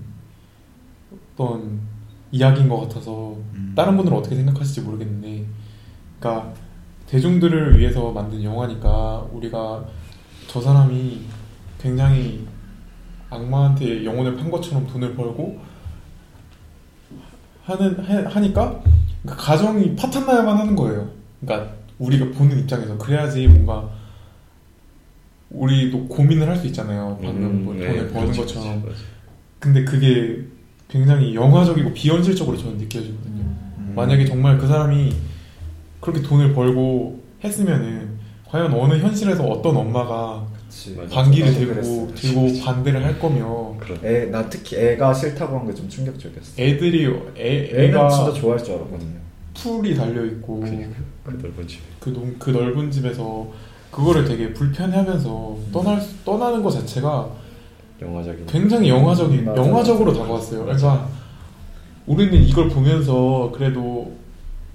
어떤 1.34 1.80
이야기인 2.30 2.68
것 2.68 2.80
같아서 2.80 3.36
음. 3.54 3.72
다른 3.74 3.96
분들은 3.96 4.18
어떻게 4.18 4.36
생각하실지 4.36 4.82
모르겠는데, 4.82 5.46
그러니까 6.18 6.52
대중들을 7.06 7.78
위해서 7.78 8.10
만든 8.12 8.42
영화니까 8.42 9.28
우리가 9.32 9.86
저 10.46 10.60
사람이 10.60 11.22
굉장히 11.80 12.46
악마한테 13.30 14.04
영혼을 14.04 14.36
판 14.36 14.50
것처럼 14.50 14.86
돈을 14.86 15.14
벌고 15.14 15.58
하는 17.64 17.98
하, 18.00 18.34
하니까 18.34 18.82
그 19.26 19.34
가정이 19.36 19.96
파탄나야만 19.96 20.56
하는 20.58 20.76
거예요. 20.76 21.08
그러니까 21.40 21.72
우리가 21.98 22.26
보는 22.36 22.58
입장에서 22.60 22.96
그래야지 22.98 23.46
뭔가 23.48 23.88
우리도 25.50 26.06
고민을 26.08 26.48
할 26.48 26.56
수 26.56 26.66
있잖아요. 26.66 27.18
방금 27.22 27.64
뭐 27.64 27.74
음, 27.74 27.78
돈을 27.80 27.94
네, 28.06 28.12
버는 28.12 28.32
그렇죠, 28.32 28.40
것처럼. 28.42 28.82
그렇죠. 28.82 29.00
근데 29.58 29.84
그게 29.84 30.42
굉장히 30.88 31.34
영화적이고 31.34 31.92
비현실적으로 31.92 32.56
저는 32.56 32.78
느껴지거든요. 32.78 33.42
음. 33.42 33.92
만약에 33.96 34.24
정말 34.26 34.58
그 34.58 34.66
사람이 34.66 35.12
그렇게 36.00 36.22
돈을 36.22 36.54
벌고 36.54 37.22
했으면은 37.42 38.18
과연 38.46 38.72
어느 38.72 38.94
현실에서 38.98 39.44
어떤 39.44 39.76
엄마가. 39.76 40.46
반기를 41.10 41.54
들고 41.54 41.74
그랬어. 41.74 42.14
들고 42.14 42.60
반대를 42.64 43.04
할 43.04 43.18
거며 43.18 43.74
애, 44.04 44.26
나 44.26 44.48
특히 44.48 44.76
애가 44.76 45.14
싫다고 45.14 45.58
한 45.58 45.66
게 45.66 45.74
좀 45.74 45.88
충격적이었어. 45.88 46.60
애들이 46.62 47.06
애, 47.38 47.86
애가 47.86 48.08
진짜 48.08 48.32
좋아할 48.32 48.62
줄 48.62 48.74
알았거든요. 48.74 49.18
풀이 49.54 49.94
달려 49.94 50.24
있고 50.26 50.60
그 50.60 51.30
넓은 51.42 51.66
집. 51.66 51.80
그, 52.00 52.10
넓- 52.10 52.38
그 52.38 52.50
넓은 52.50 52.90
집에서 52.90 53.48
그거를 53.90 54.24
되게 54.24 54.52
불편해하면서 54.52 55.50
음. 55.56 55.70
떠날 55.72 56.00
수- 56.00 56.14
떠나는 56.24 56.62
것 56.62 56.70
자체가 56.70 57.28
영화적인. 58.00 58.46
굉장히 58.46 58.88
영화적인 58.90 59.44
맞아, 59.46 59.60
영화적으로 59.60 60.12
맞아. 60.12 60.20
다가왔어요. 60.22 60.64
그러니까 60.64 61.08
우리는 62.06 62.34
이걸 62.42 62.68
보면서 62.68 63.50
그래도 63.54 64.12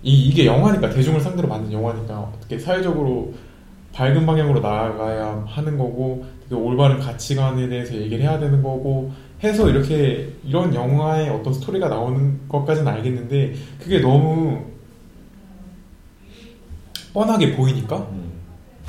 이, 0.01 0.27
이게 0.27 0.45
영화니까 0.45 0.89
대중을 0.89 1.21
상대로 1.21 1.47
만든 1.47 1.71
영화니까 1.71 2.19
어떻게 2.35 2.59
사회적으로 2.59 3.33
밝은 3.93 4.25
방향으로 4.25 4.59
나아가야 4.59 5.45
하는 5.47 5.77
거고 5.77 6.25
되게 6.41 6.55
올바른 6.55 6.99
가치관에 6.99 7.69
대해서 7.69 7.93
얘기를 7.93 8.23
해야 8.23 8.39
되는 8.39 8.61
거고 8.61 9.11
해서 9.43 9.69
이렇게 9.69 10.33
이런 10.43 10.73
영화의 10.73 11.29
어떤 11.29 11.53
스토리가 11.53 11.89
나오는 11.89 12.39
것까지는 12.49 12.91
알겠는데 12.91 13.53
그게 13.79 13.99
너무 13.99 14.61
뻔하게 17.13 17.55
보이니까 17.55 17.97
음. 18.11 18.31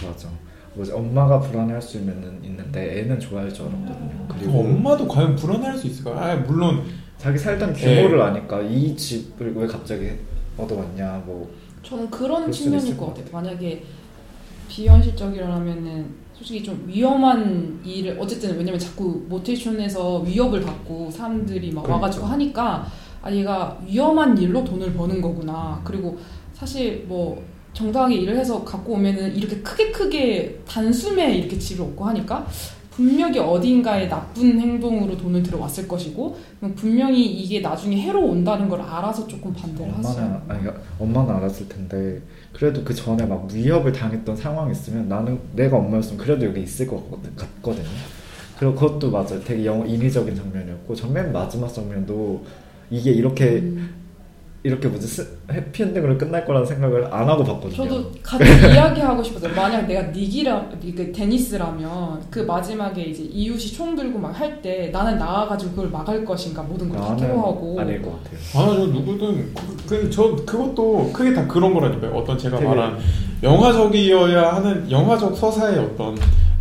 맞아. 0.03 0.29
뭐지 0.75 0.93
엄마가 0.93 1.39
불안해할 1.39 1.81
수 1.81 1.99
있는 1.99 2.41
있는데 2.43 3.01
애는 3.01 3.21
좋아할 3.21 3.53
줄 3.53 3.67
알았거든요. 3.67 4.27
그 4.29 4.39
그리고 4.39 4.61
엄마도 4.61 5.07
과연 5.07 5.37
불안해할 5.37 5.77
수 5.77 5.87
있을까? 5.87 6.11
아 6.13 6.35
물론 6.37 6.83
자기 7.19 7.39
살던 7.39 7.75
규모를 7.75 8.19
애. 8.19 8.23
아니까 8.23 8.61
이 8.61 8.97
집을 8.97 9.55
왜 9.55 9.67
갑자기 9.67 10.11
얻어왔냐 10.57 11.23
뭐 11.27 11.49
저는 11.83 12.11
그런 12.11 12.51
측면일 12.51 12.97
것 12.97 13.09
같아요. 13.09 13.27
만약에 13.31 13.85
비현실적이라면은 14.69 16.25
솔직히 16.35 16.63
좀 16.63 16.85
위험한 16.87 17.81
일을 17.85 18.17
어쨌든 18.21 18.57
왜냐면 18.59 18.79
자꾸 18.79 19.25
모티션에서 19.29 20.21
위협을 20.21 20.61
받고 20.63 21.11
사람들이 21.11 21.71
막 21.73 21.83
그러니까. 21.83 21.95
와가지고 21.95 22.27
하니까 22.27 22.87
아 23.23 23.33
얘가 23.33 23.79
위험한 23.87 24.37
일로 24.39 24.65
돈을 24.65 24.93
버는 24.95 25.21
거구나. 25.21 25.81
그리고 25.85 26.19
사실 26.53 27.05
뭐 27.09 27.43
정당하게 27.73 28.17
일을 28.17 28.37
해서 28.37 28.65
갖고 28.65 28.95
오면은 28.95 29.35
이렇게 29.37 29.59
크게 29.59 29.91
크게 29.91 30.61
단숨에 30.67 31.37
이렇게 31.37 31.59
집을 31.59 31.85
얻고 31.87 32.05
하니까 32.07 32.47
분명히 32.91 33.39
어딘가에 33.41 34.09
나쁜 34.09 34.61
행동으로 34.61 35.17
돈을 35.17 35.43
들어왔을 35.43 35.89
것이고 35.89 36.39
분명히 36.77 37.27
이게 37.27 37.61
나중에 37.61 38.01
해로 38.01 38.25
온다는 38.25 38.69
걸 38.69 38.81
알아서 38.81 39.27
조금 39.27 39.53
반대를 39.53 39.93
하죠. 39.99 40.09
엄마는 40.09 40.41
아니 40.49 40.69
엄마는 41.01 41.35
알았을 41.35 41.69
텐데 41.69 42.23
그래도 42.55 42.83
그 42.85 42.95
전에 42.95 43.27
막 43.27 43.49
위협을 43.53 43.93
당했던 43.93 44.37
상황이 44.37 44.73
있으면 44.73 45.09
나는 45.09 45.39
내가 45.55 45.77
엄마였으면 45.77 46.19
그래도 46.19 46.47
여기 46.47 46.63
있을 46.63 46.87
것 46.87 46.97
같거든- 47.11 47.37
같거든요. 47.37 47.87
그리고 48.59 48.75
그것도 48.77 49.11
맞아요. 49.11 49.43
되게 49.45 49.67
영 49.67 49.87
인위적인 49.89 50.35
장면이었고 50.37 50.95
전맨 50.95 51.33
마지막 51.33 51.73
장면도 51.73 52.45
이게 52.91 53.11
이렇게 53.11 53.57
음. 53.59 54.04
이렇게 54.67 54.89
뭐지 54.89 55.07
스- 55.07 55.39
해피엔딩으로 55.53 56.17
끝날 56.17 56.43
거라는 56.47 56.67
생각을 56.67 57.13
안 57.13 57.29
하고 57.29 57.45
봤거든요. 57.45 57.75
저도 57.77 58.11
같이 58.23 58.45
이야기하고 58.75 59.23
싶었어요. 59.23 59.55
만약 59.55 59.83
내가 59.87 60.01
닉이라, 60.11 60.71
그 60.81 61.13
데니스라면 61.13 62.23
그 62.31 62.41
마지막에 62.41 63.03
이제 63.03 63.25
이웃이 63.25 63.73
총 63.73 63.95
들고 63.95 64.19
막 64.19 64.31
할 64.41 64.63
때 64.63 64.89
나는 64.91 65.19
나와가지고 65.19 65.73
그걸 65.73 65.91
막을 65.91 66.25
것인가 66.25 66.63
모든 66.63 66.89
걸다 66.89 67.05
나는 67.05 67.17
테러하고 67.19 67.79
아닐 67.79 68.01
것 68.01 68.13
같아요. 68.25 68.39
아, 68.55 68.75
저 68.75 68.87
누구든 68.87 69.55
그, 69.55 69.77
그, 69.87 70.11
저 70.11 70.35
그것도 70.35 71.11
크게 71.13 71.35
다 71.35 71.47
그런 71.47 71.75
거라니까요. 71.75 72.13
어떤 72.13 72.39
제가 72.39 72.57
되게- 72.57 72.69
말한 72.69 72.99
영화적이어야 73.43 74.55
하는 74.55 74.91
영화적 74.91 75.37
서사의 75.37 75.79
어떤 75.79 76.17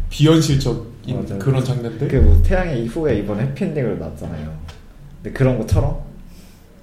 비현실적인 0.10 1.16
맞아요. 1.24 1.40
그런 1.40 1.64
장면들. 1.64 2.08
그 2.10 2.18
뭐 2.18 2.42
태양의 2.44 2.84
이후에 2.84 3.20
이번 3.20 3.40
해피엔딩을 3.40 3.98
났잖아요. 4.00 4.52
근데 5.22 5.32
그런 5.38 5.58
것처럼 5.58 5.98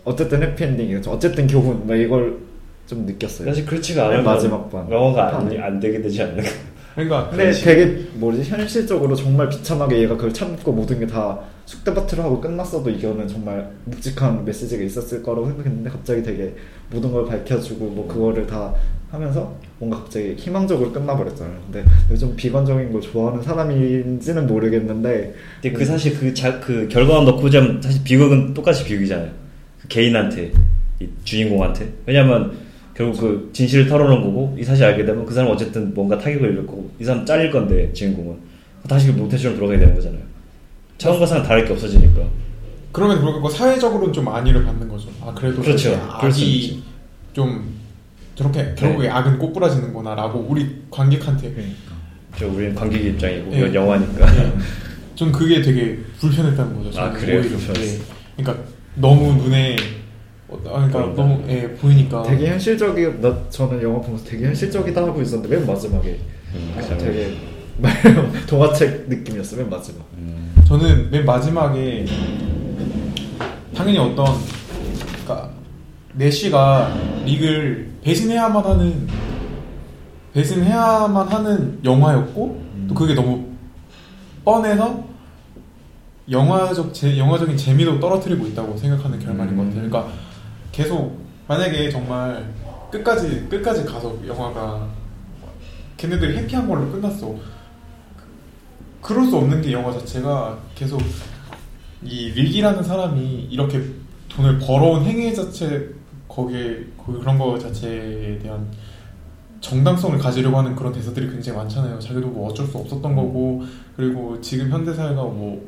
어쨌든 0.04 0.42
해피엔딩이죠. 0.42 1.10
어쨌든 1.10 1.46
교훈 1.46 1.86
막 1.86 1.94
이걸 1.94 2.38
좀 2.86 3.06
느꼈어요. 3.06 3.48
사실 3.48 3.64
그렇지가 3.66 4.08
맨 4.08 4.18
않으면 4.18 4.24
마지막 4.24 4.70
반. 4.70 4.90
영화가 4.90 5.38
안. 5.38 5.60
안 5.60 5.80
되게 5.80 6.00
되지 6.00 6.22
않나. 6.22 6.42
그러니까 6.94 7.30
근데 7.30 7.52
되게 7.52 7.86
뭐지 8.14 8.42
현실적으로 8.42 9.14
정말 9.14 9.48
비참하게 9.48 10.02
얘가 10.02 10.16
그걸 10.16 10.32
참고 10.32 10.72
모든 10.72 10.98
게다 10.98 11.38
쑥대밭으로 11.66 12.24
하고 12.24 12.40
끝났어도 12.40 12.90
이거는 12.90 13.28
정말 13.28 13.70
묵직한 13.84 14.44
메시지가 14.44 14.82
있었을 14.82 15.22
거라고 15.22 15.46
생각했는데 15.46 15.88
갑자기 15.90 16.22
되게 16.22 16.52
모든 16.90 17.12
걸 17.12 17.26
밝혀주고 17.26 17.84
뭐 17.86 18.08
그거를 18.08 18.44
다 18.46 18.74
하면서 19.10 19.54
뭔가 19.78 19.98
갑자기 19.98 20.34
희망적으로 20.36 20.92
끝나버렸잖아요. 20.92 21.56
근데 21.70 21.88
요즘 22.10 22.34
비관적인 22.34 22.92
걸 22.92 23.00
좋아하는 23.00 23.42
사람인지는 23.42 24.48
모르겠는데 24.48 25.34
근데 25.62 25.78
그 25.78 25.84
사실 25.84 26.18
그, 26.18 26.34
자, 26.34 26.58
그 26.58 26.88
결과만 26.88 27.24
넣고 27.26 27.40
보자면 27.42 27.80
사실 27.80 28.02
비극은 28.02 28.52
똑같이 28.52 28.84
비극이잖아요. 28.84 29.30
그 29.90 29.94
개인한테, 29.94 30.52
이 31.00 31.08
주인공한테. 31.24 31.92
왜냐면 32.06 32.56
결국 32.94 33.18
그 33.18 33.50
진실을 33.52 33.88
털어놓은 33.88 34.22
거고 34.22 34.56
이 34.58 34.62
사실 34.62 34.84
알게 34.84 35.04
되면 35.04 35.26
그 35.26 35.34
사람 35.34 35.48
은 35.48 35.54
어쨌든 35.54 35.92
뭔가 35.92 36.16
타격을 36.16 36.52
입을 36.52 36.66
거고 36.66 36.90
이 37.00 37.04
사람 37.04 37.26
잘릴 37.26 37.50
건데 37.50 37.92
주인공은 37.92 38.36
다시 38.88 39.08
그 39.08 39.12
모태처럼 39.12 39.56
돌아가게 39.56 39.80
되는 39.80 39.94
거잖아요. 39.94 40.20
처음과 40.98 41.26
사람 41.26 41.42
다를 41.42 41.64
게 41.64 41.72
없어지니까. 41.72 42.22
그럼에도 42.92 43.20
불구하고 43.20 43.48
사회적으로는 43.48 44.12
좀 44.12 44.28
안위를 44.28 44.64
받는 44.64 44.88
거죠. 44.88 45.08
아 45.22 45.32
그래도 45.34 45.62
그렇죠. 45.62 45.94
악이. 45.94 46.82
좀 47.32 47.64
저렇게 48.34 48.74
결국에 48.76 49.08
악은 49.08 49.38
꼬꾸라지는구나라고 49.38 50.40
우리 50.40 50.82
관객한테 50.90 51.52
그러니까 51.52 51.94
저 52.36 52.48
우리는 52.48 52.74
관객 52.74 53.04
입장이고 53.04 53.52
예. 53.52 53.58
이건 53.58 53.74
영화니까. 53.74 54.36
예. 54.36 54.52
좀 55.14 55.30
그게 55.30 55.62
되게 55.62 55.98
불편했다는 56.18 56.82
거죠. 56.82 57.00
아, 57.00 57.12
그래요? 57.12 57.40
오히려. 57.40 57.56
불편했어요. 57.56 57.98
예. 57.98 58.02
그러니까 58.36 58.64
너무 58.94 59.32
눈에 59.34 59.76
어, 60.48 60.58
아, 60.66 60.88
그러니까 60.88 61.02
보인다. 61.04 61.22
너무 61.22 61.44
예, 61.48 61.68
보이니까 61.74 62.22
되게 62.24 62.48
현실적이 62.48 63.20
나 63.20 63.48
저는 63.50 63.82
영화 63.82 64.00
보면서 64.00 64.24
되게 64.24 64.46
현실적이다 64.46 65.02
하고 65.02 65.22
있었는데 65.22 65.56
맨 65.56 65.66
마지막에 65.66 66.18
음, 66.54 66.72
그 66.76 66.82
장면. 66.82 66.98
되게 66.98 67.36
동화책 68.46 69.08
느낌이었어 69.08 69.56
맨 69.56 69.70
마지막. 69.70 70.04
음, 70.14 70.52
저는 70.66 71.10
맨 71.10 71.24
마지막에 71.24 72.04
당연히 73.74 73.98
어떤 73.98 74.26
그러니까 75.24 75.50
내쉬가 76.14 76.92
릭을 77.24 77.88
배신해야만 78.02 78.64
하는 78.64 79.06
배신해야만 80.32 81.28
하는 81.28 81.78
영화였고 81.84 82.62
또 82.88 82.94
그게 82.94 83.14
너무 83.14 83.46
뻔해서 84.44 85.04
영화적 86.30 86.94
제, 86.94 87.18
영화적인 87.18 87.56
재미도 87.56 87.98
떨어뜨리고 87.98 88.46
있다고 88.46 88.76
생각하는 88.76 89.18
결말인 89.18 89.56
것 89.56 89.64
같아요. 89.64 89.88
그러니까 89.88 90.12
계속 90.70 91.18
만약에 91.48 91.90
정말 91.90 92.52
끝까지 92.90 93.46
끝까지 93.48 93.84
가서 93.84 94.16
영화가 94.26 94.88
걔네들이 95.96 96.36
해피한 96.38 96.68
걸로 96.68 96.90
끝났어. 96.90 97.34
그럴 99.02 99.26
수 99.26 99.36
없는 99.36 99.62
게 99.62 99.72
영화 99.72 99.92
자체가 99.92 100.58
계속 100.74 101.00
이 102.02 102.30
릭이라는 102.30 102.82
사람이 102.82 103.48
이렇게 103.50 103.82
돈을 104.28 104.58
벌어온 104.58 105.04
행위 105.04 105.34
자체 105.34 105.90
거기에 106.28 106.84
그- 107.04 107.18
그런 107.18 107.36
거 107.38 107.58
자체에 107.58 108.38
대한 108.38 108.68
정당성을 109.60 110.16
가지려고 110.18 110.56
하는 110.58 110.74
그런 110.74 110.92
대사들이 110.92 111.28
굉장히 111.28 111.58
많잖아요. 111.58 111.98
자기도 111.98 112.28
뭐 112.28 112.48
어쩔 112.48 112.66
수 112.66 112.78
없었던 112.78 113.14
거고 113.14 113.62
그리고 113.96 114.40
지금 114.40 114.70
현대 114.70 114.94
사회가 114.94 115.14
뭐 115.22 115.60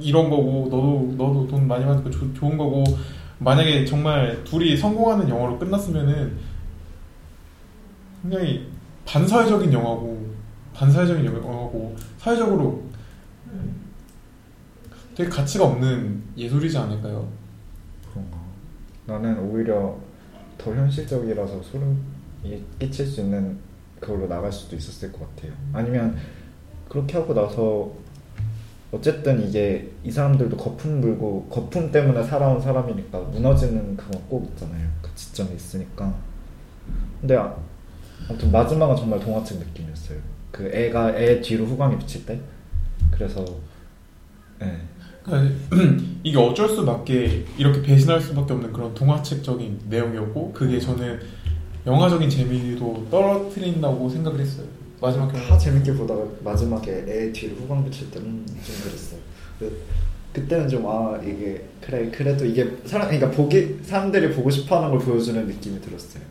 이런 0.00 0.30
거고 0.30 0.68
너도 0.70 1.14
너도 1.16 1.46
돈 1.48 1.66
많이 1.68 1.84
받고 1.84 2.10
조- 2.10 2.32
좋은 2.34 2.56
거고 2.56 2.84
만약에 3.38 3.84
정말 3.84 4.42
둘이 4.44 4.76
성공하는 4.76 5.28
영화로 5.28 5.58
끝났으면은 5.58 6.36
굉장히 8.22 8.66
반사회적인 9.04 9.72
영화고 9.72 10.26
반사회적인 10.74 11.24
영화고 11.24 11.96
사회적으로 12.18 12.82
되게 15.14 15.28
가치가 15.28 15.64
없는 15.64 16.22
예술이지 16.36 16.78
않을까요? 16.78 17.28
그런가. 18.10 18.38
나는 19.06 19.38
오히려 19.40 19.96
더 20.56 20.72
현실적이라서 20.74 21.62
소름이 21.62 22.64
끼칠 22.78 23.06
수 23.06 23.20
있는 23.22 23.58
그걸로 23.98 24.28
나갈 24.28 24.52
수도 24.52 24.76
있었을 24.76 25.10
것 25.12 25.34
같아요. 25.34 25.52
아니면 25.72 26.16
그렇게 26.88 27.16
하고 27.18 27.34
나서 27.34 27.90
어쨌든 28.90 29.46
이게 29.46 29.90
이 30.02 30.10
사람들도 30.10 30.56
거품 30.56 31.00
물고 31.00 31.46
거품 31.50 31.90
때문에 31.92 32.22
살아온 32.22 32.60
사람이니까 32.60 33.18
무너지는 33.20 33.96
그건 33.96 34.22
꼭 34.28 34.46
있잖아요. 34.52 34.88
그 35.02 35.10
지점이 35.14 35.54
있으니까. 35.54 36.14
근데 37.20 37.36
아- 37.36 37.54
아무튼 38.28 38.50
마지막은 38.50 38.96
정말 38.96 39.20
동화책 39.20 39.58
느낌이었어요. 39.58 40.18
그 40.50 40.70
애가 40.72 41.16
애 41.18 41.40
뒤로 41.40 41.66
후광이 41.66 41.98
비칠 41.98 42.24
때. 42.24 42.40
그래서 43.10 43.44
네. 44.58 44.78
이게 46.24 46.38
어쩔 46.38 46.68
수밖에 46.68 47.44
이렇게 47.58 47.82
배신할 47.82 48.20
수밖에 48.20 48.54
없는 48.54 48.72
그런 48.72 48.94
동화책적인 48.94 49.82
내용이었고 49.90 50.52
그게 50.52 50.80
저는 50.80 51.20
영화적인 51.86 52.28
재미도 52.30 53.08
떨어뜨린다고 53.10 54.08
생각을 54.08 54.40
했어요. 54.40 54.66
마지막 55.00 55.30
다 55.32 55.56
재밌게 55.56 55.94
보다가 55.94 56.24
마지막에 56.42 57.04
애 57.06 57.32
뒤로 57.32 57.56
후광 57.56 57.84
비칠 57.84 58.10
때는 58.10 58.44
좀 58.46 58.76
그랬어요. 58.82 59.20
그, 59.58 59.82
그때는 60.32 60.68
좀 60.68 60.86
아 60.86 61.18
이게 61.22 61.64
그래 61.80 62.10
그래도 62.10 62.44
이게 62.44 62.76
사람 62.84 63.08
그러니까 63.08 63.30
보기 63.30 63.78
사람들이 63.82 64.32
보고 64.34 64.50
싶어하는 64.50 64.90
걸 64.90 64.98
보여주는 64.98 65.46
느낌이 65.46 65.80
들었어요. 65.80 66.22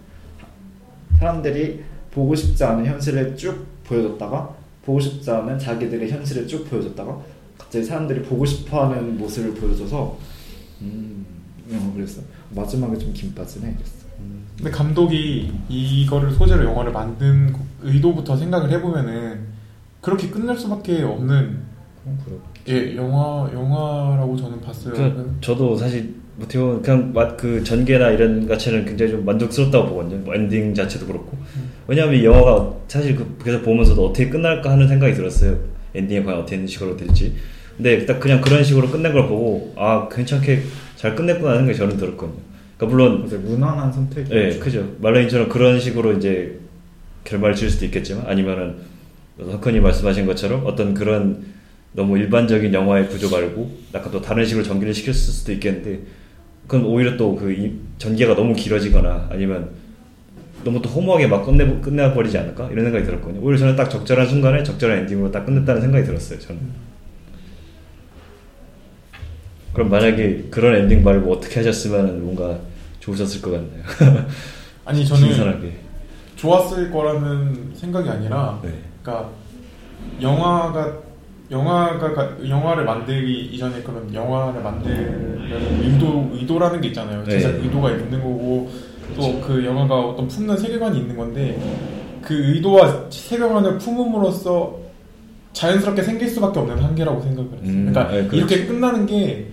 사람들이 1.20 1.84
보고 2.12 2.36
싶지 2.36 2.64
않은 2.64 2.86
현실을 2.86 3.36
쭉 3.36 3.66
보여줬다가 3.86 4.56
보고 4.84 5.00
싶지 5.00 5.30
않은 5.32 5.58
자기들의 5.60 6.10
현실을 6.12 6.48
쭉 6.48 6.70
보여줬다가 6.70 7.22
갑자기 7.58 7.84
사람들이 7.86 8.22
보고 8.24 8.46
싶어하는 8.46 9.18
모습을 9.18 9.54
보여줘서 9.56 10.18
음 10.82 11.26
어, 11.72 11.94
그랬어. 11.96 12.22
마지막에 12.54 12.98
좀 12.98 13.14
김 13.14 13.34
빠지네 13.34 13.74
그랬어. 13.74 14.07
근데 14.58 14.72
감독이 14.72 15.52
이거를 15.70 16.32
소재로 16.32 16.64
영화를 16.64 16.92
만든 16.92 17.54
의도부터 17.84 18.36
생각을 18.36 18.70
해보면은 18.72 19.40
그렇게 20.02 20.30
끝날 20.30 20.58
수밖에 20.58 21.04
없는. 21.04 21.68
예 22.70 22.96
영화 22.96 23.50
영화라고 23.54 24.36
저는 24.38 24.62
봤어요. 24.62 24.94
그, 24.94 25.38
저도 25.42 25.76
사실 25.76 26.16
어떻게 26.40 26.58
보면 26.60 26.82
그냥 26.82 27.12
맛- 27.14 27.36
그 27.38 27.64
전개나 27.64 28.12
이런 28.12 28.48
자체는 28.48 28.86
굉장히 28.86 29.12
좀 29.12 29.26
만족스럽다고 29.26 29.90
보거든요. 29.90 30.20
뭐 30.24 30.34
엔딩 30.34 30.74
자체도 30.74 31.06
그렇고. 31.06 31.38
왜냐하면 31.88 32.16
이 32.16 32.24
영화가 32.26 32.74
사실 32.88 33.16
그 33.16 33.36
그래서 33.40 33.62
보면서도 33.62 34.08
어떻게 34.08 34.30
끝날까 34.30 34.72
하는 34.72 34.88
생각이 34.88 35.14
들었어요. 35.14 35.58
엔딩이 35.96 36.24
과연 36.24 36.42
어떻게 36.42 36.66
식으로 36.66 36.96
될지. 36.96 37.36
근데 37.76 38.06
딱 38.06 38.20
그냥 38.20 38.42
그런 38.42 38.64
식으로 38.64 38.88
끝낸 38.90 39.14
걸 39.14 39.28
보고 39.28 39.74
아 39.76 40.08
괜찮게 40.10 40.64
잘 40.96 41.16
끝냈구나 41.16 41.52
하는 41.52 41.62
생각이 41.66 41.78
저는 41.78 41.98
들었거든요. 41.98 42.40
그러니까 42.78 42.96
물론 42.96 43.26
이제 43.26 43.38
무난한 43.38 43.92
선택이. 43.92 44.34
예, 44.34 44.58
그죠. 44.60 44.88
말레인처럼 45.02 45.50
그런 45.50 45.80
식으로 45.80 46.14
이제 46.14 46.60
결말을 47.24 47.56
지을 47.56 47.70
수도 47.70 47.86
있겠지만 47.86 48.26
아니면은 48.28 48.76
석헌이 49.40 49.80
말씀하신 49.80 50.26
것처럼 50.26 50.66
어떤 50.66 50.94
그런 50.94 51.44
너무 51.94 52.18
일반적인 52.18 52.74
영화의 52.74 53.08
구조 53.10 53.30
말고 53.30 53.72
약간 53.94 54.12
또 54.12 54.22
다른 54.22 54.46
식으로 54.46 54.64
전개를 54.64 54.94
시켰을 54.94 55.14
수도 55.14 55.52
있겠는데 55.54 56.00
그건 56.68 56.86
오히려 56.86 57.18
또 57.18 57.36
그 57.36 57.80
전개가 57.98 58.36
너무 58.36 58.54
길어지거나 58.54 59.30
아니면 59.32 59.70
너무 60.64 60.82
또 60.82 60.90
허무하게 60.90 61.28
막 61.28 61.46
끝내 61.46 61.66
끝내 61.82 62.14
버리지 62.14 62.38
않을까 62.38 62.70
이런 62.72 62.86
생각이 62.86 63.06
들었거든요. 63.06 63.42
오히려 63.42 63.58
저는 63.58 63.76
딱 63.76 63.90
적절한 63.90 64.28
순간에 64.28 64.64
적절한 64.64 65.00
엔딩으로 65.00 65.32
딱 65.32 65.46
끝냈다는 65.46 65.82
생각이 65.82 66.06
들었어요. 66.06 66.40
저는. 66.40 66.62
그럼 69.74 69.90
만약에 69.90 70.46
그런 70.50 70.76
엔딩 70.76 71.04
말고 71.04 71.32
어떻게 71.32 71.60
하셨으면 71.60 72.24
뭔가 72.24 72.60
좋으셨을 73.08 73.42
것 73.42 73.52
같네요. 73.52 73.84
아니 74.86 75.06
저는 75.06 75.28
신선하게. 75.30 75.74
좋았을 76.36 76.92
거라는 76.92 77.72
생각이 77.74 78.08
아니라 78.10 78.60
네. 78.62 78.70
그러니까 79.02 79.30
영화가 80.22 80.94
영화가 81.50 82.14
가- 82.14 82.32
영화를 82.48 82.84
만들기 82.84 83.46
이전에 83.46 83.82
그런 83.82 84.14
영화를 84.14 84.62
만들려는 84.62 85.84
의도 85.84 86.30
의도라는 86.34 86.82
게 86.82 86.90
있잖아요. 86.90 87.24
네. 87.24 87.32
제작 87.40 87.56
의도가 87.56 87.92
있는 87.92 88.22
거고 88.22 88.70
또그 89.16 89.66
영화가 89.66 90.00
어떤 90.00 90.28
품는 90.28 90.58
세계관이 90.58 91.00
있는 91.00 91.16
건데 91.16 91.58
그 92.22 92.34
의도와 92.54 93.06
세계관을 93.10 93.78
품음으로써 93.78 94.78
자연스럽게 95.54 96.04
생길 96.04 96.28
수밖에 96.30 96.60
없는 96.60 96.78
한계라고 96.84 97.22
생각을 97.22 97.50
했어요. 97.54 97.62
음, 97.64 97.90
그러니까 97.92 98.14
네, 98.14 98.28
그렇죠. 98.28 98.36
이렇게 98.36 98.66
끝나는 98.68 99.06
게 99.08 99.48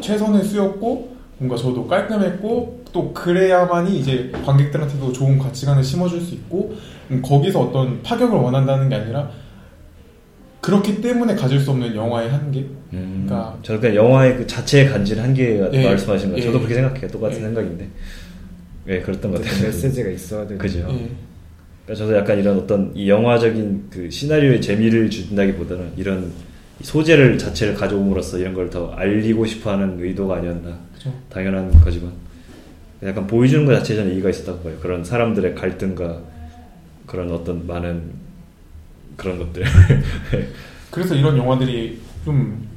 최선의 0.00 0.44
수였고 0.44 1.11
뭔가 1.42 1.56
저도 1.56 1.86
깔끔했고 1.88 2.84
또 2.92 3.12
그래야만이 3.12 3.98
이제 3.98 4.30
관객들한테도 4.44 5.12
좋은 5.12 5.38
가치관을 5.38 5.82
심어줄 5.82 6.20
수 6.20 6.34
있고 6.34 6.74
음, 7.10 7.20
거기서 7.20 7.60
어떤 7.60 8.00
파격을 8.02 8.38
원한다는 8.38 8.88
게 8.88 8.94
아니라 8.94 9.28
그렇기 10.60 11.00
때문에 11.00 11.34
가질 11.34 11.58
수 11.58 11.72
없는 11.72 11.96
영화의 11.96 12.30
한계 12.30 12.60
음, 12.92 13.24
그러니까- 13.26 13.58
저도 13.62 13.80
그냥 13.80 13.96
영화의 13.96 14.36
그 14.36 14.46
자체의 14.46 14.88
간지는 14.88 15.24
한계가 15.24 15.70
예, 15.72 15.84
말씀하신 15.84 16.28
거예요. 16.30 16.40
예. 16.40 16.46
저도 16.46 16.58
그렇게 16.58 16.74
생각해요. 16.76 17.08
똑같은 17.10 17.38
예. 17.38 17.40
생각인데. 17.42 17.88
예, 18.88 19.00
그랬던 19.00 19.32
것 19.32 19.42
같아요. 19.42 19.62
메시지가 19.64 20.10
있어야 20.10 20.46
되고. 20.46 20.58
그죠. 20.58 20.78
예. 20.78 21.08
그러니까 21.84 21.94
저도 21.96 22.16
약간 22.16 22.38
이런 22.38 22.58
어떤 22.58 22.92
이 22.94 23.08
영화적인 23.08 23.86
그 23.90 24.08
시나리오의 24.08 24.60
재미를 24.60 25.10
준다기보다는 25.10 25.94
이런 25.96 26.30
소재를 26.82 27.38
자체를 27.38 27.74
가져옴으로써 27.74 28.38
이런 28.38 28.54
걸 28.54 28.70
더 28.70 28.92
알리고 28.92 29.44
싶어하는 29.46 29.98
의도가 29.98 30.36
아니었나. 30.36 30.78
그죠. 31.02 31.12
당연한 31.28 31.70
거지만 31.80 32.12
약간 33.02 33.26
보여주는 33.26 33.66
것 33.66 33.74
자체에 33.78 33.96
저는 33.96 34.12
이의가 34.12 34.30
있었다고 34.30 34.62
봐요. 34.62 34.76
그런 34.80 35.04
사람들의 35.04 35.56
갈등과 35.56 36.20
그런 37.06 37.30
어떤 37.32 37.66
많은 37.66 38.12
그런 39.16 39.38
것들. 39.38 39.64
그래서 40.90 41.14
이런 41.16 41.36
영화들이 41.36 42.00
좀 42.24 42.68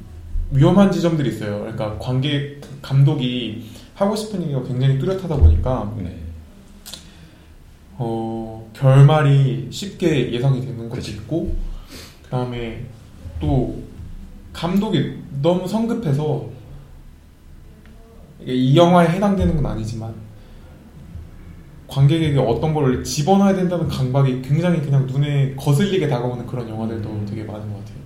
위험한 0.50 0.90
지점들이 0.90 1.28
있어요. 1.30 1.60
그러니까 1.60 1.96
관객 1.98 2.60
감독이 2.82 3.70
하고 3.94 4.16
싶은 4.16 4.42
얘기가 4.42 4.62
굉장히 4.64 4.98
뚜렷하다 4.98 5.36
보니까 5.36 5.94
네. 5.98 6.18
어, 7.98 8.68
결말이 8.74 9.68
쉽게 9.70 10.32
예상이 10.32 10.60
되는 10.60 10.76
것도 10.88 10.96
그치. 10.96 11.12
있고 11.12 11.54
그다음에 12.24 12.84
또 13.40 13.82
감독이 14.52 15.18
너무 15.40 15.68
성급해서 15.68 16.55
이 18.44 18.76
영화에 18.76 19.08
해당되는 19.08 19.56
건 19.56 19.66
아니지만 19.66 20.14
관객에게 21.88 22.38
어떤 22.38 22.74
걸 22.74 23.02
집어넣어야 23.04 23.54
된다는 23.54 23.88
강박이 23.88 24.42
굉장히 24.42 24.80
그냥 24.80 25.06
눈에 25.06 25.54
거슬리게 25.54 26.08
다가오는 26.08 26.46
그런 26.46 26.68
영화들도 26.68 27.24
되게 27.26 27.44
많은 27.44 27.72
것 27.72 27.78
같아요. 27.78 27.96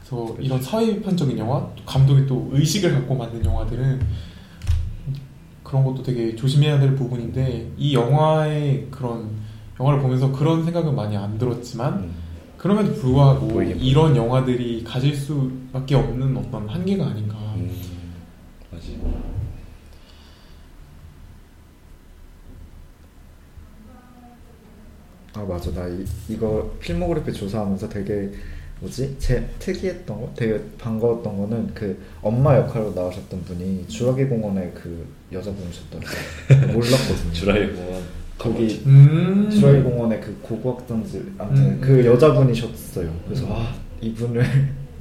그래서 0.00 0.36
이런 0.40 0.60
사회 0.60 0.86
비판적인 0.86 1.38
영화, 1.38 1.60
또 1.74 1.84
감독이 1.84 2.26
또 2.26 2.50
의식을 2.52 2.92
갖고 2.92 3.14
만든 3.14 3.44
영화들은 3.44 4.00
그런 5.62 5.84
것도 5.84 6.02
되게 6.02 6.36
조심해야 6.36 6.78
될 6.78 6.94
부분인데 6.94 7.72
이 7.78 7.94
영화의 7.94 8.88
그런 8.90 9.30
영화를 9.80 10.00
보면서 10.00 10.30
그런 10.30 10.64
생각은 10.64 10.94
많이 10.94 11.16
안 11.16 11.38
들었지만 11.38 11.94
음. 11.94 12.14
그럼에도 12.58 12.92
불구하고 12.94 13.62
이런 13.62 14.14
영화들이 14.14 14.84
가질 14.84 15.16
수밖에 15.16 15.94
없는 15.94 16.36
어떤 16.36 16.68
한계가 16.68 17.06
아닌가. 17.06 17.36
음. 17.56 17.70
맞지. 18.70 19.00
아 25.34 25.42
맞아. 25.42 25.70
나 25.72 25.88
이, 25.88 26.04
이거 26.28 26.74
필모그래피 26.80 27.32
조사하면서 27.32 27.88
되게 27.88 28.30
뭐지? 28.80 29.16
제 29.18 29.48
특이했던 29.60 30.20
거 30.20 30.32
되게 30.36 30.60
반가웠던 30.78 31.36
거는 31.36 31.70
그 31.72 31.98
엄마 32.20 32.56
역할로 32.56 32.92
나오셨던 32.92 33.42
분이 33.44 33.86
주라기 33.86 34.24
공원의 34.24 34.72
그 34.74 35.06
여자분이셨더라고요 35.32 36.72
몰랐거든요. 36.72 37.32
주라이 37.32 37.72
공원. 37.72 38.02
거기 38.36 38.82
음. 38.86 39.48
주라기 39.48 39.82
공원의 39.84 40.20
그 40.20 40.36
고고학장질 40.42 41.34
아무튼 41.38 41.64
음. 41.64 41.80
그 41.80 42.04
여자분이셨어요. 42.04 43.14
그래서 43.24 43.46
아 43.48 43.74
이분을 44.00 44.44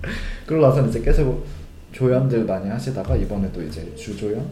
그러고 0.45 0.67
나서 0.67 0.87
이제 0.87 1.01
계속 1.01 1.45
조연들 1.91 2.45
많이 2.45 2.69
하시다가 2.69 3.15
이번에도 3.15 3.63
이제 3.63 3.93
주조연? 3.95 4.45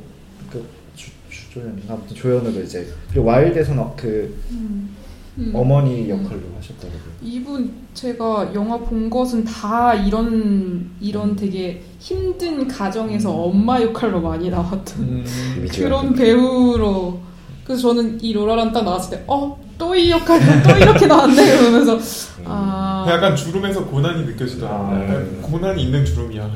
그 0.51 0.65
주, 0.95 1.11
주조연인가? 1.29 1.93
아무튼 1.93 2.15
조연으로 2.15 2.61
이제 2.63 2.87
그리고 3.11 3.27
와일드에서는 3.27 3.83
그 3.95 4.35
음. 4.51 4.89
음. 5.37 5.51
어머니 5.53 6.09
역할로 6.09 6.41
하셨더라고요 6.57 7.01
이분 7.21 7.71
제가 7.93 8.51
영화 8.53 8.77
본 8.77 9.09
것은 9.09 9.43
다 9.43 9.93
이런 9.93 10.89
이런 10.99 11.35
되게 11.35 11.81
힘든 11.99 12.67
가정에서 12.67 13.31
엄마 13.31 13.81
역할로 13.81 14.19
많이 14.21 14.49
나왔던 14.49 14.99
음. 14.99 15.25
그런 15.71 16.13
배우로 16.13 17.19
그래서 17.63 17.81
저는 17.93 18.21
이 18.23 18.33
로라란 18.33 18.71
딱 18.71 18.83
나왔을 18.83 19.17
때 19.17 19.23
어 19.27 19.57
또 19.79 19.95
이 19.95 20.11
역할이 20.11 20.43
또 20.61 20.71
이렇게 20.77 21.07
나왔네 21.07 21.57
그러면서 21.57 21.97
아 22.43 23.05
약간 23.07 23.33
주름에서 23.33 23.85
고난이 23.85 24.25
느껴지더라고요. 24.25 24.97
아. 24.97 25.03
약간 25.03 25.41
고난이 25.41 25.83
있는 25.83 26.03
주름이야. 26.03 26.51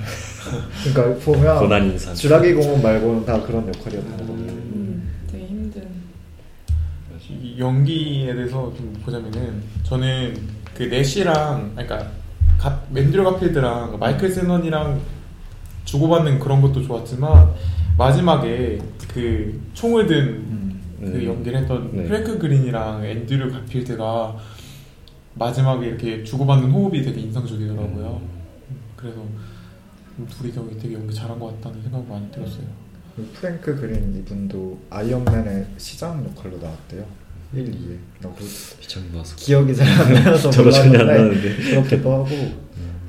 그러니까 0.84 1.24
보면 1.24 1.60
고난 1.60 1.86
인상. 1.86 2.14
주라기 2.14 2.54
공원 2.54 2.82
말고는 2.84 3.26
다 3.26 3.42
그런 3.42 3.66
역할이었던 3.66 4.18
거거든요. 4.18 4.52
이 7.54 7.60
연기에 7.60 8.34
대해서 8.34 8.74
좀 8.76 8.94
보자면은 9.04 9.62
저는 9.84 10.36
그 10.76 10.84
내시랑 10.84 11.72
그러니까 11.76 12.12
가, 12.58 12.82
맨드류 12.90 13.24
가필드랑 13.24 14.00
마이클 14.00 14.32
세넌이랑 14.32 15.02
주고받는 15.86 16.40
그런 16.40 16.62
것도 16.62 16.82
좋았지만 16.82 17.54
마지막에 17.98 18.80
그 19.08 19.62
총을 19.74 20.08
든 20.08 20.18
음. 20.18 20.82
그 21.00 21.06
음. 21.06 21.26
연기를 21.26 21.60
했던 21.60 21.92
네. 21.94 22.06
프랭크 22.06 22.40
그린이랑 22.40 23.06
앤드류 23.06 23.52
가필드가 23.52 24.38
마지막에 25.36 25.88
이렇게 25.88 26.24
주고받는 26.24 26.72
호흡이 26.72 27.02
되게 27.02 27.22
인상적이더라고요. 27.22 28.22
음. 28.22 28.30
그래서 28.96 29.18
둘이 30.30 30.52
되게, 30.52 30.78
되게 30.78 30.94
연기 30.96 31.14
잘한 31.14 31.40
것 31.40 31.48
같다는 31.56 31.82
생각이 31.84 32.08
많이 32.08 32.32
들었어요. 32.32 32.66
그리고 33.16 33.32
프랭크 33.34 33.76
그린 33.76 34.16
이분도 34.16 34.80
아이언맨의 34.90 35.68
시장 35.78 36.24
역할로 36.26 36.58
나왔대요. 36.58 37.23
1, 37.54 37.66
2에. 37.72 37.98
나그 38.22 38.44
비참 38.80 39.04
나와서 39.12 39.36
기억이 39.36 39.76
잘 39.76 39.88
안 39.88 40.14
나서 40.24 40.50
저도 40.52 40.72
전혀 40.72 41.00
안 41.00 41.06
몰랐는데 41.06 41.50
나는데. 41.50 41.70
그렇기도 41.72 42.14
하고 42.14 42.28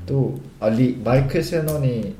또 0.06 0.38
아, 0.60 0.68
리, 0.68 0.96
마이클 1.02 1.42
셰넌이 1.42 2.14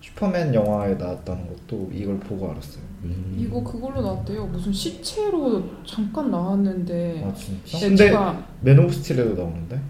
슈퍼맨 0.00 0.52
영화에 0.54 0.94
나왔다는 0.94 1.46
것도 1.48 1.90
이걸 1.94 2.18
보고 2.20 2.50
알았어요. 2.50 2.82
음. 3.04 3.36
이거 3.38 3.62
그걸로 3.64 4.00
나왔대요 4.02 4.46
무슨 4.46 4.72
시체로 4.72 5.68
잠깐 5.86 6.30
나왔는데 6.30 7.24
아 7.26 7.34
진짜? 7.34 7.78
네, 7.78 7.88
근데 7.88 7.96
제가 8.06 8.46
맨 8.60 8.78
오브 8.78 8.92
스틸에도 8.92 9.34
나오는데? 9.34 9.80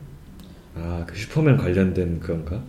아, 0.76 1.04
그 1.06 1.14
슈퍼맨 1.16 1.56
관련된 1.58 2.20
그건가? 2.20 2.62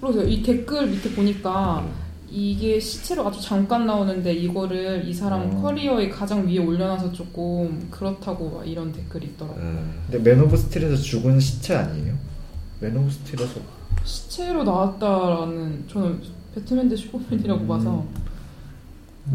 그러세요 0.00 0.24
이 0.26 0.42
댓글 0.42 0.86
밑에 0.86 1.10
보니까 1.10 1.80
음. 1.80 2.05
이게 2.28 2.78
시체로 2.80 3.26
아주 3.26 3.40
잠깐 3.40 3.86
나오는데 3.86 4.32
이거를 4.34 5.06
이 5.06 5.14
사람 5.14 5.42
음. 5.42 5.62
커리어의 5.62 6.10
가장 6.10 6.46
위에 6.46 6.58
올려놔서 6.58 7.12
조금 7.12 7.86
그렇다고 7.90 8.50
막 8.50 8.68
이런 8.68 8.92
댓글이 8.92 9.26
있더라고요. 9.26 9.64
아, 9.64 9.84
근데 10.10 10.30
맨 10.30 10.40
오브 10.42 10.56
스틸에서 10.56 10.96
죽은 10.96 11.38
시체 11.38 11.74
아니에요? 11.76 12.14
맨 12.80 12.96
오브 12.96 13.10
스틸에서 13.10 13.60
시체로 14.04 14.64
나왔다라는 14.64 15.84
저는 15.88 16.20
배트맨 16.54 16.88
대 16.88 16.96
슈퍼맨이라고 16.96 17.60
음. 17.62 17.68
봐서 17.68 18.04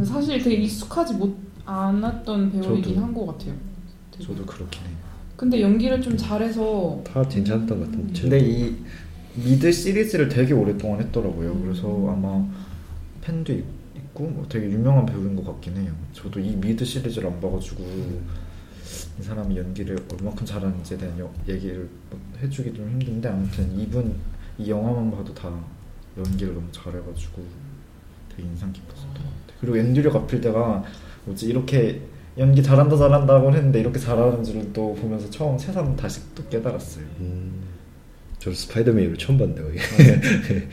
사실 0.03 0.41
되게 0.41 0.55
익숙하지 0.57 1.13
못 1.15 1.35
않았던 1.65 2.51
배우이긴. 2.51 2.97
한 3.01 3.13
것 3.13 3.25
같아요. 3.27 3.53
되게. 4.11 4.25
저도 4.25 4.45
그렇긴 4.45 4.81
해요. 4.87 4.95
근데 5.35 5.61
연기를 5.61 6.01
좀 6.01 6.15
잘해서 6.17 7.01
다 7.05 7.23
괜찮았던 7.23 7.79
것 7.79 7.85
같은데. 7.91 8.21
근데 8.21 8.39
이 8.39 8.75
미드 9.35 9.71
시리즈를 9.71 10.27
되게 10.29 10.53
오랫동안 10.53 10.99
했더라고요. 11.01 11.57
그래서 11.61 11.87
아마 12.09 12.45
팬도 13.21 13.53
있- 13.53 13.63
있고 13.95 14.27
뭐 14.27 14.45
되게 14.49 14.69
유명한 14.69 15.05
배우인 15.05 15.35
것 15.35 15.45
같긴 15.45 15.77
해요. 15.77 15.93
저도 16.13 16.39
이 16.39 16.55
미드 16.55 16.83
시리즈를 16.85 17.29
안 17.29 17.39
봐가지고 17.41 17.83
이 19.19 19.23
사람이 19.23 19.55
연기를 19.57 19.97
얼마큼 20.11 20.45
잘하는지에 20.45 20.97
대한 20.97 21.17
여- 21.19 21.33
얘기를 21.47 21.87
뭐 22.09 22.19
해주기 22.41 22.73
좀 22.73 22.89
힘든데 22.89 23.29
아무튼 23.29 23.79
이분 23.79 24.15
이 24.57 24.69
영화만 24.69 25.11
봐도 25.11 25.33
다 25.33 25.49
연기를 26.17 26.53
너무 26.53 26.67
잘해가지고 26.71 27.43
되게 28.29 28.43
인상 28.47 28.71
깊었었던 28.73 29.13
것 29.13 29.19
같아요. 29.19 29.57
그리고 29.59 29.77
앤드류 29.77 30.11
가필드가 30.11 30.83
뭐지 31.25 31.47
이렇게 31.47 32.01
연기 32.37 32.63
잘한다 32.63 32.97
잘한다고 32.97 33.53
했는데 33.53 33.79
이렇게 33.81 33.99
잘하는 33.99 34.43
줄은 34.43 34.73
또 34.73 34.93
보면서 34.95 35.29
처음 35.29 35.57
새삼 35.57 35.95
다시 35.95 36.21
또 36.33 36.43
깨달았어요. 36.49 37.05
음, 37.19 37.61
저 38.39 38.51
스파이더맨을 38.53 39.17
처음 39.17 39.37
봤는데. 39.37 39.61
많이 39.61 39.75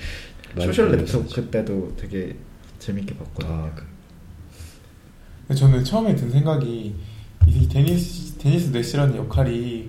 소셜 0.57 0.91
보면서. 0.91 1.21
랩터 1.23 1.35
그때도 1.35 1.93
되게 1.97 2.37
재밌게 2.79 3.15
봤거든요. 3.17 3.53
아, 3.53 3.71
그, 5.49 5.55
저는 5.55 5.83
처음에 5.85 6.15
든 6.15 6.31
생각이 6.31 6.95
이 7.47 7.69
데니스 7.69 8.35
데니스 8.39 8.71
내시라는 8.71 9.17
역할이 9.17 9.89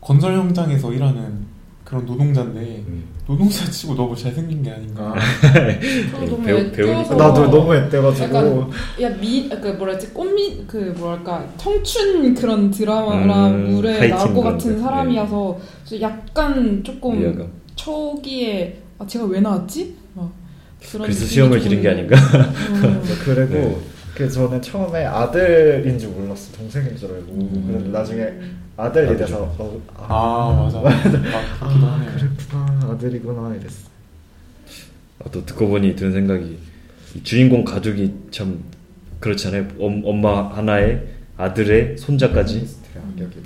건설 0.00 0.34
현장에서 0.34 0.92
일하는 0.92 1.48
그런 1.84 2.06
노동자인데 2.06 2.84
음. 2.86 3.04
노동자 3.26 3.68
치고 3.68 3.94
너무 3.96 4.14
잘생긴 4.14 4.62
게 4.62 4.70
아닌가. 4.70 5.14
배우- 6.44 6.70
배우니까. 6.72 7.14
나도 7.16 7.50
너무 7.50 7.74
애때가지고 7.74 8.24
약간 8.36 8.70
야미 9.00 9.48
그 9.48 9.68
뭐라 9.68 9.92
했지 9.94 10.08
꽃미 10.12 10.64
그 10.68 10.94
뭐랄까 10.98 11.46
청춘 11.56 12.34
그런 12.34 12.70
드라마나 12.70 13.48
음, 13.48 13.70
물에 13.74 14.08
나올 14.08 14.32
것 14.34 14.40
같은 14.42 14.76
거. 14.76 14.82
사람이어서 14.82 15.58
그래서 15.84 16.00
약간 16.02 16.82
조금. 16.84 17.20
초기에 17.84 18.78
아 18.98 19.06
제가 19.06 19.24
왜 19.24 19.40
나왔지? 19.40 19.96
막 20.14 20.30
그런 20.92 21.02
그래서 21.08 21.26
좀- 21.26 21.58
기른 21.58 21.80
게 21.82 21.88
아닌가? 21.88 22.16
음. 22.16 23.02
그리고 23.24 23.54
네. 23.54 23.78
그 24.14 24.28
저는 24.30 24.60
처음에 24.60 25.04
아들인 25.06 25.98
줄 25.98 26.10
몰랐어 26.10 26.52
동생인 26.56 26.94
줄 26.96 27.10
알고 27.10 27.32
음. 27.32 27.64
그런데 27.66 27.90
나중에 27.90 28.28
아들이. 28.76 29.16
돼서 29.16 29.54
어, 29.58 29.80
아 29.96 30.62
맞아. 30.62 30.78
아, 30.84 30.88
그렇기도 31.68 31.86
아, 31.86 31.92
하네요. 31.92 32.12
그랬구나 32.12 32.90
아들이구나 32.92 33.54
이랬어 33.56 33.88
아, 35.24 35.30
또 35.30 35.44
듣고 35.46 35.68
보니 35.68 35.96
드는 35.96 36.12
생각이 36.12 36.58
이 37.14 37.22
주인공 37.22 37.64
가족이 37.64 38.12
참 38.30 38.62
그렇잖아요. 39.20 39.68
엄, 39.78 40.02
엄마 40.04 40.48
하나에 40.54 41.00
아들의 41.36 41.96
손자까지 41.98 42.68
악역이 43.14 43.36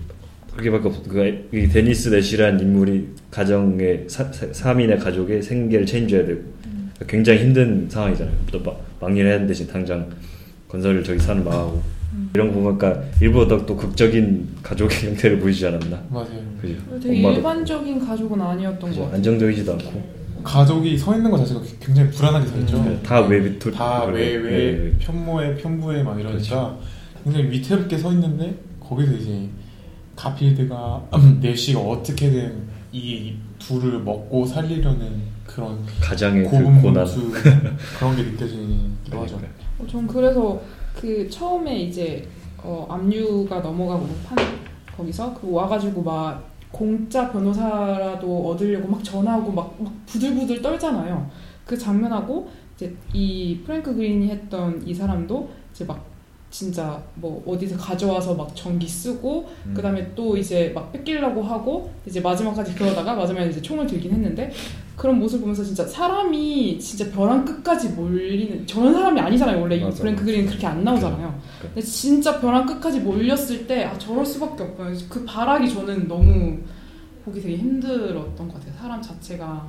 그렇게밖에 0.57 0.89
없. 0.89 1.09
그이 1.09 1.69
데니스 1.69 2.09
내시라는 2.11 2.61
인물이 2.61 3.09
가정의 3.31 4.05
사, 4.09 4.31
사, 4.33 4.47
3인의 4.47 5.03
가족의 5.03 5.43
생계를 5.43 5.85
책임져야 5.85 6.27
되고 6.27 6.41
그러니까 6.61 7.07
굉장히 7.07 7.41
힘든 7.41 7.89
상황이잖아요. 7.89 8.35
또 8.53 8.61
막, 8.61 8.81
막일해야 9.01 9.35
하는 9.35 9.47
대신 9.47 9.67
당장 9.67 10.09
건설을 10.69 11.03
저기 11.03 11.19
사는 11.19 11.45
망하고 11.45 11.83
이런 12.35 12.53
거 12.53 12.61
보니까 12.61 13.03
일부 13.21 13.47
더또 13.47 13.77
극적인 13.77 14.49
가족의 14.63 15.09
형태를 15.09 15.41
보이지 15.41 15.67
않았나? 15.67 16.03
맞아요. 16.11 16.29
그죠? 16.61 17.01
되게 17.01 17.19
엄마도 17.19 17.37
일반적인 17.37 18.07
가족은 18.07 18.41
아니었던 18.41 18.81
것 18.81 18.87
그죠? 18.89 19.01
같아요. 19.03 19.17
안정적이지도 19.17 19.73
않고 19.73 20.25
가족이 20.45 20.97
서 20.99 21.17
있는 21.17 21.31
것 21.31 21.39
자체가 21.39 21.61
굉장히 21.81 22.11
불안하게 22.11 22.47
서 22.47 22.59
있죠. 22.59 22.77
음, 22.77 23.01
다외 23.03 23.41
밑 23.41 23.59
다외외 23.59 24.73
네. 24.73 24.93
편모에 24.99 25.57
편부에 25.57 26.03
막 26.03 26.21
이러니까 26.21 26.31
그렇죠. 26.31 26.79
굉장히 27.25 27.51
위태롭게 27.51 27.99
서 27.99 28.13
있는데 28.13 28.55
거기서 28.79 29.13
이제 29.15 29.49
가필드가 30.17 31.09
내시가 31.41 31.81
어떻게든 31.81 32.69
이 32.93 33.35
둘을 33.59 34.01
먹고 34.01 34.47
살리려는 34.47 35.35
그런 35.47 35.85
가장의 36.01 36.45
그 36.45 36.51
고난. 36.51 36.75
고군분투 36.75 37.33
그런 37.99 38.17
게 38.17 38.23
느껴지기도 38.23 39.23
하죠. 39.23 39.41
어, 39.79 39.87
전 39.87 40.07
그래서 40.07 40.61
그 40.95 41.29
처음에 41.29 41.83
이제 41.83 42.27
어, 42.59 42.87
압류가 42.89 43.61
넘어가거든 43.61 44.15
판 44.25 44.39
거기서 44.97 45.35
그 45.35 45.51
와가지고 45.51 46.03
막 46.03 46.55
공짜 46.71 47.31
변호사라도 47.31 48.51
얻으려고 48.51 48.89
막 48.89 49.05
전화하고 49.05 49.53
막, 49.53 49.77
막 49.79 49.93
부들부들 50.07 50.61
떨잖아요. 50.63 51.31
그 51.65 51.77
장면하고 51.79 52.49
이제 52.75 52.95
이 53.13 53.61
프랭크 53.65 53.95
그린이 53.95 54.29
했던 54.29 54.83
이 54.87 54.93
사람도 54.93 55.51
이제 55.73 55.85
막 55.85 56.05
진짜 56.59 57.03
뭐 57.17 57.43
어디서 57.45 57.77
가져와서 57.77 58.33
막 58.37 58.55
전기 58.55 58.87
쓰고 58.87 59.51
음. 59.67 59.75
그다음에 59.75 60.15
또 60.15 60.37
이제 60.37 60.71
막 60.73 60.93
뺏기려고 60.93 61.43
하고 61.43 61.91
이제 62.07 62.21
마지막까지 62.21 62.77
그러다가 62.77 63.17
마지막에 63.17 63.51
이제 63.51 63.61
총을 63.61 63.85
들긴 63.89 64.13
했는데 64.13 64.53
그런 64.95 65.19
모습 65.19 65.41
보면서 65.41 65.65
진짜 65.65 65.85
사람이 65.85 66.79
진짜 66.79 67.11
벼랑 67.11 67.45
끝까지 67.45 67.89
몰리는 67.89 68.65
저런 68.69 68.93
사람이 68.95 69.19
아니잖아요 69.21 69.61
원래 69.61 69.75
이 69.79 69.81
맞아, 69.83 69.99
브랭크 69.99 70.21
맞아. 70.21 70.25
그린 70.33 70.47
그렇게 70.47 70.65
안 70.65 70.85
나오잖아요. 70.85 71.41
그- 71.61 71.67
근데 71.67 71.81
진짜 71.81 72.41
벼랑 72.41 72.65
끝까지 72.67 73.01
몰렸을 73.01 73.67
때 73.67 73.83
아 73.87 73.99
저럴 73.99 74.25
수밖에 74.25 74.63
없구나 74.63 74.93
그 75.09 75.25
발악이 75.25 75.69
저는 75.69 76.07
너무 76.07 76.57
보기 77.25 77.41
되게 77.43 77.57
힘들었던 77.57 78.37
것 78.47 78.55
같아요. 78.55 78.73
사람 78.81 79.03
자체가 79.03 79.69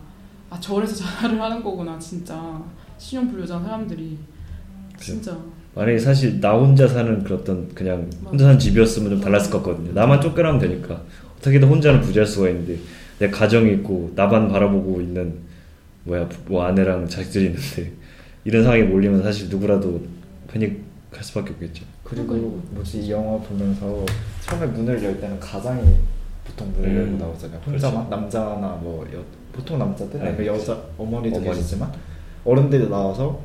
아 0.52 0.60
저래서 0.60 0.94
자살을 0.98 1.42
하는 1.42 1.64
거구나 1.64 1.98
진짜. 1.98 2.62
신용불량한 3.00 3.64
사람들이. 3.66 4.20
진짜 5.00 5.36
만약에 5.76 6.00
사실 6.00 6.40
나 6.40 6.54
혼자 6.54 6.88
사는 6.88 7.22
그런 7.24 7.40
어떤 7.40 7.68
그냥 7.76 8.10
혼자 8.24 8.46
사는 8.46 8.58
집이었으면 8.58 9.10
좀 9.10 9.20
달랐을 9.22 9.52
것 9.52 9.62
같거든요. 9.62 9.92
나만 9.94 10.22
쫓겨나면 10.22 10.60
되니까 10.60 11.02
어떻게든 11.38 11.68
혼자는 11.68 12.02
부재할 12.02 12.26
수가 12.26 12.50
있는데 12.50 12.78
내 13.20 13.30
가정이 13.30 13.74
있고 13.74 14.12
나만 14.16 14.48
바라보고 14.48 15.02
있는 15.02 15.36
뭐야 16.06 16.30
뭐 16.48 16.64
아내랑 16.64 17.08
자식들이 17.10 17.48
있는데 17.48 17.92
이런 18.46 18.64
상황에 18.64 18.84
몰리면 18.84 19.22
사실 19.22 19.50
누구라도 19.50 20.02
패닉할 20.48 21.22
수밖에 21.24 21.52
없겠죠. 21.52 21.84
그리고 22.06 22.62
뭐지 22.72 23.02
이 23.02 23.12
영화 23.12 23.38
보면서 23.40 24.06
처음에 24.42 24.68
문을 24.68 25.04
열 25.04 25.20
때는 25.20 25.38
가장이 25.40 25.82
보통 26.46 26.72
문을 26.74 26.90
음, 26.90 26.96
열고 26.98 27.18
나오잖아요. 27.18 27.60
혼자만 27.66 28.06
그렇죠. 28.08 28.22
남자나 28.22 28.68
뭐 28.82 29.06
여, 29.14 29.22
보통 29.52 29.78
남자들 29.80 30.20
네, 30.22 30.28
아니면 30.30 30.46
여자 30.46 30.80
어머니도 30.98 31.38
어머니. 31.38 31.52
계시지만 31.54 31.92
어른들이 32.46 32.88
나와서 32.88 33.42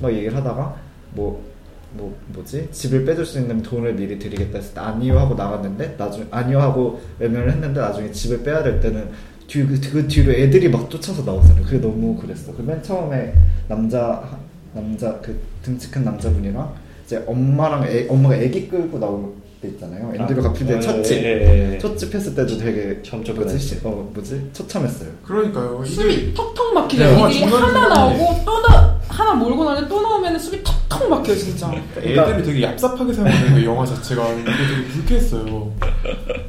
막 0.00 0.10
얘기를 0.14 0.34
하다가 0.34 0.76
뭐. 1.12 1.53
뭐 1.96 2.14
뭐지 2.28 2.68
집을 2.72 3.04
빼줄 3.04 3.24
수 3.24 3.38
있는 3.38 3.62
돈을 3.62 3.94
미리 3.94 4.18
드리겠다 4.18 4.58
했을 4.58 4.74
때 4.74 4.80
아니요 4.80 5.18
하고 5.18 5.34
나갔는데 5.34 5.96
나중 5.96 6.26
아니요 6.30 6.60
하고 6.60 7.00
외면을 7.18 7.52
했는데 7.52 7.80
나중에 7.80 8.10
집을 8.10 8.42
빼야 8.42 8.62
될 8.62 8.80
때는 8.80 9.08
뒤, 9.46 9.64
그, 9.66 9.78
그 9.92 10.08
뒤로 10.08 10.32
애들이 10.32 10.68
막 10.68 10.88
쫓아서 10.90 11.22
나오잖아요. 11.22 11.64
그게 11.64 11.78
너무 11.78 12.16
그랬어. 12.16 12.52
그 12.54 12.62
맨 12.62 12.82
처음에 12.82 13.34
남자 13.68 14.38
남자 14.72 15.18
그 15.20 15.38
등치 15.62 15.90
큰 15.90 16.04
남자분이랑 16.04 16.72
이제 17.04 17.22
엄마랑 17.26 17.84
애, 17.86 18.06
엄마가 18.08 18.36
애기 18.36 18.66
끌고 18.68 18.98
나올 18.98 19.32
때 19.60 19.68
있잖아요. 19.68 20.12
앤드류 20.18 20.42
가필드의 20.42 20.80
첫 20.80 21.02
집. 21.02 21.22
예, 21.22 21.24
예, 21.24 21.74
예. 21.74 21.78
첫집 21.78 22.12
했을 22.14 22.34
때도 22.34 22.56
되게 22.58 23.00
처음 23.02 23.22
뭐지? 23.22 23.34
접근했어요. 23.34 23.80
어 23.84 24.10
뭐지? 24.14 24.48
처참했어요. 24.52 25.10
그러니까요. 25.24 25.82
이게 25.86 25.94
숨이 25.94 26.34
턱턱 26.34 26.74
막히죠. 26.74 27.04
네, 27.04 27.10
중간중간에. 27.14 27.56
하나 27.66 27.88
나오고 27.88 28.44
또 28.44 28.62
나, 28.66 28.93
하나 29.14 29.34
몰고 29.34 29.64
나는데 29.64 29.88
또 29.88 30.02
나오면 30.02 30.38
숨이 30.38 30.62
턱턱 30.64 31.08
막혀요 31.08 31.36
진짜. 31.36 31.72
애들이 31.96 32.42
되게 32.42 32.60
얍삽하게 32.66 33.14
사용하는 33.14 33.54
그 33.54 33.64
영화 33.64 33.86
자체가 33.86 34.26
되게 34.34 34.88
불쾌했어요. 34.92 35.72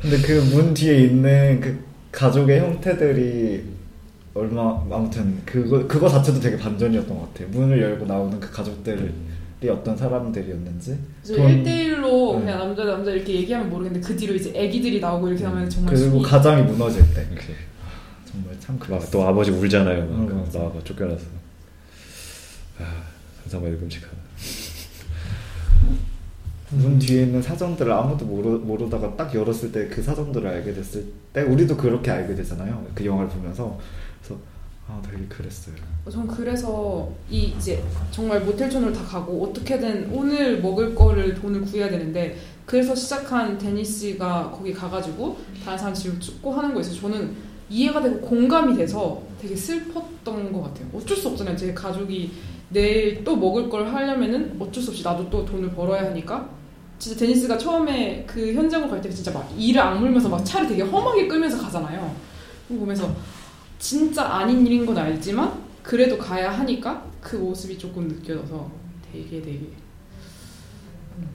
근데 0.01 0.17
그 0.21 0.41
문 0.51 0.73
뒤에 0.73 1.01
있는 1.05 1.61
그 1.61 1.79
가족의 2.11 2.59
형태들이 2.59 3.63
얼마 4.33 4.81
아무튼 4.91 5.41
그거 5.45 5.85
그거 5.87 6.09
자체도 6.09 6.39
되게 6.39 6.57
반전이었던 6.57 7.07
것 7.19 7.33
같아요. 7.33 7.47
문을 7.51 7.81
열고 7.81 8.05
나오는 8.05 8.39
그 8.39 8.51
가족들이 8.51 9.11
어떤 9.69 9.95
사람들이었는지. 9.95 10.97
그래서 11.23 11.41
돈- 11.41 11.63
1대1로 11.63 12.33
네. 12.33 12.39
그냥 12.41 12.59
남자 12.59 12.83
남자 12.83 13.11
이렇게 13.11 13.33
얘기하면 13.35 13.69
모르겠는데 13.69 14.05
그 14.07 14.15
뒤로 14.17 14.33
이제 14.35 14.51
애기들이 14.55 14.99
나오고 14.99 15.27
이렇게 15.29 15.45
하면 15.45 15.69
정말 15.69 15.93
그리고 15.93 16.19
가장이 16.21 16.63
무너질 16.63 17.01
때. 17.13 17.25
정말 18.29 18.59
참막 18.59 18.79
그랬어. 18.87 19.11
또 19.11 19.23
아버지 19.23 19.51
울잖아요. 19.51 19.99
막 20.07 20.09
음, 20.09 20.43
맞아. 20.45 20.59
나와가 20.59 20.79
쫓겨나서. 20.83 21.23
아, 22.79 23.03
상상만 23.43 23.79
끔찍하다. 23.79 24.15
문 26.71 26.97
뒤에 26.99 27.23
있는 27.23 27.41
사정들을 27.41 27.91
아무도 27.91 28.25
모르, 28.25 28.49
모르다가 28.57 29.15
딱 29.15 29.33
열었을 29.33 29.71
때 29.71 29.87
그 29.87 30.01
사정들을 30.01 30.47
알게 30.47 30.73
됐을 30.73 31.05
때 31.31 31.41
우리도 31.43 31.77
그렇게 31.77 32.11
알게 32.11 32.35
되잖아요. 32.35 32.85
그 32.95 33.05
영화를 33.05 33.29
보면서 33.29 33.79
그래서 34.21 34.39
아 34.87 35.01
되게 35.05 35.25
그랬어요. 35.27 35.75
전 36.11 36.27
그래서 36.27 37.11
이 37.29 37.53
이제 37.57 37.81
정말 38.11 38.41
모텔촌을 38.41 38.91
다 38.93 39.03
가고 39.03 39.43
어떻게든 39.45 40.09
오늘 40.11 40.61
먹을 40.61 40.93
거를 40.95 41.33
돈을 41.35 41.61
구해야 41.61 41.89
되는데 41.89 42.37
그래서 42.65 42.95
시작한 42.95 43.57
데니스가 43.57 44.51
거기 44.51 44.73
가가지고 44.73 45.37
다른 45.63 45.77
사람 45.77 45.93
집을 45.93 46.19
죽고 46.19 46.51
하는 46.51 46.73
거에 46.73 46.81
있어서 46.81 46.99
저는 47.01 47.35
이해가 47.69 48.01
되고 48.01 48.19
공감이 48.21 48.75
돼서 48.75 49.21
되게 49.39 49.55
슬펐던 49.55 50.51
것 50.51 50.63
같아요. 50.63 50.87
어쩔 50.93 51.15
수 51.15 51.29
없잖아요. 51.29 51.55
제 51.55 51.73
가족이 51.73 52.31
내일 52.69 53.23
또 53.23 53.35
먹을 53.35 53.69
걸 53.69 53.87
하려면은 53.93 54.55
어쩔 54.59 54.81
수 54.83 54.89
없이 54.91 55.03
나도 55.03 55.29
또 55.29 55.45
돈을 55.45 55.69
벌어야 55.71 56.05
하니까 56.09 56.49
진짜 56.97 57.19
데니스가 57.19 57.57
처음에 57.57 58.23
그 58.27 58.53
현장으로 58.53 58.89
갈 58.89 59.01
때 59.01 59.09
진짜 59.09 59.31
막 59.31 59.49
이를 59.57 59.81
악물면서 59.81 60.29
막 60.29 60.43
차를 60.43 60.67
되게 60.67 60.81
험하게 60.81 61.27
끌면서 61.27 61.57
가잖아요. 61.61 62.15
보면서 62.67 63.13
진짜 63.77 64.23
아닌 64.25 64.65
일인 64.65 64.85
건 64.85 64.97
알지만 64.97 65.53
그래도 65.83 66.17
가야 66.17 66.51
하니까 66.51 67.05
그 67.21 67.35
모습이 67.35 67.77
조금 67.77 68.07
느껴져서 68.07 68.71
되게 69.11 69.41
되게 69.41 69.69
음, 71.17 71.29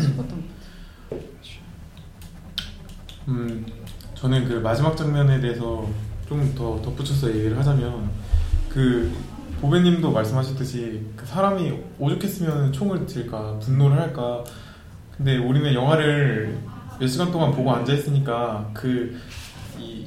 슬펐던 0.00 0.28
것. 0.28 1.18
음, 3.28 3.66
저는 4.14 4.46
그 4.48 4.54
마지막 4.54 4.96
장면에 4.96 5.40
대해서 5.40 5.88
좀 6.28 6.54
더 6.54 6.80
덧붙여서 6.82 7.30
얘기를 7.34 7.58
하자면 7.58 8.10
그 8.68 9.10
보배님도 9.60 10.10
말씀하셨듯이 10.12 11.02
그 11.16 11.26
사람이 11.26 11.72
오죽했으면 11.98 12.72
총을 12.72 13.06
들까 13.06 13.58
분노를 13.60 13.98
할까 14.00 14.44
근데 15.16 15.36
우리는 15.36 15.74
영화를 15.74 16.56
몇 17.00 17.06
시간 17.06 17.30
동안 17.32 17.50
보고 17.52 17.72
앉아 17.72 17.92
있으니까 17.92 18.70
그이 18.74 19.16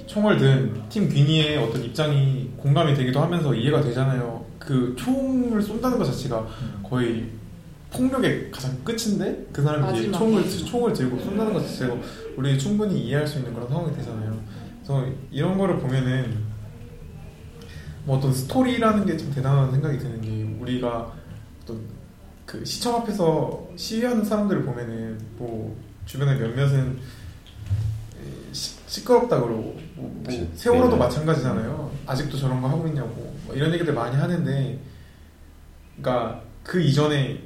총을 0.08 0.38
든 0.38 0.82
팀 0.90 1.08
귀니의 1.10 1.58
어떤 1.58 1.84
입장이 1.84 2.50
공감이 2.58 2.94
되기도 2.94 3.22
하면서 3.22 3.54
이해가 3.54 3.82
되잖아요. 3.82 4.46
그 4.60 4.94
총을 4.98 5.62
쏜다는 5.62 5.98
것 5.98 6.04
자체가 6.06 6.46
거의 6.84 7.26
폭력의 7.92 8.52
가장 8.52 8.78
끝인데 8.84 9.48
그 9.54 9.62
사람이 9.62 10.00
이제. 10.00 10.12
총을 10.12 10.44
총을 10.66 10.94
들고 10.94 11.18
쏜다는 11.20 11.54
것 11.54 11.62
자체가 11.66 11.96
우리 12.38 12.58
충분히 12.60 13.00
이해할 13.06 13.26
수 13.26 13.40
있는 13.40 13.54
그런 13.54 13.68
상황이 13.70 13.96
되잖아요. 13.96 14.38
그래서 14.84 15.06
이런 15.32 15.58
거를 15.58 15.78
보면은 15.80 16.38
뭐 18.06 18.18
어떤 18.18 18.34
스토리라는 18.34 19.06
게참 19.06 19.32
대단한 19.34 19.72
생각이 19.72 19.98
드는 19.98 20.22
게 20.22 20.58
우리가 20.60 21.14
어떤 21.64 21.82
그 22.46 22.66
시청 22.66 22.96
앞에서 22.96 23.68
시위하는 23.76 24.26
사람들을 24.26 24.64
보면은 24.64 25.20
뭐 25.38 25.78
주변에 26.06 26.36
몇몇은 26.36 27.00
시, 28.52 28.76
시끄럽다 28.88 29.40
그러고 29.40 29.80
뭐, 29.96 30.22
뭐. 30.24 30.52
세월호도 30.56 30.92
네. 30.92 30.98
마찬가지잖아요. 30.98 31.92
아직도 32.06 32.38
저런 32.38 32.62
거 32.62 32.68
하고 32.68 32.88
있냐고 32.88 33.34
뭐 33.46 33.56
이런 33.56 33.74
얘기들 33.74 33.94
많이 33.94 34.16
하는데, 34.16 34.80
그러니까 35.96 36.42
그 36.64 36.82
이전에 36.82 37.42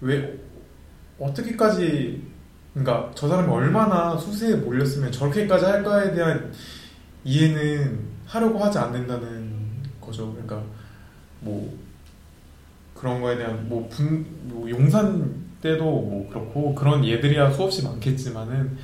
왜 0.00 0.38
어떻게까지 1.18 2.22
그러니까 2.74 3.10
저 3.14 3.28
사람이 3.28 3.48
얼마나 3.50 4.16
수세에 4.16 4.56
몰렸으면 4.56 5.12
저렇게까지 5.12 5.64
할까에 5.64 6.14
대한 6.14 6.52
이해는 7.24 8.00
하려고 8.26 8.58
하지 8.58 8.78
않는다는 8.78 9.41
거죠. 10.02 10.32
그러니까 10.32 10.62
뭐 11.40 11.74
그런 12.94 13.20
거에 13.20 13.36
대한 13.36 13.68
뭐, 13.68 13.88
분, 13.88 14.26
뭐 14.42 14.68
용산 14.68 15.34
때도 15.62 15.84
뭐 15.84 16.28
그렇고 16.28 16.74
그런 16.74 17.04
예들이야 17.04 17.50
수없이 17.50 17.84
많겠지만은 17.84 18.76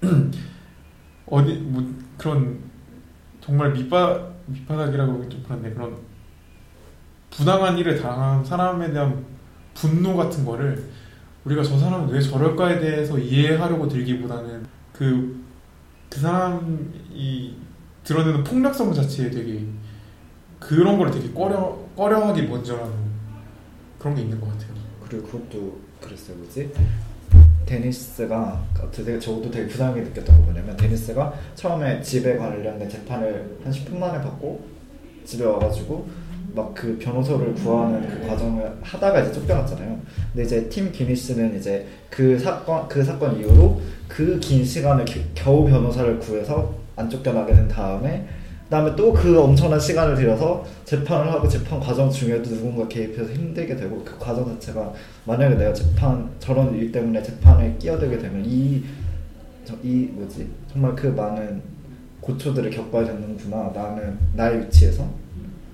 어디 1.26 1.54
뭐 1.54 1.82
그런 2.18 2.58
정말 3.40 3.72
밑바 3.72 4.34
밑바닥이라고 4.46 5.28
좀 5.28 5.42
그런데 5.44 5.70
그런 5.72 5.96
부당한 7.30 7.78
일을 7.78 8.00
당한 8.00 8.44
사람에 8.44 8.92
대한 8.92 9.24
분노 9.74 10.16
같은 10.16 10.44
거를 10.44 10.90
우리가 11.44 11.62
저 11.62 11.78
사람은 11.78 12.08
왜 12.08 12.20
저럴까에 12.20 12.80
대해서 12.80 13.18
이해하려고 13.18 13.88
들기보다는 13.88 14.66
그, 14.92 15.42
그 16.08 16.20
사람이 16.20 17.56
드러내는 18.04 18.44
폭력성 18.44 18.92
자체에 18.92 19.30
되게 19.30 19.66
그런 20.66 20.96
거를 20.98 21.12
되게 21.12 21.32
꺼려, 21.32 21.76
꺼려하기 21.96 22.42
먼저라는 22.42 22.92
그런 23.98 24.14
게 24.14 24.22
있는 24.22 24.40
것 24.40 24.48
같아요. 24.50 24.70
그리고 25.06 25.26
그것도 25.26 25.78
그랬어요 26.00 26.36
뭐지? 26.38 26.70
데니스가 27.66 28.62
되게 28.92 29.18
저도 29.18 29.50
되게 29.50 29.66
부담이 29.66 30.00
느꼈던 30.02 30.36
거 30.36 30.42
뭐냐면 30.42 30.76
데니스가 30.76 31.32
처음에 31.54 32.00
집에 32.02 32.36
관련된 32.36 32.88
재판을 32.88 33.58
한 33.64 33.72
10분 33.72 33.96
만에 33.98 34.18
받고 34.20 34.64
집에 35.24 35.44
와가지고 35.44 36.06
막 36.54 36.72
그 36.74 36.96
변호사를 37.00 37.52
구하는 37.54 38.06
그 38.08 38.28
과정을 38.28 38.76
하다가 38.82 39.20
이제 39.22 39.32
쫓겨났잖아요. 39.32 39.98
근데 40.32 40.44
이제 40.44 40.68
팀 40.68 40.92
기니스는 40.92 41.56
이제 41.58 41.84
그 42.10 42.38
사건 42.38 42.86
그 42.86 43.02
사건 43.02 43.36
이후로 43.40 43.80
그 44.06 44.38
긴 44.40 44.64
시간을 44.64 45.04
겨- 45.04 45.20
겨우 45.34 45.64
변호사를 45.66 46.18
구해서 46.20 46.72
안 46.94 47.10
쫓겨나게 47.10 47.54
된 47.54 47.66
다음에 47.66 48.24
그다음에 48.74 48.96
또 48.96 49.12
그 49.14 49.40
엄청난 49.40 49.78
시간을 49.78 50.16
들여서 50.16 50.64
재판을 50.84 51.30
하고 51.30 51.48
재판 51.48 51.78
과정 51.78 52.10
중에도 52.10 52.50
누군가 52.50 52.88
개입해서 52.88 53.32
힘들게 53.32 53.76
되고 53.76 54.02
그 54.04 54.18
과정 54.18 54.46
자체가 54.46 54.92
만약에 55.24 55.54
내가 55.54 55.72
재판 55.72 56.28
저런 56.40 56.74
일 56.74 56.90
때문에 56.90 57.22
재판에 57.22 57.76
끼어들게 57.78 58.18
되면 58.18 58.44
이 58.44 58.82
저, 59.64 59.74
이 59.82 60.08
뭐지? 60.12 60.48
정말 60.72 60.94
그 60.96 61.06
많은 61.06 61.62
고초들을 62.20 62.70
겪어야 62.70 63.06
되는구나 63.06 63.70
나는 63.72 64.18
나의 64.34 64.62
위치에서. 64.62 65.08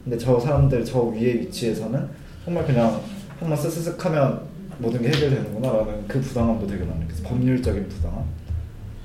근데 0.05 0.19
저 0.19 0.39
사람들 0.39 0.85
저 0.85 1.01
위의 1.05 1.41
위치에서는 1.41 2.09
정말 2.45 2.67
그냥 2.67 3.01
한번 3.39 3.59
쓱쓱쓱 3.59 3.99
하면 3.99 4.43
모든 4.79 5.01
게 5.01 5.09
해결되는구나 5.09 5.73
라는 5.73 6.07
그 6.07 6.21
부담감도 6.21 6.67
되게 6.67 6.85
많이 6.85 7.01
느꼈어 7.01 7.23
법률적인 7.23 7.89
부담감 7.89 8.25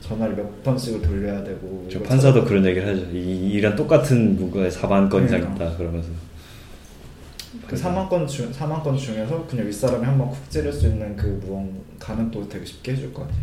전화를 0.07 0.35
몇 0.35 0.63
번씩을 0.63 1.01
돌려야 1.01 1.43
되고 1.43 1.87
저 1.91 1.99
판사도 2.01 2.41
찾아- 2.41 2.47
그런 2.47 2.65
얘기를 2.65 2.87
하죠. 2.87 3.05
이 3.11 3.49
일이랑 3.51 3.75
똑같은 3.75 4.35
문과에 4.35 4.69
4만 4.69 5.09
건 5.09 5.25
이상. 5.25 5.39
있다 5.41 5.75
그러면서 5.77 6.09
그 7.67 7.75
4만 7.75 8.07
건 8.09 8.27
중, 8.27 8.51
4만 8.51 8.83
건 8.83 8.97
중에서 8.97 9.45
그냥 9.47 9.65
윗사람이 9.67 10.05
한 10.05 10.17
번 10.17 10.29
쿡 10.29 10.49
찌를 10.51 10.71
수 10.71 10.87
있는 10.87 11.15
그 11.15 11.39
무언가는 11.45 12.29
또 12.31 12.47
되게 12.47 12.65
쉽게 12.65 12.91
해줄 12.93 13.13
것 13.13 13.23
같아요 13.23 13.39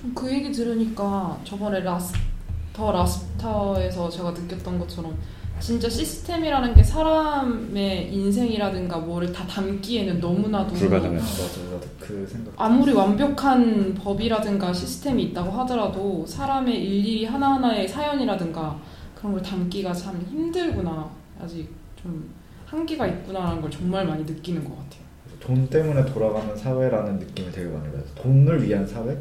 좀 0.00 0.14
그 0.14 0.30
얘기 0.32 0.52
들으니까 0.52 1.38
저번에 1.44 1.80
라스터 1.80 2.92
라스터에서 2.92 4.10
제가 4.10 4.32
느꼈던 4.32 4.78
것처럼 4.78 5.16
진짜 5.60 5.88
시스템이라는 5.88 6.74
게 6.74 6.82
사람의 6.82 8.12
인생이라든가 8.14 8.98
뭐를 8.98 9.32
다 9.32 9.46
담기에는 9.46 10.20
너무나도 10.20 10.74
불가능하죠. 10.74 11.42
맞아 11.42 11.74
나도 11.74 11.86
그 11.98 12.26
생각 12.30 12.52
아무리 12.56 12.92
완벽한 12.92 13.94
법이라든가 13.94 14.72
시스템이 14.72 15.22
있다고 15.24 15.50
하더라도 15.50 16.24
사람의 16.26 16.74
일일이 16.84 17.24
하나하나의 17.24 17.88
사연이라든가 17.88 18.78
그런 19.14 19.32
걸 19.32 19.42
담기가 19.42 19.92
참 19.92 20.20
힘들구나 20.30 21.10
아직 21.40 21.68
좀 22.00 22.30
한계가 22.66 23.06
있구나라는 23.06 23.62
걸 23.62 23.70
정말 23.70 24.06
많이 24.06 24.24
느끼는 24.24 24.62
것 24.62 24.70
같아요. 24.70 25.06
돈 25.40 25.68
때문에 25.68 26.04
돌아가는 26.06 26.56
사회라는 26.56 27.18
느낌이 27.18 27.50
되게 27.50 27.68
많이 27.68 27.84
받아요. 27.86 28.04
돈을 28.16 28.62
위한 28.62 28.86
사회? 28.86 29.16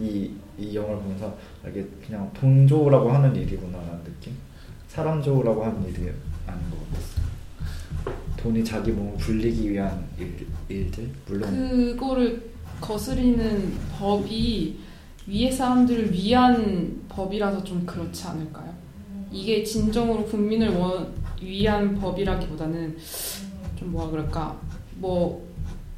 이, 0.00 0.30
이 0.56 0.74
영화를 0.76 0.98
보면서 0.98 1.34
이게 1.68 1.86
그냥 2.04 2.30
돈 2.32 2.66
좋으라고 2.66 3.10
하는 3.10 3.34
일이구나라는 3.34 4.04
느낌? 4.04 4.36
사람 4.88 5.22
좋으라고 5.22 5.64
하는 5.64 5.82
일이 5.88 6.10
아닌 6.46 6.70
것 6.70 6.78
같았어요. 6.90 7.28
돈이 8.36 8.64
자기 8.64 8.90
몸을 8.92 9.16
불리기 9.18 9.70
위한 9.72 10.06
일, 10.18 10.46
일들? 10.68 11.10
물론 11.26 11.96
그거를 11.96 12.50
거스리는 12.80 13.72
법이 13.98 14.78
위의 15.26 15.52
사람들을 15.52 16.12
위한 16.12 17.02
법이라서 17.08 17.62
좀 17.64 17.84
그렇지 17.84 18.26
않을까요? 18.28 18.72
이게 19.30 19.62
진정으로 19.62 20.24
국민을 20.24 20.70
원- 20.70 21.12
위한 21.42 21.94
법이라기보다는 21.98 22.96
좀 23.76 23.92
뭐라 23.92 24.10
그럴까 24.10 24.58
뭐 24.96 25.46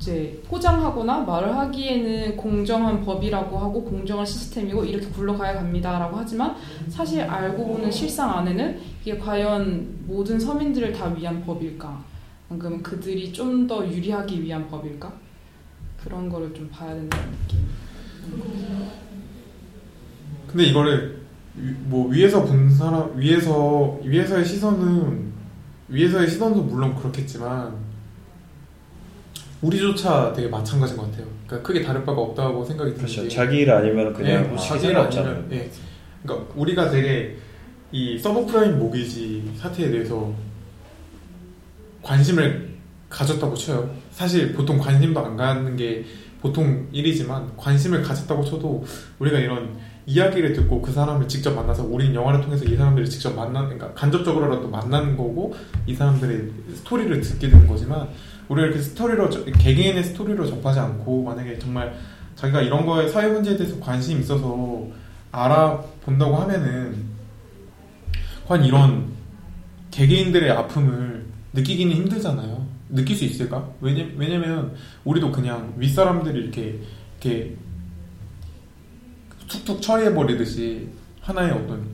이제 0.00 0.40
포장하거나 0.48 1.20
말을 1.20 1.54
하기에는 1.54 2.34
공정한 2.38 3.04
법이라고 3.04 3.58
하고 3.58 3.84
공정한 3.84 4.24
시스템이고 4.24 4.82
이렇게 4.82 5.06
굴러가야 5.08 5.52
갑니다라고 5.56 6.16
하지만 6.16 6.56
사실 6.88 7.20
알고 7.20 7.66
보는 7.66 7.90
실상 7.90 8.30
안에는 8.38 8.80
이게 9.02 9.18
과연 9.18 9.86
모든 10.06 10.40
서민들을 10.40 10.92
다 10.94 11.08
위한 11.14 11.44
법일까? 11.44 12.02
방금 12.48 12.82
그들이 12.82 13.30
좀 13.30 13.66
더 13.66 13.86
유리하기 13.86 14.42
위한 14.42 14.66
법일까? 14.68 15.12
그런 16.02 16.30
거를 16.30 16.54
좀 16.54 16.68
봐야 16.70 16.94
된다는 16.94 17.30
느낌. 17.42 17.60
근데 20.46 20.64
이거를 20.64 21.20
위- 21.56 21.72
뭐 21.84 22.08
위에서 22.08 22.42
본 22.44 22.70
사람 22.70 23.12
위에서 23.18 23.98
위에서의 24.02 24.44
시선은 24.46 25.30
위에서의 25.88 26.26
시선도 26.26 26.62
물론 26.62 26.94
그렇겠지만 26.96 27.74
우리조차 29.62 30.32
되게 30.34 30.48
마찬가지인 30.48 30.96
것 30.96 31.10
같아요. 31.10 31.26
그러니까 31.46 31.66
크게 31.66 31.82
다를 31.82 32.04
바가 32.04 32.20
없다고 32.20 32.64
생각이 32.64 32.92
드는 32.92 33.04
그렇죠. 33.04 33.22
게 33.22 33.28
자기 33.28 33.58
일 33.58 33.70
아니면 33.70 34.12
그냥 34.14 34.44
예, 34.44 34.48
뭐 34.48 34.56
자기 34.56 34.80
시선 34.80 34.90
일. 34.90 34.96
아니면 34.96 35.48
예. 35.52 35.70
그러니까 36.22 36.52
우리가 36.56 36.90
되게 36.90 37.36
이 37.92 38.18
서브프라임 38.18 38.78
모기지 38.78 39.52
사태에 39.56 39.90
대해서 39.90 40.32
관심을 42.02 42.70
가졌다고 43.10 43.54
쳐요. 43.54 43.90
사실 44.12 44.52
보통 44.52 44.78
관심도 44.78 45.20
안 45.20 45.36
갖는 45.36 45.76
게 45.76 46.04
보통 46.40 46.86
일이지만 46.92 47.54
관심을 47.56 48.02
가졌다고 48.02 48.44
쳐도 48.44 48.84
우리가 49.18 49.38
이런 49.38 49.76
이야기를 50.06 50.54
듣고 50.54 50.80
그 50.80 50.90
사람을 50.90 51.28
직접 51.28 51.52
만나서 51.52 51.84
우리는 51.84 52.14
영화를 52.14 52.40
통해서 52.40 52.64
이 52.64 52.76
사람들을 52.76 53.08
직접 53.10 53.34
만나는 53.34 53.76
그러니까 53.76 53.92
간접적으로라도 53.92 54.68
만나는 54.68 55.16
거고 55.16 55.54
이 55.86 55.94
사람들의 55.94 56.50
스토리를 56.76 57.20
듣게 57.20 57.50
되는 57.50 57.66
거지만 57.66 58.08
우리가 58.50 58.66
이렇게 58.66 58.82
스토리로 58.82 59.30
저- 59.30 59.44
개개인의 59.44 60.02
스토리로 60.02 60.44
접하지 60.46 60.80
않고 60.80 61.22
만약에 61.22 61.58
정말 61.58 61.94
자기가 62.34 62.62
이런 62.62 62.84
거에 62.84 63.08
사회 63.08 63.28
문제에 63.28 63.56
대해서 63.56 63.78
관심이 63.78 64.20
있어서 64.20 64.86
알아본다고 65.30 66.34
하면은 66.34 67.04
과연 68.46 68.64
이런 68.64 69.12
개개인들의 69.92 70.50
아픔을 70.50 71.26
느끼기는 71.52 71.94
힘들잖아요. 71.94 72.66
느낄 72.90 73.16
수 73.16 73.24
있을까? 73.24 73.68
왜냐, 73.80 74.04
왜냐면 74.16 74.74
우리도 75.04 75.30
그냥 75.30 75.72
윗사람들이 75.76 76.40
이렇게 76.40 76.80
이렇게 77.20 77.56
툭툭 79.46 79.80
처리해버리듯이 79.80 80.88
하나의 81.20 81.52
어떤 81.52 81.84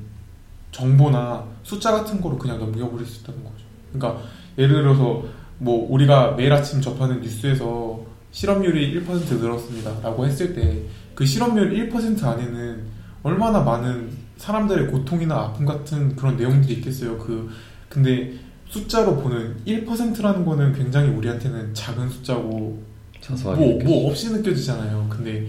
정보나 0.72 1.44
숫자 1.62 1.90
같은 1.92 2.20
거로 2.22 2.38
그냥 2.38 2.58
넘겨버릴 2.58 3.06
수 3.06 3.22
있다는 3.22 3.44
거죠. 3.44 3.56
그러니까 3.92 4.22
예를 4.56 4.76
들어서 4.82 5.24
뭐 5.58 5.86
우리가 5.90 6.32
매일 6.32 6.52
아침 6.52 6.80
접하는 6.80 7.20
뉴스에서 7.20 8.04
실업률이 8.30 9.00
1% 9.00 9.40
늘었습니다 9.40 10.00
라고 10.02 10.26
했을 10.26 10.54
때 10.54 10.82
그 11.16 11.24
실업률 11.24 11.90
1% 11.90 12.22
안에는 12.22 12.82
얼마나 13.22 13.62
많은 13.62 14.10
사람들의 14.36 14.88
고통이나 14.88 15.34
아픔 15.34 15.64
같은 15.64 16.14
그런 16.14 16.36
내용들이 16.36 16.74
있겠어요. 16.74 17.18
그 17.18 17.50
근데 17.88 18.34
숫자로 18.68 19.16
보는 19.16 19.56
1%라는 19.66 20.44
거는 20.44 20.74
굉장히 20.74 21.08
우리한테는 21.08 21.72
작은 21.72 22.10
숫자고 22.10 22.48
뭐, 22.48 23.56
느껴지죠. 23.56 23.84
뭐 23.84 24.10
없이 24.10 24.30
느껴지잖아요. 24.30 25.06
근데 25.08 25.48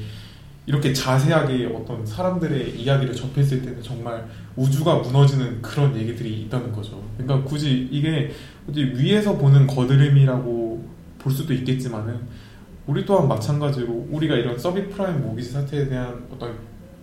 이렇게 0.65 0.93
자세하게 0.93 1.65
어떤 1.75 2.05
사람들의 2.05 2.79
이야기를 2.79 3.13
접했을 3.13 3.61
때는 3.61 3.81
정말 3.84 4.25
우주가 4.55 4.95
무너지는 4.95 5.61
그런 5.61 5.97
얘기들이 5.97 6.43
있다는 6.43 6.71
거죠. 6.71 7.03
그러니까 7.17 7.47
굳이 7.47 7.89
이게 7.91 8.31
어디 8.69 8.84
위에서 8.84 9.38
보는 9.38 9.68
거드름이라고 9.68 10.85
볼 11.19 11.31
수도 11.31 11.53
있겠지만은 11.53 12.19
우리 12.85 13.06
또한 13.06 13.27
마찬가지로 13.27 14.07
우리가 14.11 14.35
이런 14.35 14.57
서브 14.57 14.88
프라임 14.88 15.22
모기지 15.22 15.52
사태에 15.52 15.88
대한 15.88 16.26
어떤 16.31 16.57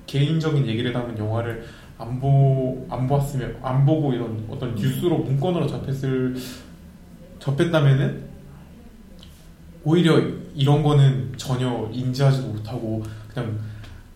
개인적인 0.07 0.67
얘기를 0.67 0.93
담은 0.93 1.19
영화를 1.19 1.65
안, 1.99 2.21
보, 2.21 2.87
안 2.91 3.07
보았으면 3.07 3.59
안 3.63 3.87
보고 3.87 4.13
이런 4.13 4.45
어떤 4.49 4.75
뉴스로 4.75 5.19
문건으로 5.19 5.67
접했을 5.67 6.35
접했다면은 7.39 8.25
오히려 9.85 10.21
이런 10.55 10.83
거는 10.83 11.35
전혀 11.37 11.89
인지하지도 11.93 12.49
못하고 12.49 13.03
그냥 13.29 13.59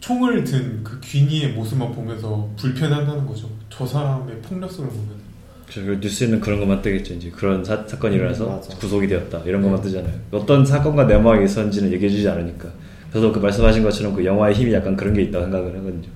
총을 0.01 0.45
든 0.45 0.83
그 0.83 0.99
귀니의 1.01 1.53
모습만 1.53 1.93
보면서 1.93 2.49
불편하다는 2.57 3.27
거죠. 3.27 3.51
저 3.69 3.87
사람의 3.87 4.41
폭력성을 4.41 4.89
보면. 4.89 5.27
그 5.73 5.99
뉴스에는 6.01 6.40
그런 6.40 6.61
것만 6.61 6.82
뜨겠죠. 6.82 7.15
이제 7.15 7.31
그런 7.31 7.65
사, 7.65 7.85
사건이 7.86 8.16
일어나서 8.16 8.57
음. 8.57 8.78
구속이 8.78 9.07
되었다 9.07 9.43
이런 9.45 9.62
것만 9.62 9.81
뜨잖아요. 9.82 10.12
어떤 10.31 10.65
사건과 10.65 11.05
내막이 11.05 11.45
있었는지는 11.45 11.93
얘기해주지 11.93 12.28
않으니까. 12.28 12.69
그래서 13.11 13.32
그 13.32 13.39
말씀하신 13.39 13.82
것처럼 13.82 14.15
그 14.15 14.24
영화의 14.24 14.55
힘이 14.55 14.73
약간 14.73 14.97
그런 14.97 15.15
게 15.15 15.23
있다고 15.23 15.45
생각을 15.45 15.77
하거든요. 15.78 16.09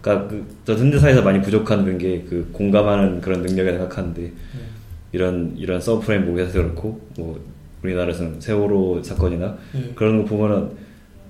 그러니까 0.00 0.28
그저 0.28 0.78
현대사에서 0.78 1.22
많이 1.22 1.40
부족한 1.40 1.98
게 1.98 2.24
그 2.28 2.48
공감하는 2.52 3.20
그런 3.20 3.42
능력을 3.42 3.72
생각하는데 3.72 4.32
이런 5.12 5.54
이런 5.56 5.80
서브프레임 5.80 6.26
목에서 6.26 6.52
그렇고 6.52 7.00
뭐 7.16 7.40
우리나라에서는 7.82 8.40
세월호 8.40 9.02
사건이나 9.02 9.56
예. 9.76 9.92
그런 9.94 10.18
거 10.18 10.24
보면은 10.24 10.70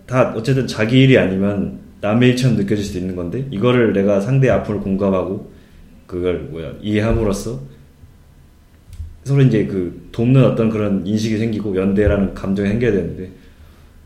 다 0.07 0.33
어쨌든 0.35 0.67
자기 0.67 1.03
일이 1.03 1.19
아니면 1.19 1.79
남의 2.01 2.31
일처럼 2.31 2.57
느껴질 2.57 2.85
수도 2.85 2.99
있는 2.99 3.17
건데 3.17 3.47
이거를 3.51 3.93
내가 3.93 4.21
상대의 4.21 4.53
아픔을 4.53 4.81
공감하고 4.81 5.53
그걸 6.09 6.41
뭐야 6.51 6.73
이해함으로써 6.83 7.61
서로 9.25 9.43
이제 9.43 9.67
그 9.67 10.09
돕는 10.11 10.43
어떤 10.45 10.71
그런 10.71 11.07
인식이 11.07 11.37
생기고 11.39 11.77
연대라는 11.77 12.35
감정이 12.35 12.69
생겨야 12.71 12.93
되는데 12.93 13.31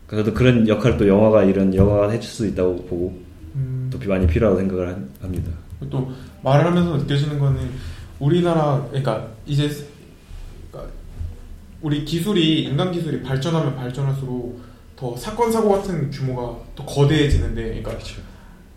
그래도 0.05 0.33
그런 0.33 0.67
역할을 0.67 0.97
또 0.97 1.07
영화가 1.07 1.45
이런 1.45 1.73
영화가 1.73 2.11
해줄 2.11 2.29
수 2.29 2.45
있다고 2.45 2.75
보고 2.85 3.19
음, 3.55 3.89
또 3.91 3.97
많이 4.09 4.27
필요하다고 4.27 4.59
생각을 4.59 4.87
한- 4.89 5.09
합니다. 5.21 5.49
또 5.89 6.11
말을 6.43 6.65
하면서 6.65 6.97
느껴지는 6.97 7.39
거는 7.39 7.59
우리나라 8.19 8.85
그러니까 8.89 9.27
이제 9.45 9.67
스- 9.69 9.85
그러니까 10.71 10.93
우리 11.81 12.03
기술이 12.05 12.63
인간 12.63 12.91
기술이 12.91 13.21
발전하면 13.23 13.75
발전할수록 13.75 14.61
더 14.95 15.15
사건 15.17 15.51
사고 15.51 15.69
같은 15.69 16.11
규모가 16.11 16.57
더 16.75 16.85
거대해지는데 16.85 17.81
그러니까 17.81 17.97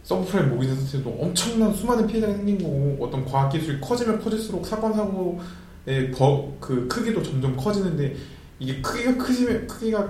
서브프라임 0.06 0.50
모기지 0.50 0.76
자체도 0.76 1.10
엄청난 1.20 1.74
수많은 1.74 2.06
피해자가 2.06 2.32
생긴 2.32 2.58
거고 2.58 2.96
어떤 3.00 3.24
과학 3.24 3.48
기술이 3.48 3.80
커지면 3.80 4.20
커질수록 4.22 4.64
사건 4.64 4.94
사고의 4.94 6.12
더그 6.14 6.86
크기도 6.88 7.20
점점 7.20 7.56
커지는데 7.56 8.14
이게 8.60 8.80
크기가 8.80 9.16
크지면 9.16 9.66
크기가 9.66 10.08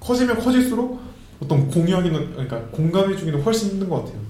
커지면 0.00 0.38
커질수록 0.38 1.00
어떤 1.42 1.66
공유하기는 1.66 2.32
그러니까 2.32 2.60
공감해주기는 2.66 3.40
훨씬 3.40 3.70
힘든 3.70 3.88
것 3.88 4.04
같아요. 4.04 4.20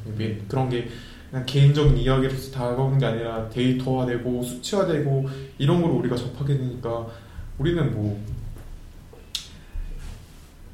그런 0.47 0.71
게 0.71 0.89
그냥 1.31 1.45
개인적인 1.47 1.97
이야기로서 1.97 2.53
다가오는 2.53 2.99
게 2.99 3.07
아니라 3.07 3.49
데이터화되고 3.49 4.43
수치화되고 4.45 5.29
이런 5.59 5.83
걸 5.83 5.91
우리가 5.91 6.15
접하게 6.15 6.59
되니까 6.59 7.09
우리는 7.59 7.93
뭐 7.93 8.23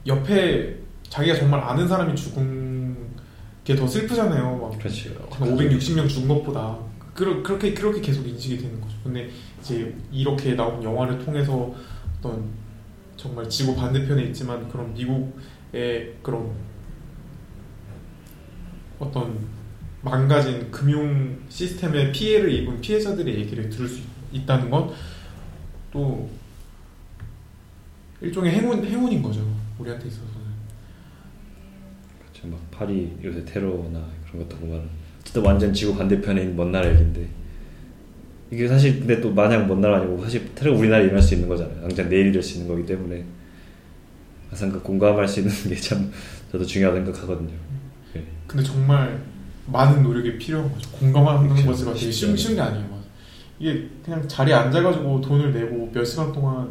옆에 0.06 0.76
자기가 1.08 1.38
정말 1.38 1.60
아는 1.60 1.88
사람이 1.88 2.14
죽은 2.14 3.13
게 3.64 3.74
더 3.76 3.86
슬프잖아요. 3.86 4.58
막 4.58 4.78
그렇지. 4.78 5.16
한 5.30 5.56
560명 5.56 6.08
죽은 6.08 6.28
것보다 6.28 6.78
그러, 7.14 7.42
그렇게 7.42 7.72
그렇게 7.72 8.00
계속 8.00 8.26
인식이 8.26 8.58
되는 8.58 8.80
거죠. 8.80 8.94
근데 9.02 9.30
이제 9.60 9.94
이렇게 10.12 10.54
나온 10.54 10.82
영화를 10.82 11.24
통해서 11.24 11.74
어떤 12.18 12.44
정말 13.16 13.48
지구 13.48 13.74
반대편에 13.74 14.24
있지만 14.24 14.68
그런 14.68 14.92
미국의 14.94 16.14
그런 16.22 16.52
어떤 18.98 19.38
망가진 20.02 20.70
금융 20.70 21.38
시스템에 21.48 22.12
피해를 22.12 22.52
입은 22.52 22.80
피해자들의 22.80 23.34
얘기를 23.34 23.70
들을 23.70 23.88
수 23.88 24.02
있, 24.32 24.44
다는 24.46 24.68
건 24.70 24.92
또 25.94 26.28
일종의 28.20 28.52
행운 28.52 28.84
행운인 28.84 29.22
거죠. 29.22 29.46
우리한테 29.78 30.08
있어서 30.08 30.26
는. 32.44 32.50
그렇죠. 32.50 32.50
막 32.50 32.70
파리 32.70 33.12
요새 33.24 33.44
테러나 33.44 34.04
그런 34.30 34.46
것도 34.48 34.56
보면 34.60 34.88
어쨌든 35.20 35.44
완전 35.44 35.72
지구 35.72 35.96
반대편에 35.96 36.42
있는 36.42 36.56
먼 36.56 36.70
나라 36.72 36.88
얘긴데 36.90 37.28
이게 38.50 38.68
사실 38.68 38.98
근데 39.00 39.20
또 39.20 39.32
마냥 39.32 39.66
먼 39.66 39.80
나라 39.80 39.98
아니고 39.98 40.22
사실 40.22 40.54
테러 40.54 40.72
우리나라에 40.74 41.04
일어날 41.04 41.22
수 41.22 41.34
있는 41.34 41.48
거잖아요. 41.48 41.80
당장 41.82 42.08
내일 42.08 42.26
일어날 42.26 42.42
수 42.42 42.58
있는 42.58 42.68
거기 42.68 42.86
때문에 42.86 43.24
항상 44.50 44.70
그 44.70 44.80
공감할 44.80 45.26
수 45.26 45.40
있는 45.40 45.52
게 45.68 45.74
참 45.76 46.10
저도 46.52 46.64
중요하다고 46.64 47.04
생각하거든요. 47.06 47.52
예. 48.16 48.24
근데 48.46 48.62
정말 48.62 49.20
많은 49.66 50.02
노력이 50.02 50.38
필요한 50.38 50.70
거죠. 50.72 50.88
공감하는 50.92 51.48
그렇죠. 51.48 51.86
것이 51.86 52.04
쉽지 52.04 52.12
쉬운. 52.12 52.36
쉬운 52.36 52.54
게 52.54 52.60
아니에요. 52.60 52.94
이게 53.58 53.88
그냥 54.04 54.26
자리에 54.28 54.54
앉아가지고 54.54 55.20
돈을 55.20 55.52
내고 55.52 55.90
몇 55.92 56.04
시간 56.04 56.32
동안 56.32 56.68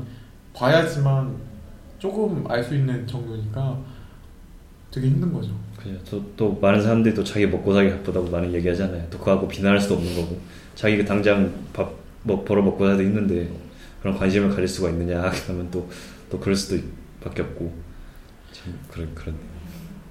봐야지만 0.54 1.36
조금 2.00 2.46
알 2.50 2.64
수 2.64 2.76
있는 2.76 3.06
정도니까 3.08 3.78
되게 4.92 5.08
힘든 5.08 5.34
거죠. 5.34 5.50
그죠. 5.84 6.00
또, 6.10 6.24
또 6.36 6.60
많은 6.62 6.82
사람들이 6.82 7.14
또 7.14 7.24
자기 7.24 7.46
먹고 7.46 7.74
살기 7.74 7.92
바쁘다고 7.98 8.30
많이 8.30 8.54
얘기하잖아요. 8.54 9.06
또 9.10 9.18
그거하고 9.18 9.48
비난할 9.48 9.80
수도 9.80 9.96
없는 9.96 10.16
거고 10.16 10.40
자기가 10.76 11.06
당장 11.06 11.52
밥 11.74 12.04
뭐 12.24 12.44
벌어 12.44 12.62
먹고 12.62 12.86
살도 12.86 13.04
힘든데 13.04 13.50
그런 14.02 14.18
관심을 14.18 14.50
가질 14.50 14.68
수가 14.68 14.90
있느냐 14.90 15.22
하면 15.48 15.70
또 15.70 15.88
또 16.30 16.40
그럴 16.40 16.56
수도 16.56 16.84
밖에 17.22 17.44
없고 17.44 17.72
참 18.52 18.74
그런 18.90 19.14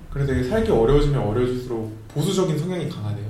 그런 0.08 0.24
되게 0.24 0.44
살기 0.44 0.70
어려워지면 0.70 1.20
어려워질수록 1.20 2.06
보수적인 2.06 2.56
성향이 2.56 2.88
강하대요. 2.88 3.26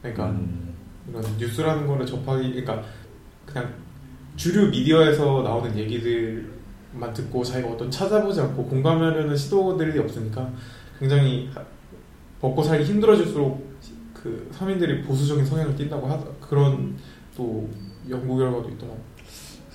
그러니까 0.00 0.30
음, 0.30 0.72
이런 1.10 1.22
뉴스라는 1.36 1.86
거를 1.86 2.06
접하기 2.06 2.48
그러니까 2.52 2.82
그냥 3.44 3.74
주류 4.36 4.70
미디어에서 4.70 5.42
나오는 5.42 5.76
얘기들만 5.76 7.12
듣고 7.12 7.44
자기가 7.44 7.68
어떤 7.68 7.90
찾아보지 7.90 8.40
않고 8.40 8.64
공감하려는 8.64 9.36
시도들이 9.36 9.98
없으니까 9.98 10.50
굉장히 11.06 11.50
하- 11.52 11.64
먹고 12.40 12.62
살기 12.62 12.84
힘들어질수록 12.84 13.72
그 14.14 14.48
서민들이 14.52 15.02
보수적인 15.02 15.44
성향을 15.44 15.74
띈다고 15.74 16.06
하다 16.06 16.24
그런 16.40 16.96
또 17.36 17.68
연구 18.08 18.36
결과도 18.36 18.68
있더라고요. 18.70 19.00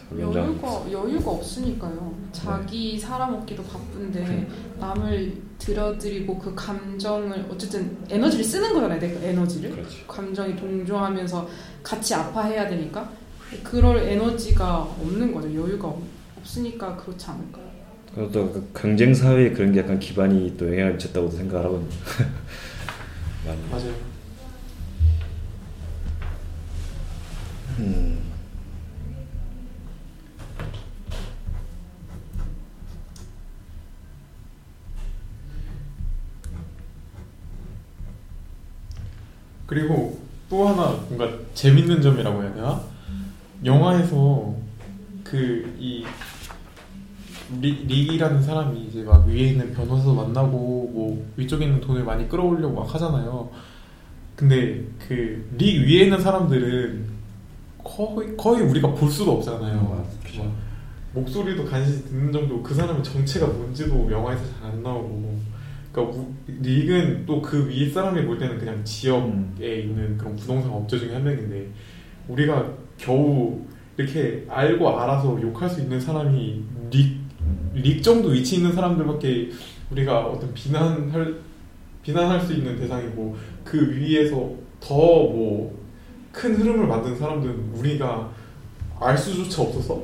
설명장 0.09 0.43
여유가 0.45 0.91
여유가 0.91 1.31
없으니까요. 1.31 2.13
자기 2.31 2.97
살아먹기도 2.97 3.61
바쁜데 3.63 4.47
남을 4.79 5.41
들여드리고 5.59 6.39
그 6.39 6.55
감정을 6.55 7.45
어쨌든 7.51 7.97
에너지를 8.09 8.45
쓰는 8.45 8.73
거잖아요. 8.73 8.99
내가 9.01 9.19
에너지를 9.21 9.71
그렇지. 9.71 10.05
감정이 10.07 10.55
동조하면서 10.55 11.49
같이 11.83 12.13
아파해야 12.13 12.69
되니까 12.69 13.09
그럴 13.65 13.97
에너지가 13.97 14.79
없는 14.83 15.33
거죠. 15.33 15.53
여유가 15.53 15.89
없- 15.89 16.01
없으니까 16.39 16.95
그렇지 16.95 17.25
않을까요? 17.29 17.66
또그 18.17 18.71
경쟁 18.73 19.13
사회에 19.13 19.51
그런 19.51 19.71
게 19.71 19.79
약간 19.79 19.99
기반이 19.99 20.57
또 20.57 20.67
영향을 20.67 20.93
미쳤다고도 20.93 21.37
생각을 21.37 21.65
하거든요. 21.65 21.89
맞아요. 23.71 23.93
음. 27.79 28.17
그리고 39.67 40.19
또 40.49 40.67
하나 40.67 40.91
뭔가 41.09 41.29
재밌는 41.53 42.01
점이라고 42.01 42.41
해야 42.41 42.53
되나? 42.53 42.81
영화에서 43.63 44.55
그이 45.23 46.05
릭이라는 47.61 48.41
사람이 48.41 48.87
이제 48.89 49.03
막 49.03 49.25
위에 49.27 49.49
있는 49.51 49.73
변호사도 49.73 50.13
만나고 50.13 50.49
뭐 50.93 51.25
위쪽에 51.37 51.65
있는 51.65 51.79
돈을 51.81 52.03
많이 52.03 52.27
끌어올려고 52.27 52.75
막 52.75 52.93
하잖아요. 52.93 53.49
근데 54.35 54.83
그 55.07 55.45
릭 55.57 55.81
위에 55.87 56.03
있는 56.03 56.21
사람들은 56.21 57.05
거의 57.83 58.35
거의 58.35 58.61
우리가 58.63 58.93
볼 58.93 59.09
수도 59.09 59.33
없잖아요. 59.33 59.79
음. 59.79 59.89
막 60.45 60.51
목소리도 61.13 61.65
간신히 61.65 62.03
듣는 62.03 62.31
정도 62.31 62.61
그 62.61 62.73
사람의 62.75 63.03
정체가 63.03 63.47
뭔지도 63.47 64.11
영화에서 64.11 64.43
잘 64.59 64.69
안 64.71 64.83
나오고 64.83 65.37
그러니까 65.91 66.17
우- 66.17 66.33
릭은 66.61 67.25
또 67.25 67.41
그 67.41 67.67
위에 67.69 67.89
사람이 67.89 68.25
볼 68.25 68.37
때는 68.37 68.59
그냥 68.59 68.83
지역에 68.83 69.25
음. 69.25 69.55
있는 69.59 70.17
그런 70.17 70.35
부동산 70.35 70.69
업체 70.71 70.99
중에 70.99 71.13
한 71.13 71.23
명인데 71.23 71.67
우리가 72.27 72.71
겨우 72.97 73.61
이렇게 73.97 74.45
알고 74.49 74.99
알아서 74.99 75.41
욕할 75.41 75.67
수 75.69 75.81
있는 75.81 75.99
사람이 75.99 76.63
릭, 76.91 77.17
릭 77.73 78.01
정도 78.03 78.29
위치 78.29 78.57
있는 78.57 78.73
사람들밖에 78.73 79.51
우리가 79.91 80.25
어떤 80.25 80.53
비난할 80.53 81.35
비난할 82.03 82.41
수 82.41 82.53
있는 82.53 82.77
대상이고 82.79 83.35
그 83.63 83.95
위에서 83.95 84.51
더 84.79 84.95
뭐 84.95 85.71
큰 86.31 86.55
흐름을 86.55 86.85
만든 86.85 87.17
사람들은 87.17 87.71
우리가 87.75 88.29
알 88.99 89.17
수조차 89.17 89.63
없어서 89.63 90.03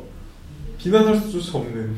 비난할 0.79 1.15
수조차 1.17 1.59
없는 1.59 1.95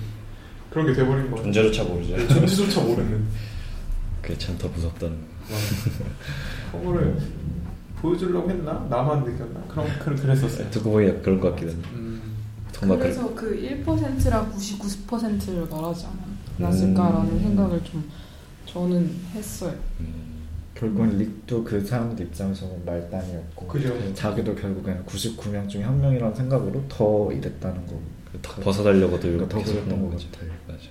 그런 0.70 0.88
게 0.88 0.94
돼버린 0.94 1.32
거예요. 1.32 1.44
존재조차 1.44 1.84
모르죠. 1.86 2.18
네, 2.18 2.28
존재조차 2.28 2.82
모르는. 2.82 3.24
그게 4.22 4.38
참 4.38 4.58
더 4.58 4.68
무섭다는 4.68 5.16
거. 5.16 6.78
그거를 6.80 7.16
보여주려고 8.02 8.50
했나? 8.50 8.86
나만 8.90 9.24
느꼈나? 9.24 9.64
그럼 9.70 9.88
그- 10.04 10.16
그랬었어요. 10.16 10.70
듣고 10.70 10.92
보니 10.92 11.22
그런 11.22 11.40
것 11.40 11.52
같기도 11.52 11.72
한데. 11.72 11.88
음, 11.94 12.05
정말 12.76 13.00
그래. 13.00 13.10
그래서 13.10 13.34
그 13.34 13.84
1%라 13.86 14.52
99%를 14.52 15.66
말하지 15.70 16.08
않았을까라는 16.60 17.32
음. 17.32 17.40
생각을 17.40 17.84
좀 17.84 18.10
저는 18.66 19.10
했어요. 19.34 19.74
음. 20.02 20.36
결국은 20.76 21.18
릭도 21.18 21.64
그 21.64 21.80
사람들 21.86 22.26
입장에서는 22.26 22.84
말단이었고 22.86 23.66
그죠. 23.68 24.14
자기도 24.14 24.54
결국 24.56 24.84
그냥 24.84 25.06
99명 25.06 25.70
중에 25.70 25.84
한 25.84 26.02
명이라는 26.02 26.36
생각으로 26.36 26.84
더 26.90 27.32
이랬다는 27.32 27.86
거고 27.88 28.02
더 28.42 28.56
벗어달려고 28.62 29.18
더 29.18 29.22
그러니까 29.22 29.48
더 29.48 29.64
그랬던 29.64 30.02
것 30.02 30.12
거지. 30.12 30.30
같아요. 30.32 30.50
맞아. 30.68 30.82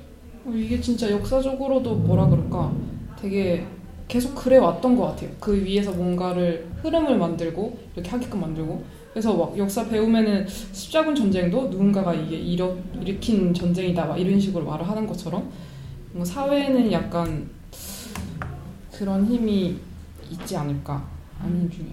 어, 0.47 0.52
이게 0.55 0.81
진짜 0.81 1.11
역사적으로도 1.11 1.97
뭐라 1.97 2.27
그럴까 2.28 2.73
되게 3.20 3.66
계속 4.09 4.35
그래 4.35 4.56
왔던 4.56 4.97
것 4.97 5.09
같아요. 5.09 5.28
그 5.39 5.55
위에서 5.55 5.93
뭔가를 5.93 6.66
흐름을 6.82 7.19
만들고 7.19 7.78
이렇게 7.94 8.11
하게끔 8.11 8.40
만들고 8.40 8.82
그래서 9.15 9.32
막 9.36 9.57
역사 9.57 9.89
배우면은 9.89 10.45
십자군 10.49 11.15
전쟁도 11.15 11.69
누군가가 11.69 12.12
이게 12.12 12.36
일어, 12.36 12.77
일으킨 13.01 13.55
전쟁이다 13.55 14.07
막 14.07 14.19
이런 14.19 14.41
식으로 14.41 14.65
말을 14.65 14.89
하는 14.89 15.07
것처럼 15.07 15.53
뭔가 16.11 16.24
사회에는 16.24 16.91
약간 16.91 17.49
그런 18.93 19.24
힘이 19.24 19.78
있지 20.32 20.57
않을까 20.57 21.09
하는 21.39 21.70
중에 21.70 21.86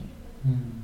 음. 0.45 0.81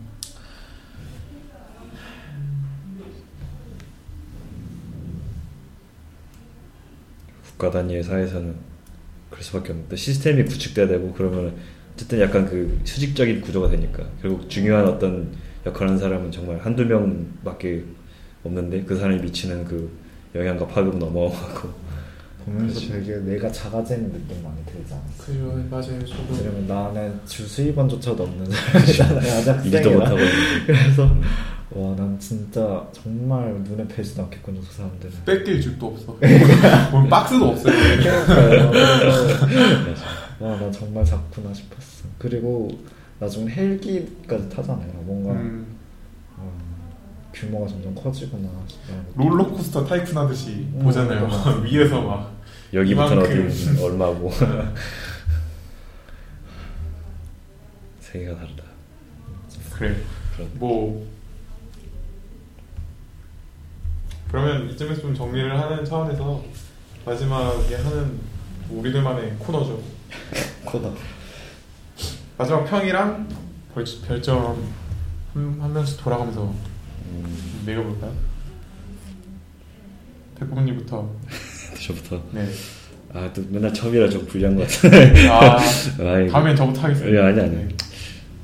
국가 7.47 7.71
단위의 7.71 8.03
사회에서는 8.03 8.55
그럴 9.31 9.43
수밖에 9.43 9.71
없는데 9.71 9.95
시스템이 9.95 10.45
구축돼야 10.45 10.87
되고 10.87 11.11
그러면 11.13 11.55
어쨌든 11.95 12.21
약간 12.21 12.45
그 12.45 12.79
수직적인 12.83 13.41
구조가 13.41 13.69
되니까 13.69 14.07
결국 14.21 14.47
중요한 14.47 14.85
어떤 14.85 15.46
역할을 15.67 15.87
하는 15.89 15.99
사람은 15.99 16.31
정말 16.31 16.57
한두 16.59 16.85
명밖에 16.85 17.83
없는데 18.43 18.83
그 18.83 18.95
사람이 18.97 19.21
미치는 19.21 19.65
그 19.65 19.89
영향과 20.35 20.67
파급은 20.67 21.01
어마어마하고 21.01 21.69
보면서 22.45 22.75
그치. 22.75 22.89
되게 22.91 23.15
내가 23.17 23.51
작아지는 23.51 24.11
느낌 24.13 24.41
많이 24.43 24.55
들지 24.65 24.93
않았어? 24.93 25.25
그죠 25.25 25.67
맞아요 25.69 26.05
저도 26.05 26.33
왜냐면 26.37 26.67
나는 26.67 27.19
주 27.25 27.45
수입원조차도 27.47 28.23
없는 28.23 28.45
사람이잖아요. 28.51 29.19
일도 29.19 29.29
아작생이라. 29.51 29.91
못하고. 29.97 30.17
그래서 30.65 31.03
와 31.71 31.93
난 31.97 32.17
진짜 32.17 32.87
정말 32.93 33.53
눈에 33.65 33.85
뵈지도 33.89 34.23
않겠군요 34.23 34.61
그 34.61 34.73
사람들은. 34.73 35.13
뺏길 35.25 35.59
줄도 35.61 35.87
없어 35.87 36.17
뭐 36.91 37.03
박스도 37.09 37.49
없어요 37.49 37.73
그러니까요. 37.75 38.71
그래서 39.83 40.03
와나 40.39 40.71
정말 40.71 41.03
작구나 41.03 41.53
싶었어. 41.53 42.05
그리고 42.17 42.69
나중에 43.19 43.49
헬기까지 43.51 44.49
타잖아요. 44.49 44.91
뭔가 45.03 45.31
음, 45.31 45.75
와, 46.37 46.45
규모가 47.33 47.67
점점. 47.67 47.95
싶어요. 48.67 49.03
롤러코스터 49.15 49.85
타이쿤 49.85 50.13
하듯이 50.15 50.67
음, 50.73 50.79
보잖아요 50.83 51.27
맞아. 51.27 51.57
위에서 51.63 52.01
막 52.01 52.31
여기부터는 52.73 53.23
이만큼. 53.25 53.47
어디 53.47 53.83
얼마고 53.83 54.31
세계가 58.01 58.35
다르다. 58.37 58.63
그래 59.73 59.95
그런 60.35 60.49
뭐 60.55 61.07
그러면 64.29 64.69
이쯤에서 64.69 65.01
좀 65.01 65.15
정리를 65.15 65.57
하는 65.59 65.85
차원에서 65.85 66.43
마지막에 67.05 67.75
하는 67.75 68.19
우리들만의 68.69 69.35
코너죠 69.39 69.81
코다. 70.65 70.91
마지막 72.37 72.65
평이랑 72.65 73.27
벌, 73.73 73.83
별점 74.07 74.63
한, 75.33 75.57
한 75.59 75.73
명씩 75.73 75.99
돌아가면서 76.01 76.53
음, 77.11 77.63
매겨볼까요? 77.65 78.13
백구님부터 80.39 81.09
저부터 81.81 82.21
네. 82.31 82.47
아 83.13 83.29
또 83.33 83.43
맨날 83.49 83.73
처음이라 83.73 84.09
좀 84.09 84.25
불리한 84.27 84.55
것 84.55 84.67
같은데. 84.67 85.27
아 85.29 85.57
아이, 85.99 86.27
다음엔 86.29 86.55
저부터 86.55 86.81
하겠습니다. 86.81 87.25
아니, 87.25 87.39
아니, 87.39 87.41
아니. 87.41 87.55
네. 87.67 87.67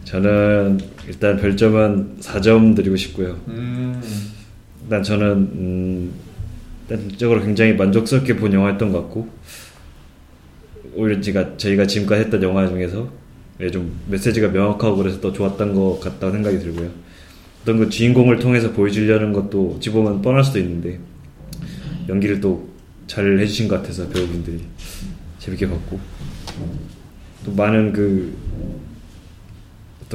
저는 0.06 0.80
일단 1.08 1.38
별점은 1.38 2.18
4점 2.20 2.76
드리고 2.76 2.96
싶고요. 2.96 3.40
음, 3.48 4.02
일단 4.84 5.04
저는 5.04 5.28
음, 5.32 6.14
일단 6.90 7.10
전적으로 7.10 7.42
굉장히 7.44 7.74
만족스럽게 7.74 8.36
본 8.38 8.54
영화였던 8.54 8.92
것 8.92 9.02
같고 9.04 9.28
오히려 10.96 11.20
제가 11.22 11.58
저희가 11.58 11.86
지금까지 11.86 12.24
했던 12.26 12.42
영화 12.44 12.68
중에서 12.68 13.04
예, 13.04 13.10
좀 13.72 14.00
메시지가 14.10 14.50
명확하고 14.50 14.98
그래서 14.98 15.22
더 15.22 15.32
좋았던 15.32 15.74
것 15.76 16.00
같다는 16.02 16.36
생각이 16.44 16.60
들고요. 16.60 16.90
어떤 17.62 17.78
그 17.80 17.90
주인공을 17.90 18.40
통해서 18.40 18.72
보여주려는 18.72 19.32
것도 19.32 19.76
어찌 19.78 19.90
보면 19.92 20.22
뻔할 20.22 20.44
수도 20.44 20.60
있는데 20.60 21.00
연기를 22.10 22.40
또 22.42 22.74
잘 23.06 23.38
해주신 23.38 23.68
것 23.68 23.76
같아서 23.82 24.08
배우분들이 24.08 24.62
재밌게 25.38 25.68
봤고 25.70 26.00
또 27.46 27.52
많은 27.52 27.92
그 27.92 28.34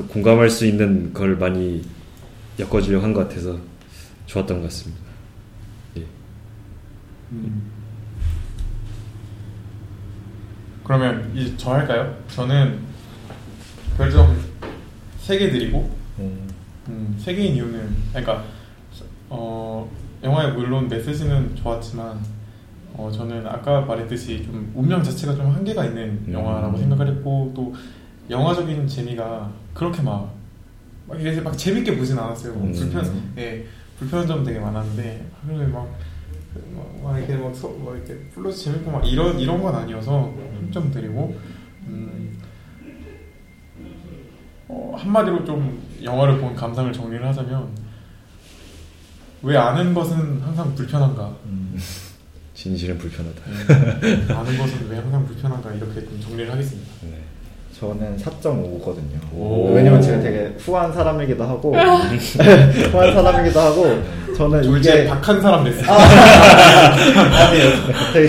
공감할 0.09 0.48
수 0.48 0.65
있는 0.66 1.12
걸 1.12 1.36
많이 1.36 1.85
엮어주려고 2.59 3.05
한 3.05 3.12
것 3.12 3.28
같아서 3.28 3.59
좋았던 4.27 4.59
것 4.59 4.65
같습니다. 4.65 5.02
예. 5.98 6.05
음. 7.32 7.62
그러면 10.82 11.31
이제 11.36 11.52
저 11.56 11.73
할까요? 11.74 12.16
저는 12.28 12.78
별점 13.98 14.38
3개 15.26 15.50
드리고 15.50 15.90
음, 16.20 16.48
음, 16.88 17.20
3개인 17.20 17.56
이유는 17.56 17.96
그러니까 18.10 18.44
어, 19.28 19.90
영화의 20.22 20.52
물론 20.52 20.88
메시지는 20.88 21.56
좋았지만 21.56 22.20
어, 22.94 23.10
저는 23.12 23.44
아까 23.44 23.80
말했듯이 23.80 24.44
좀 24.44 24.72
운명 24.74 25.02
자체가 25.02 25.34
좀 25.34 25.50
한계가 25.50 25.86
있는 25.86 26.22
음. 26.28 26.32
영화라고 26.32 26.78
생각을 26.78 27.08
했고 27.08 27.52
또 27.56 27.74
영화적인 28.30 28.86
재미가 28.86 29.50
그렇게 29.74 30.00
막, 30.02 30.32
막, 31.08 31.20
이게 31.20 31.40
막 31.40 31.56
재밌게 31.56 31.96
보진 31.96 32.18
않았어요. 32.18 32.52
음. 32.54 32.72
불편, 32.72 33.32
예, 33.36 33.64
불편한 33.98 34.28
점 34.28 34.44
되게 34.44 34.60
많았는데 34.60 35.26
하루에 35.42 35.66
막, 35.66 35.88
막, 36.74 37.00
막 37.02 37.18
이렇게 37.18 37.36
막, 37.36 37.54
서, 37.54 37.68
막 37.84 37.96
이렇게 37.96 38.16
플러스 38.32 38.64
재밌고 38.64 38.90
막 38.92 39.04
이런 39.04 39.40
이런 39.40 39.60
건 39.60 39.74
아니어서 39.74 40.32
3점 40.70 40.92
드리고 40.92 41.36
음, 41.86 42.18
어, 44.69 44.95
한마디로 44.99 45.45
좀 45.45 45.82
영화를 46.03 46.39
본 46.39 46.55
감상을 46.55 46.93
정리를 46.93 47.27
하자면 47.27 47.69
왜 49.43 49.57
아는 49.57 49.95
것은 49.95 50.40
항상 50.43 50.74
불편한가? 50.74 51.35
음. 51.47 51.78
진실은 52.55 52.99
불편하다. 52.99 53.40
음, 53.47 54.28
아는 54.31 54.59
것은 54.59 54.89
왜 54.90 54.97
항상 54.97 55.24
불편한가 55.27 55.73
이렇게 55.73 56.01
좀 56.01 56.20
정리를 56.20 56.51
하겠습니다. 56.51 56.90
네. 57.03 57.19
저는 57.78 58.16
4.5거든요. 58.16 59.32
오. 59.32 59.70
왜냐면 59.73 60.03
제가 60.03 60.20
되게 60.20 60.53
후한 60.59 60.93
사람이기도 60.93 61.45
하고 61.45 61.73
후한 61.78 63.12
사람이기도 63.15 63.61
하고 63.61 64.03
저는 64.36 64.65
이게 64.77 65.07
박한 65.07 65.40
사람 65.40 65.62
됐어요. 65.62 65.86
아니에요. 65.89 67.70
되게 68.12 68.28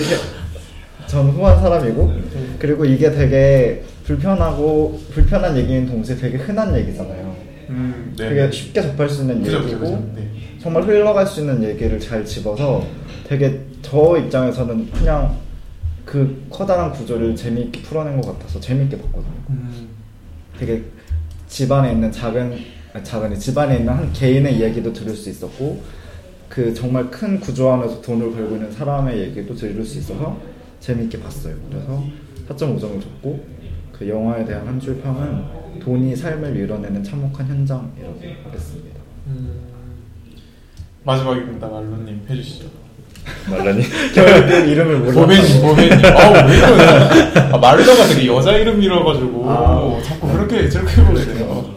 전 1.07 1.29
후한 1.31 1.59
사람이고 1.59 2.13
그리고 2.59 2.85
이게 2.85 3.09
되게 3.09 3.83
불편하고 4.09 4.99
불편한 5.13 5.55
얘기인 5.55 5.85
동시에 5.85 6.15
되게 6.15 6.37
흔한 6.37 6.75
얘기잖아요. 6.75 7.35
음, 7.69 8.15
네. 8.17 8.29
되게 8.29 8.51
쉽게 8.51 8.81
접할 8.81 9.07
수 9.07 9.21
있는 9.21 9.43
그죠, 9.43 9.57
얘기고 9.57 9.79
그죠. 9.79 10.11
네. 10.15 10.27
정말 10.59 10.81
흘러갈 10.83 11.27
수 11.27 11.41
있는 11.41 11.63
얘기를 11.63 11.99
잘 11.99 12.25
집어서 12.25 12.83
되게 13.27 13.61
저 13.83 14.17
입장에서는 14.17 14.89
그냥 14.91 15.37
그 16.05 16.43
커다란 16.49 16.91
구조를 16.91 17.35
재미있게 17.35 17.83
풀어낸 17.83 18.19
것 18.19 18.33
같아서 18.33 18.59
재미있게 18.59 18.97
봤거든요. 18.97 19.33
음, 19.51 19.89
되게 20.57 20.81
집안에 21.47 21.91
있는 21.91 22.11
작은 22.11 22.57
작은 23.03 23.37
집안에 23.37 23.77
있는 23.77 23.93
한 23.93 24.11
개인의 24.11 24.57
이야기도 24.57 24.91
들을 24.91 25.13
수 25.13 25.29
있었고 25.29 25.83
그 26.49 26.73
정말 26.73 27.11
큰 27.11 27.39
구조 27.39 27.71
안에서 27.71 28.01
돈을 28.01 28.31
벌고 28.31 28.55
있는 28.55 28.71
사람의 28.71 29.19
얘기도 29.19 29.53
들을 29.53 29.85
수 29.85 29.99
있어서 29.99 30.41
재미있게 30.79 31.19
봤어요. 31.19 31.53
그래서 31.69 32.03
4.5점을 32.49 32.99
줬고 32.99 33.58
그 33.99 34.07
영화에 34.07 34.45
대한 34.45 34.65
한 34.65 34.79
줄 34.79 34.95
평은 35.01 35.43
돈이 35.83 36.15
삶을 36.15 36.51
밀어내는 36.51 37.03
참혹한 37.03 37.45
현장이라고 37.47 38.21
하겠습니다. 38.45 38.99
음. 39.27 39.59
마지막입니다. 41.03 41.67
말로님 41.67 42.21
해주시죠. 42.29 42.65
말라니? 43.49 43.83
결국 44.13 44.49
이름을 44.69 44.97
몰라. 44.99 45.13
보벤이 45.13 45.61
보벤이. 45.61 46.05
아우 46.07 46.33
왜 46.47 46.57
이러냐? 46.57 47.09
아, 47.53 47.57
말로가 47.57 48.07
되게 48.07 48.27
여자 48.27 48.51
이름이라가지고 48.53 49.49
아. 49.49 50.01
자꾸 50.03 50.27
그렇게 50.31 50.69
저렇게 50.69 51.01
보세요. 51.03 51.65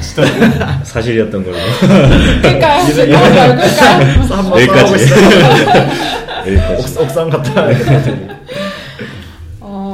진짜 0.00 0.80
사실이었던 0.84 1.44
걸로. 1.44 1.56
끌까요? 2.42 2.86
끌까요? 2.86 3.16
한번 4.30 4.60
여기까지. 4.60 4.92
여기까지. 6.46 6.98
옥, 6.98 7.02
옥상 7.02 7.30
갔다 7.30 7.62
와야 7.62 7.76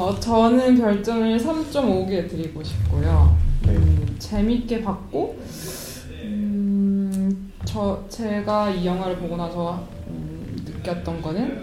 어, 0.07 0.21
저는 0.21 0.77
별점을 0.77 1.37
3.5개 1.37 2.31
드리고 2.31 2.63
싶고요. 2.63 3.37
음, 3.67 4.15
재밌게 4.21 4.81
봤고, 4.81 5.37
음, 6.23 7.53
저 7.65 8.05
제가 8.09 8.71
이 8.71 8.87
영화를 8.87 9.19
보고 9.19 9.37
나서 9.37 9.85
음, 10.07 10.57
느꼈던 10.65 11.21
거는 11.21 11.61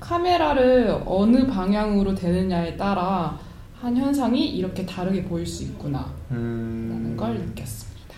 카메라를 0.00 1.02
어느 1.06 1.46
방향으로 1.46 2.16
대느냐에 2.16 2.76
따라 2.76 3.38
한 3.80 3.96
현상이 3.96 4.44
이렇게 4.44 4.84
다르게 4.84 5.22
보일 5.22 5.46
수 5.46 5.62
있구나 5.62 6.12
라는 6.30 6.42
음, 6.42 7.16
걸 7.16 7.34
느꼈습니다. 7.38 8.14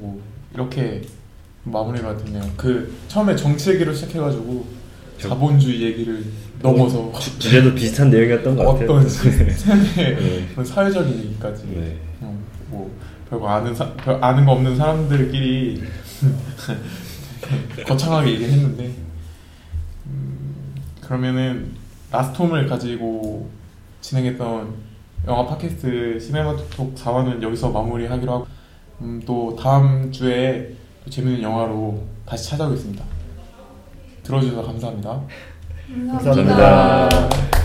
오, 0.00 0.16
이렇게 0.54 1.02
마무리가 1.64 2.16
됐네요. 2.18 2.44
그 2.56 2.94
처음에 3.08 3.34
정치 3.34 3.70
얘기로 3.70 3.92
시작해가지고 3.92 4.81
자본주의 5.28 5.82
얘기를 5.82 6.24
넘어서 6.60 7.12
주제도 7.38 7.74
비슷한 7.74 8.10
내용이었던 8.10 8.56
것 8.56 8.64
같아요. 8.64 8.90
어떤 8.90 9.02
시스템의 9.08 9.56
네. 9.96 10.48
그런 10.52 10.64
사회적인 10.64 11.18
얘기까지 11.18 11.66
네. 11.66 11.98
그냥 12.18 12.38
뭐 12.68 12.90
별거 13.28 13.48
아는 13.48 13.74
사, 13.74 13.92
별 13.94 14.22
아는 14.22 14.44
거 14.44 14.52
없는 14.52 14.76
사람들끼리 14.76 15.82
거창하게 17.86 18.32
얘기했는데 18.32 18.92
음, 20.06 20.74
그러면은 21.00 21.72
라스트홈을 22.10 22.66
가지고 22.66 23.50
진행했던 24.00 24.74
영화 25.26 25.46
팟캐스트 25.46 26.18
시네마톡 26.20 26.94
4화는 26.94 27.42
여기서 27.42 27.70
마무리하기로 27.70 28.32
하고 28.32 28.46
음, 29.00 29.20
또 29.24 29.56
다음 29.56 30.12
주에 30.12 30.74
또 31.04 31.10
재밌는 31.10 31.42
영화로 31.42 32.02
다시 32.26 32.50
찾아오겠습니다. 32.50 33.21
들어주셔서 34.22 34.62
감사합니다. 34.62 35.20
감사합니다. 36.12 37.61